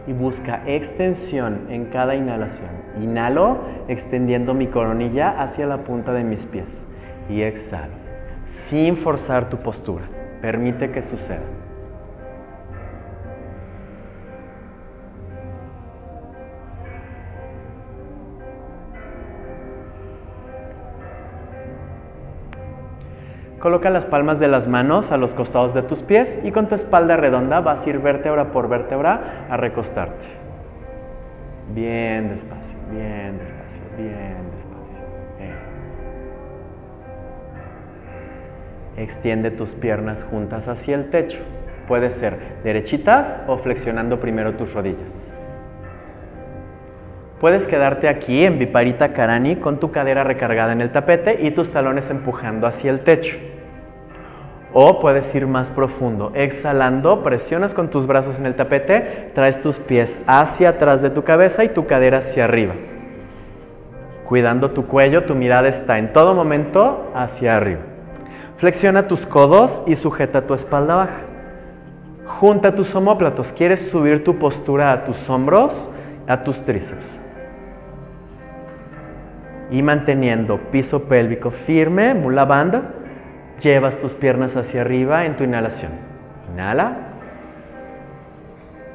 y 0.06 0.12
busca 0.12 0.62
extensión 0.66 1.66
en 1.68 1.86
cada 1.86 2.14
inhalación. 2.14 2.70
Inhalo 3.00 3.58
extendiendo 3.88 4.54
mi 4.54 4.66
coronilla 4.66 5.42
hacia 5.42 5.66
la 5.66 5.78
punta 5.84 6.12
de 6.12 6.24
mis 6.24 6.46
pies 6.46 6.84
y 7.28 7.42
exhalo 7.42 8.02
sin 8.68 8.96
forzar 8.96 9.48
tu 9.48 9.58
postura. 9.58 10.04
Permite 10.40 10.90
que 10.90 11.02
suceda. 11.02 11.42
Coloca 23.62 23.90
las 23.90 24.06
palmas 24.06 24.40
de 24.40 24.48
las 24.48 24.66
manos 24.66 25.12
a 25.12 25.16
los 25.16 25.36
costados 25.36 25.72
de 25.72 25.82
tus 25.82 26.02
pies 26.02 26.36
y 26.42 26.50
con 26.50 26.66
tu 26.66 26.74
espalda 26.74 27.16
redonda 27.16 27.60
vas 27.60 27.86
a 27.86 27.90
ir 27.90 28.00
vértebra 28.00 28.50
por 28.50 28.68
vértebra 28.68 29.46
a 29.48 29.56
recostarte. 29.56 30.26
Bien 31.72 32.28
despacio, 32.28 32.76
bien 32.90 33.38
despacio, 33.38 33.82
bien 33.96 34.50
despacio. 34.50 34.72
Extiende 38.96 39.52
tus 39.52 39.76
piernas 39.76 40.24
juntas 40.24 40.66
hacia 40.66 40.96
el 40.96 41.10
techo. 41.10 41.38
Puede 41.86 42.10
ser 42.10 42.38
derechitas 42.64 43.42
o 43.46 43.58
flexionando 43.58 44.18
primero 44.18 44.54
tus 44.54 44.74
rodillas. 44.74 45.32
Puedes 47.38 47.68
quedarte 47.68 48.08
aquí 48.08 48.44
en 48.44 48.58
Viparita 48.58 49.12
Karani 49.12 49.54
con 49.54 49.78
tu 49.78 49.92
cadera 49.92 50.24
recargada 50.24 50.72
en 50.72 50.80
el 50.80 50.90
tapete 50.90 51.46
y 51.46 51.52
tus 51.52 51.70
talones 51.70 52.10
empujando 52.10 52.66
hacia 52.66 52.90
el 52.90 53.04
techo. 53.04 53.38
O 54.74 55.00
puedes 55.00 55.34
ir 55.34 55.46
más 55.46 55.70
profundo. 55.70 56.32
Exhalando, 56.34 57.22
presionas 57.22 57.74
con 57.74 57.88
tus 57.88 58.06
brazos 58.06 58.38
en 58.38 58.46
el 58.46 58.54
tapete, 58.54 59.30
traes 59.34 59.60
tus 59.60 59.78
pies 59.78 60.18
hacia 60.26 60.70
atrás 60.70 61.02
de 61.02 61.10
tu 61.10 61.24
cabeza 61.24 61.64
y 61.64 61.68
tu 61.68 61.86
cadera 61.86 62.18
hacia 62.18 62.44
arriba. 62.44 62.74
Cuidando 64.26 64.70
tu 64.70 64.86
cuello, 64.86 65.24
tu 65.24 65.34
mirada 65.34 65.68
está 65.68 65.98
en 65.98 66.12
todo 66.14 66.34
momento 66.34 67.10
hacia 67.14 67.56
arriba. 67.56 67.80
Flexiona 68.56 69.08
tus 69.08 69.26
codos 69.26 69.82
y 69.86 69.96
sujeta 69.96 70.46
tu 70.46 70.54
espalda 70.54 70.94
baja. 70.94 71.20
Junta 72.38 72.74
tus 72.74 72.94
omóplatos. 72.94 73.52
¿Quieres 73.52 73.90
subir 73.90 74.24
tu 74.24 74.38
postura 74.38 74.92
a 74.92 75.04
tus 75.04 75.28
hombros, 75.28 75.90
a 76.26 76.44
tus 76.44 76.62
tríceps? 76.62 77.18
Y 79.70 79.82
manteniendo 79.82 80.58
piso 80.70 81.02
pélvico 81.04 81.50
firme, 81.50 82.14
mula 82.14 82.44
banda, 82.44 82.82
llevas 83.62 83.98
tus 83.98 84.14
piernas 84.14 84.56
hacia 84.56 84.80
arriba 84.80 85.24
en 85.24 85.36
tu 85.36 85.44
inhalación. 85.44 85.92
Inhala 86.52 86.96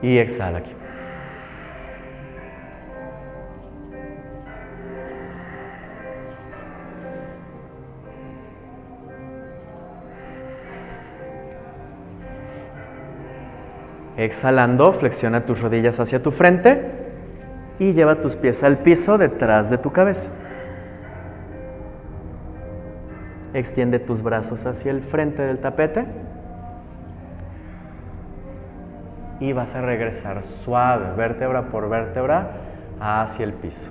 y 0.01 0.17
exhala 0.17 0.59
aquí. 0.59 0.71
Exhalando, 14.17 14.93
flexiona 14.93 15.45
tus 15.45 15.61
rodillas 15.61 15.99
hacia 15.99 16.23
tu 16.23 16.31
frente 16.31 16.81
y 17.77 17.93
lleva 17.93 18.15
tus 18.15 18.35
pies 18.35 18.63
al 18.63 18.79
piso 18.79 19.17
detrás 19.17 19.69
de 19.69 19.77
tu 19.77 19.91
cabeza. 19.91 20.27
Extiende 23.57 23.97
tus 23.97 24.21
brazos 24.21 24.67
hacia 24.67 24.91
el 24.91 25.01
frente 25.01 25.41
del 25.41 25.57
tapete 25.57 26.05
y 29.39 29.51
vas 29.51 29.73
a 29.73 29.81
regresar 29.81 30.43
suave, 30.43 31.15
vértebra 31.17 31.63
por 31.63 31.89
vértebra, 31.89 32.51
hacia 32.99 33.45
el 33.45 33.53
piso. 33.53 33.89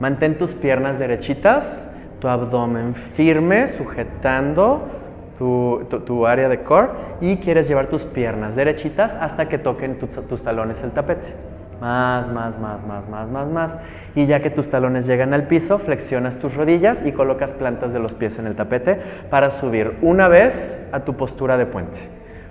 Mantén 0.00 0.38
tus 0.38 0.54
piernas 0.54 0.98
derechitas, 0.98 1.90
tu 2.20 2.28
abdomen 2.28 2.94
firme, 2.94 3.66
sujetando 3.66 4.88
tu, 5.36 6.26
área 6.26 6.48
de 6.48 6.62
core 6.62 6.88
y 7.20 7.36
quieres 7.36 7.68
llevar 7.68 7.88
tus 7.88 8.06
piernas 8.06 8.56
derechitas 8.56 9.14
hasta 9.20 9.46
que 9.50 9.58
toquen 9.58 9.98
tus, 9.98 10.42
talones 10.42 10.82
el 10.82 10.92
tapete. 10.92 11.34
Más, 11.80 12.28
más, 12.32 12.58
más, 12.58 12.84
más, 12.84 13.08
más, 13.08 13.28
más, 13.28 13.48
más. 13.48 13.78
Y 14.14 14.26
ya 14.26 14.40
que 14.42 14.50
tus 14.50 14.68
talones 14.68 15.06
llegan 15.06 15.32
al 15.32 15.46
piso, 15.46 15.78
flexionas 15.78 16.38
tus 16.38 16.54
rodillas 16.54 17.00
y 17.04 17.12
colocas 17.12 17.52
plantas 17.52 17.92
de 17.92 18.00
los 18.00 18.14
pies 18.14 18.38
en 18.38 18.46
el 18.46 18.56
tapete 18.56 19.00
para 19.30 19.50
subir 19.50 19.96
una 20.02 20.28
vez 20.28 20.80
a 20.92 21.00
tu 21.00 21.14
postura 21.14 21.56
de 21.56 21.66
puente. 21.66 22.00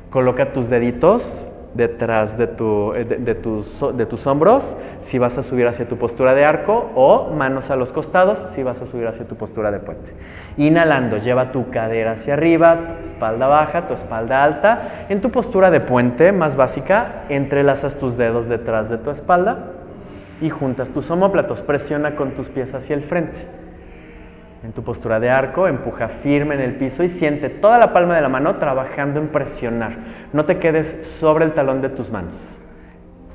Coloca 0.09 0.53
tus 0.53 0.69
deditos 0.69 1.49
detrás 1.73 2.37
de, 2.37 2.47
tu, 2.47 2.93
eh, 2.93 3.05
de, 3.05 3.35
tus, 3.35 3.83
de, 3.95 4.05
tus, 4.05 4.25
hombros 4.25 4.75
si 5.01 5.19
vas 5.19 5.37
a 5.37 5.43
subir 5.43 5.67
hacia 5.67 5.87
tu 5.87 5.97
postura 5.97 6.33
de 6.33 6.45
arco 6.45 6.91
o 6.95 7.31
manos 7.31 7.69
a 7.69 7.75
los 7.75 7.91
costados 7.91 8.43
si 8.51 8.63
vas 8.63 8.81
a 8.81 8.85
subir 8.85 9.07
hacia 9.07 9.27
tu 9.27 9.35
postura 9.35 9.71
de 9.71 9.79
puente. 9.79 10.11
Inhalando, 10.57 11.17
lleva 11.17 11.51
tu 11.51 11.69
cadera 11.69 12.13
hacia 12.13 12.33
arriba, 12.33 12.77
tu 13.01 13.07
espalda 13.07 13.47
baja, 13.47 13.87
tu 13.87 13.93
espalda 13.93 14.43
alta. 14.43 15.05
En 15.09 15.21
tu 15.21 15.29
postura 15.29 15.69
de 15.69 15.81
puente 15.81 16.31
más 16.31 16.55
básica, 16.55 17.23
entrelazas 17.29 17.95
tus 17.95 18.17
dedos 18.17 18.47
detrás 18.47 18.89
de 18.89 18.97
tu 18.97 19.11
espalda 19.11 19.73
y 20.41 20.49
juntas 20.49 20.89
tus 20.89 21.09
omóplatos. 21.11 21.61
Presiona 21.61 22.15
con 22.15 22.31
tus 22.31 22.49
pies 22.49 22.73
hacia 22.73 22.95
el 22.95 23.03
frente. 23.03 23.66
En 24.67 24.73
tu 24.73 24.83
postura 24.83 25.17
de 25.21 25.29
arco, 25.29 25.65
empuja 25.69 26.09
firme 26.09 26.55
en 26.55 26.59
el 26.59 26.75
piso 26.75 27.01
y 27.01 27.07
siente 27.07 27.47
toda 27.47 27.77
la 27.77 27.93
palma 27.93 28.17
de 28.17 28.21
la 28.21 28.27
mano 28.27 28.57
trabajando 28.57 29.17
en 29.17 29.29
presionar. 29.29 29.93
No 30.33 30.43
te 30.43 30.57
quedes 30.57 31.07
sobre 31.21 31.45
el 31.45 31.53
talón 31.53 31.81
de 31.81 31.87
tus 31.87 32.11
manos. 32.11 32.37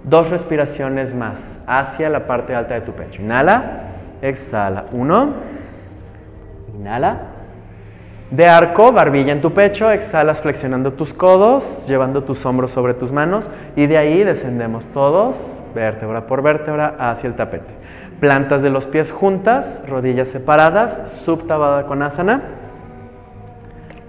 Dos 0.04 0.28
respiraciones 0.28 1.14
más 1.14 1.58
hacia 1.66 2.10
la 2.10 2.26
parte 2.26 2.54
alta 2.54 2.74
de 2.74 2.82
tu 2.82 2.92
pecho. 2.92 3.22
Inhala, 3.22 3.94
exhala. 4.20 4.84
Uno. 4.92 5.32
Inhala. 6.74 7.20
De 8.30 8.44
arco, 8.44 8.92
barbilla 8.92 9.32
en 9.32 9.40
tu 9.40 9.54
pecho, 9.54 9.90
exhalas 9.90 10.42
flexionando 10.42 10.92
tus 10.92 11.14
codos, 11.14 11.86
llevando 11.86 12.24
tus 12.24 12.44
hombros 12.44 12.72
sobre 12.72 12.92
tus 12.92 13.10
manos 13.10 13.48
y 13.74 13.86
de 13.86 13.96
ahí 13.96 14.22
descendemos 14.22 14.86
todos, 14.88 15.62
vértebra 15.74 16.26
por 16.26 16.42
vértebra, 16.42 16.94
hacia 16.98 17.28
el 17.28 17.36
tapete. 17.36 17.72
Plantas 18.22 18.62
de 18.62 18.70
los 18.70 18.86
pies 18.86 19.10
juntas, 19.10 19.82
rodillas 19.88 20.28
separadas, 20.28 21.10
subtabada 21.24 21.86
con 21.86 22.04
asana. 22.04 22.40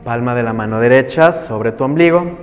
Palma 0.03 0.35
de 0.35 0.43
la 0.43 0.53
mano 0.53 0.79
derecha 0.79 1.33
sobre 1.33 1.71
tu 1.71 1.83
ombligo. 1.83 2.37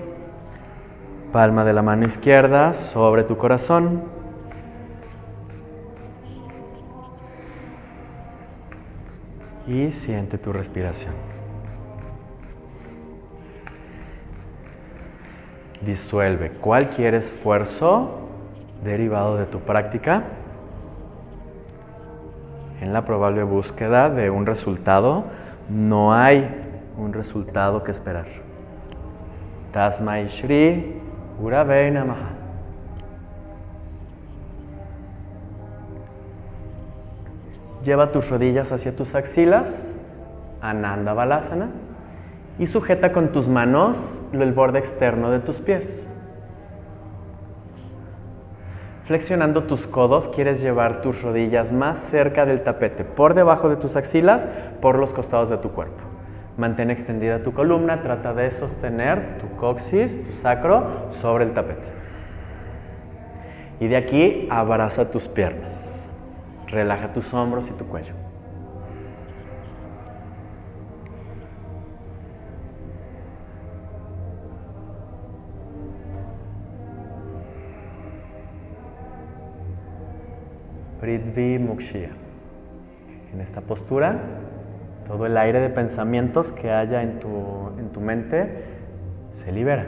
Palma 1.33 1.64
de 1.64 1.73
la 1.73 1.83
mano 1.83 2.07
izquierda 2.07 2.73
sobre 2.73 3.23
tu 3.23 3.37
corazón. 3.37 4.03
y 9.68 9.93
siente 9.93 10.37
tu 10.39 10.53
respiración. 10.53 11.14
Disuelve 15.83 16.51
cualquier 16.51 17.14
esfuerzo 17.14 18.27
derivado 18.83 19.37
de 19.37 19.47
tu 19.47 19.61
práctica 19.61 20.25
en 22.81 22.93
la 22.93 23.05
probable 23.05 23.43
búsqueda 23.43 24.11
de 24.11 24.31
un 24.31 24.47
resultado. 24.47 25.24
No 25.68 26.12
hay 26.12 26.49
un 26.97 27.12
resultado 27.12 27.85
que 27.85 27.91
esperar. 27.91 28.26
Tasmai 29.72 30.28
Shri 30.28 31.01
Urave 31.41 31.91
Namaha. 31.91 32.31
Lleva 37.85 38.12
tus 38.12 38.28
rodillas 38.28 38.72
hacia 38.72 38.95
tus 38.95 39.14
axilas, 39.14 39.97
Ananda 40.61 41.14
Balasana, 41.14 41.70
y 42.59 42.66
sujeta 42.66 43.12
con 43.12 43.33
tus 43.33 43.49
manos 43.49 44.20
el 44.33 44.53
borde 44.53 44.78
externo 44.78 45.31
de 45.31 45.39
tus 45.41 45.61
pies. 45.61 46.07
Flexionando 49.11 49.64
tus 49.64 49.88
codos, 49.88 50.28
quieres 50.28 50.61
llevar 50.61 51.02
tus 51.02 51.20
rodillas 51.20 51.72
más 51.72 51.98
cerca 51.98 52.46
del 52.46 52.62
tapete, 52.62 53.02
por 53.02 53.34
debajo 53.34 53.68
de 53.68 53.74
tus 53.74 53.96
axilas, 53.96 54.46
por 54.80 55.00
los 55.00 55.12
costados 55.12 55.48
de 55.50 55.58
tu 55.58 55.72
cuerpo. 55.72 56.00
Mantén 56.56 56.92
extendida 56.92 57.42
tu 57.42 57.52
columna, 57.52 58.02
trata 58.02 58.32
de 58.34 58.52
sostener 58.52 59.38
tu 59.40 59.48
coxis, 59.56 60.16
tu 60.24 60.32
sacro, 60.34 61.08
sobre 61.11 61.42
el 61.42 61.54
tapete. 61.54 61.90
Y 63.80 63.88
de 63.88 63.96
aquí 63.96 64.46
abraza 64.48 65.11
tus 65.11 65.26
piernas. 65.26 66.06
Relaja 66.68 67.12
tus 67.12 67.34
hombros 67.34 67.68
y 67.68 67.72
tu 67.72 67.86
cuello. 67.86 68.20
Pridvi 81.01 81.59
Mukshya. 81.59 82.11
En 83.32 83.40
esta 83.40 83.62
postura, 83.62 84.20
todo 85.07 85.24
el 85.24 85.36
aire 85.38 85.61
de 85.61 85.70
pensamientos 85.70 86.53
que 86.53 86.70
haya 86.70 87.03
en 87.03 87.20
tu, 87.20 87.28
en 87.78 87.88
tu 87.90 88.01
mente 88.01 88.64
se 89.32 89.51
libera. 89.51 89.86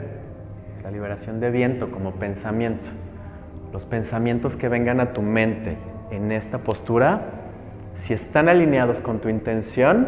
La 0.83 0.89
liberación 0.89 1.39
de 1.39 1.51
viento 1.51 1.91
como 1.91 2.13
pensamiento. 2.13 2.87
Los 3.71 3.85
pensamientos 3.85 4.55
que 4.55 4.69
vengan 4.69 4.99
a 4.99 5.13
tu 5.13 5.21
mente 5.21 5.77
en 6.09 6.31
esta 6.31 6.59
postura, 6.59 7.21
si 7.95 8.13
están 8.13 8.49
alineados 8.49 8.99
con 8.99 9.19
tu 9.19 9.29
intención, 9.29 10.07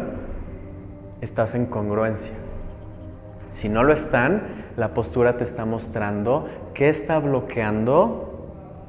estás 1.20 1.54
en 1.54 1.66
congruencia. 1.66 2.32
Si 3.52 3.68
no 3.68 3.84
lo 3.84 3.92
están, 3.92 4.42
la 4.76 4.88
postura 4.88 5.36
te 5.38 5.44
está 5.44 5.64
mostrando 5.64 6.48
que 6.74 6.88
está 6.88 7.18
bloqueando 7.18 8.35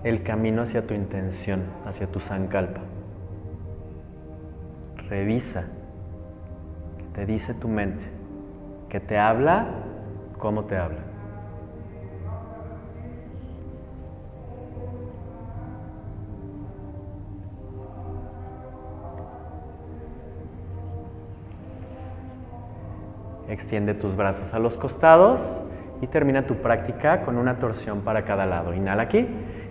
el 0.04 0.24
camino 0.24 0.62
hacia 0.62 0.86
tu 0.86 0.94
intención, 0.94 1.64
hacia 1.86 2.08
tu 2.08 2.20
sankalpa. 2.20 2.82
Revisa 5.10 5.66
te 7.18 7.26
dice 7.26 7.56
tu 7.56 7.68
mente, 7.68 8.04
que 8.90 9.00
te 9.00 9.18
habla, 9.18 9.66
cómo 10.38 10.66
te 10.66 10.78
habla. 10.78 11.00
Extiende 23.50 23.96
tus 23.96 24.16
brazos 24.16 24.54
a 24.54 24.60
los 24.60 24.78
costados 24.78 25.42
y 26.02 26.06
termina 26.06 26.46
tu 26.46 26.58
práctica 26.58 27.24
con 27.26 27.38
una 27.38 27.58
torsión 27.58 28.02
para 28.02 28.26
cada 28.26 28.46
lado. 28.46 28.76
Inhala 28.76 29.02
aquí 29.02 29.28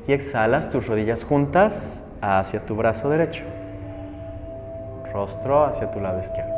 y 0.07 0.13
exhalas 0.13 0.71
tus 0.71 0.87
rodillas 0.87 1.25
juntas 1.25 2.03
hacia 2.21 2.61
tu 2.61 2.77
brazo 2.77 3.09
derecho, 3.11 3.45
rostro 5.13 5.65
hacia 5.65 5.91
tu 5.91 6.01
lado 6.01 6.21
izquierdo. 6.21 6.55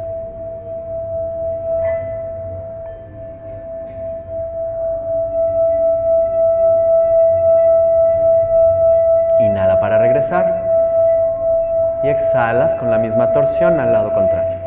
Inhala 9.40 9.80
para 9.80 9.98
regresar 9.98 10.64
y 12.02 12.08
exhalas 12.08 12.74
con 12.76 12.90
la 12.90 12.98
misma 12.98 13.32
torsión 13.32 13.78
al 13.78 13.92
lado 13.92 14.12
contrario. 14.12 14.57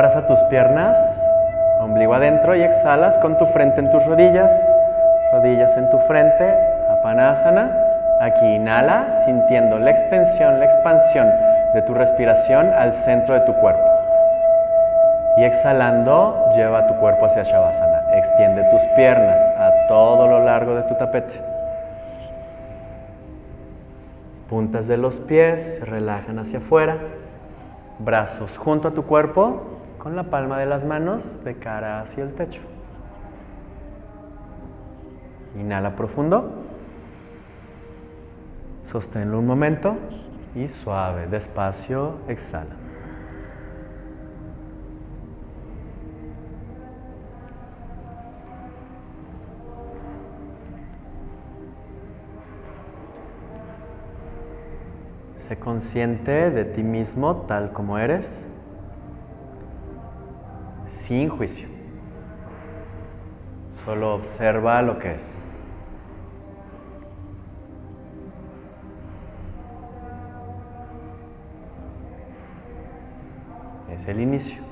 Abraza 0.00 0.26
tus 0.26 0.40
piernas, 0.44 0.96
ombligo 1.78 2.14
adentro 2.14 2.56
y 2.56 2.62
exhalas 2.62 3.18
con 3.18 3.36
tu 3.36 3.44
frente 3.48 3.80
en 3.80 3.90
tus 3.90 4.02
rodillas, 4.06 4.50
rodillas 5.30 5.76
en 5.76 5.90
tu 5.90 5.98
frente, 5.98 6.54
apanasana. 6.88 7.70
Aquí 8.22 8.46
inhala 8.46 9.24
sintiendo 9.26 9.78
la 9.78 9.90
extensión, 9.90 10.58
la 10.58 10.64
expansión 10.64 11.28
de 11.74 11.82
tu 11.82 11.92
respiración 11.92 12.72
al 12.72 12.94
centro 12.94 13.34
de 13.34 13.40
tu 13.40 13.52
cuerpo. 13.56 13.82
Y 15.36 15.44
exhalando, 15.44 16.48
lleva 16.56 16.86
tu 16.86 16.94
cuerpo 16.94 17.26
hacia 17.26 17.42
Shavasana. 17.42 18.16
Extiende 18.16 18.64
tus 18.70 18.80
piernas 18.96 19.38
a 19.58 19.86
todo 19.86 20.28
lo 20.28 20.46
largo 20.46 20.76
de 20.76 20.82
tu 20.84 20.94
tapete. 20.94 21.42
Puntas 24.48 24.86
de 24.88 24.96
los 24.96 25.20
pies 25.20 25.78
relajan 25.86 26.38
hacia 26.38 26.56
afuera. 26.56 26.96
Brazos 27.98 28.56
junto 28.56 28.88
a 28.88 28.90
tu 28.92 29.04
cuerpo, 29.04 29.76
con 30.02 30.16
la 30.16 30.24
palma 30.24 30.58
de 30.58 30.66
las 30.66 30.84
manos 30.84 31.22
de 31.44 31.56
cara 31.56 32.00
hacia 32.00 32.24
el 32.24 32.34
techo. 32.34 32.60
Inhala 35.58 35.94
profundo. 35.94 36.50
Sosténlo 38.90 39.38
un 39.38 39.46
momento 39.46 39.96
y 40.54 40.68
suave, 40.68 41.26
despacio, 41.26 42.14
exhala. 42.28 42.76
Sé 55.46 55.58
consciente 55.58 56.50
de 56.50 56.64
ti 56.64 56.82
mismo 56.82 57.42
tal 57.46 57.72
como 57.72 57.98
eres 57.98 58.49
sin 61.10 61.28
juicio. 61.28 61.66
Solo 63.84 64.14
observa 64.14 64.80
lo 64.80 64.96
que 65.00 65.16
es. 65.16 65.22
Es 73.92 74.06
el 74.06 74.20
inicio. 74.20 74.62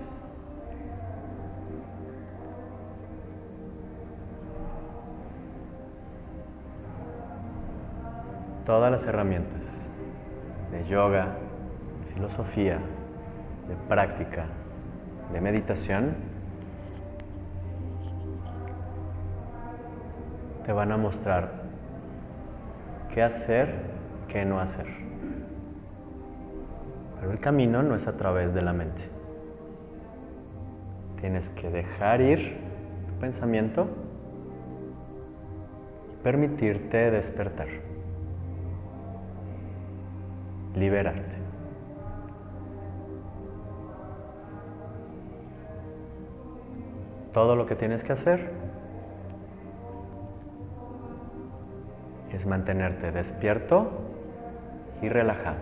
Todas 8.64 8.92
las 8.92 9.02
herramientas 9.02 9.66
de 10.70 10.86
yoga, 10.86 11.36
de 12.04 12.14
filosofía, 12.14 12.78
de 13.68 13.74
práctica, 13.88 14.46
de 15.32 15.40
meditación 15.40 16.27
te 20.68 20.74
van 20.74 20.92
a 20.92 20.98
mostrar 20.98 21.48
qué 23.14 23.22
hacer, 23.22 23.72
qué 24.28 24.44
no 24.44 24.60
hacer. 24.60 24.84
Pero 27.18 27.32
el 27.32 27.38
camino 27.38 27.82
no 27.82 27.94
es 27.94 28.06
a 28.06 28.18
través 28.18 28.52
de 28.52 28.60
la 28.60 28.74
mente. 28.74 29.00
Tienes 31.22 31.48
que 31.48 31.70
dejar 31.70 32.20
ir 32.20 32.58
tu 33.08 33.14
pensamiento 33.18 33.88
y 36.12 36.22
permitirte 36.22 37.12
despertar, 37.12 37.68
liberarte. 40.74 41.38
Todo 47.32 47.56
lo 47.56 47.64
que 47.64 47.74
tienes 47.74 48.04
que 48.04 48.12
hacer 48.12 48.57
es 52.38 52.46
mantenerte 52.46 53.10
despierto 53.10 53.90
y 55.02 55.08
relajado. 55.08 55.58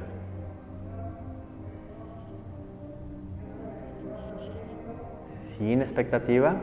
Sin 5.56 5.80
expectativa, 5.80 6.56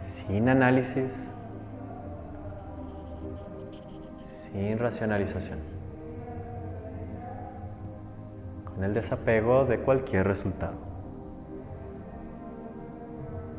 sin 0.00 0.48
análisis, 0.48 1.12
sin 4.50 4.76
racionalización, 4.76 5.60
con 8.64 8.82
el 8.82 8.94
desapego 8.94 9.64
de 9.64 9.78
cualquier 9.78 10.26
resultado. 10.26 10.74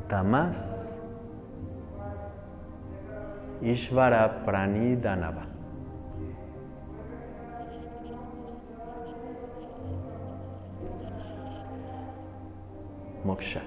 Tamas 0.09 0.80
ಈಶ್ವರ 3.63 4.13
ಪ್ರಾಣಿದಾನವ 4.25 5.37
ಮೋಕ್ಷ 13.25 13.57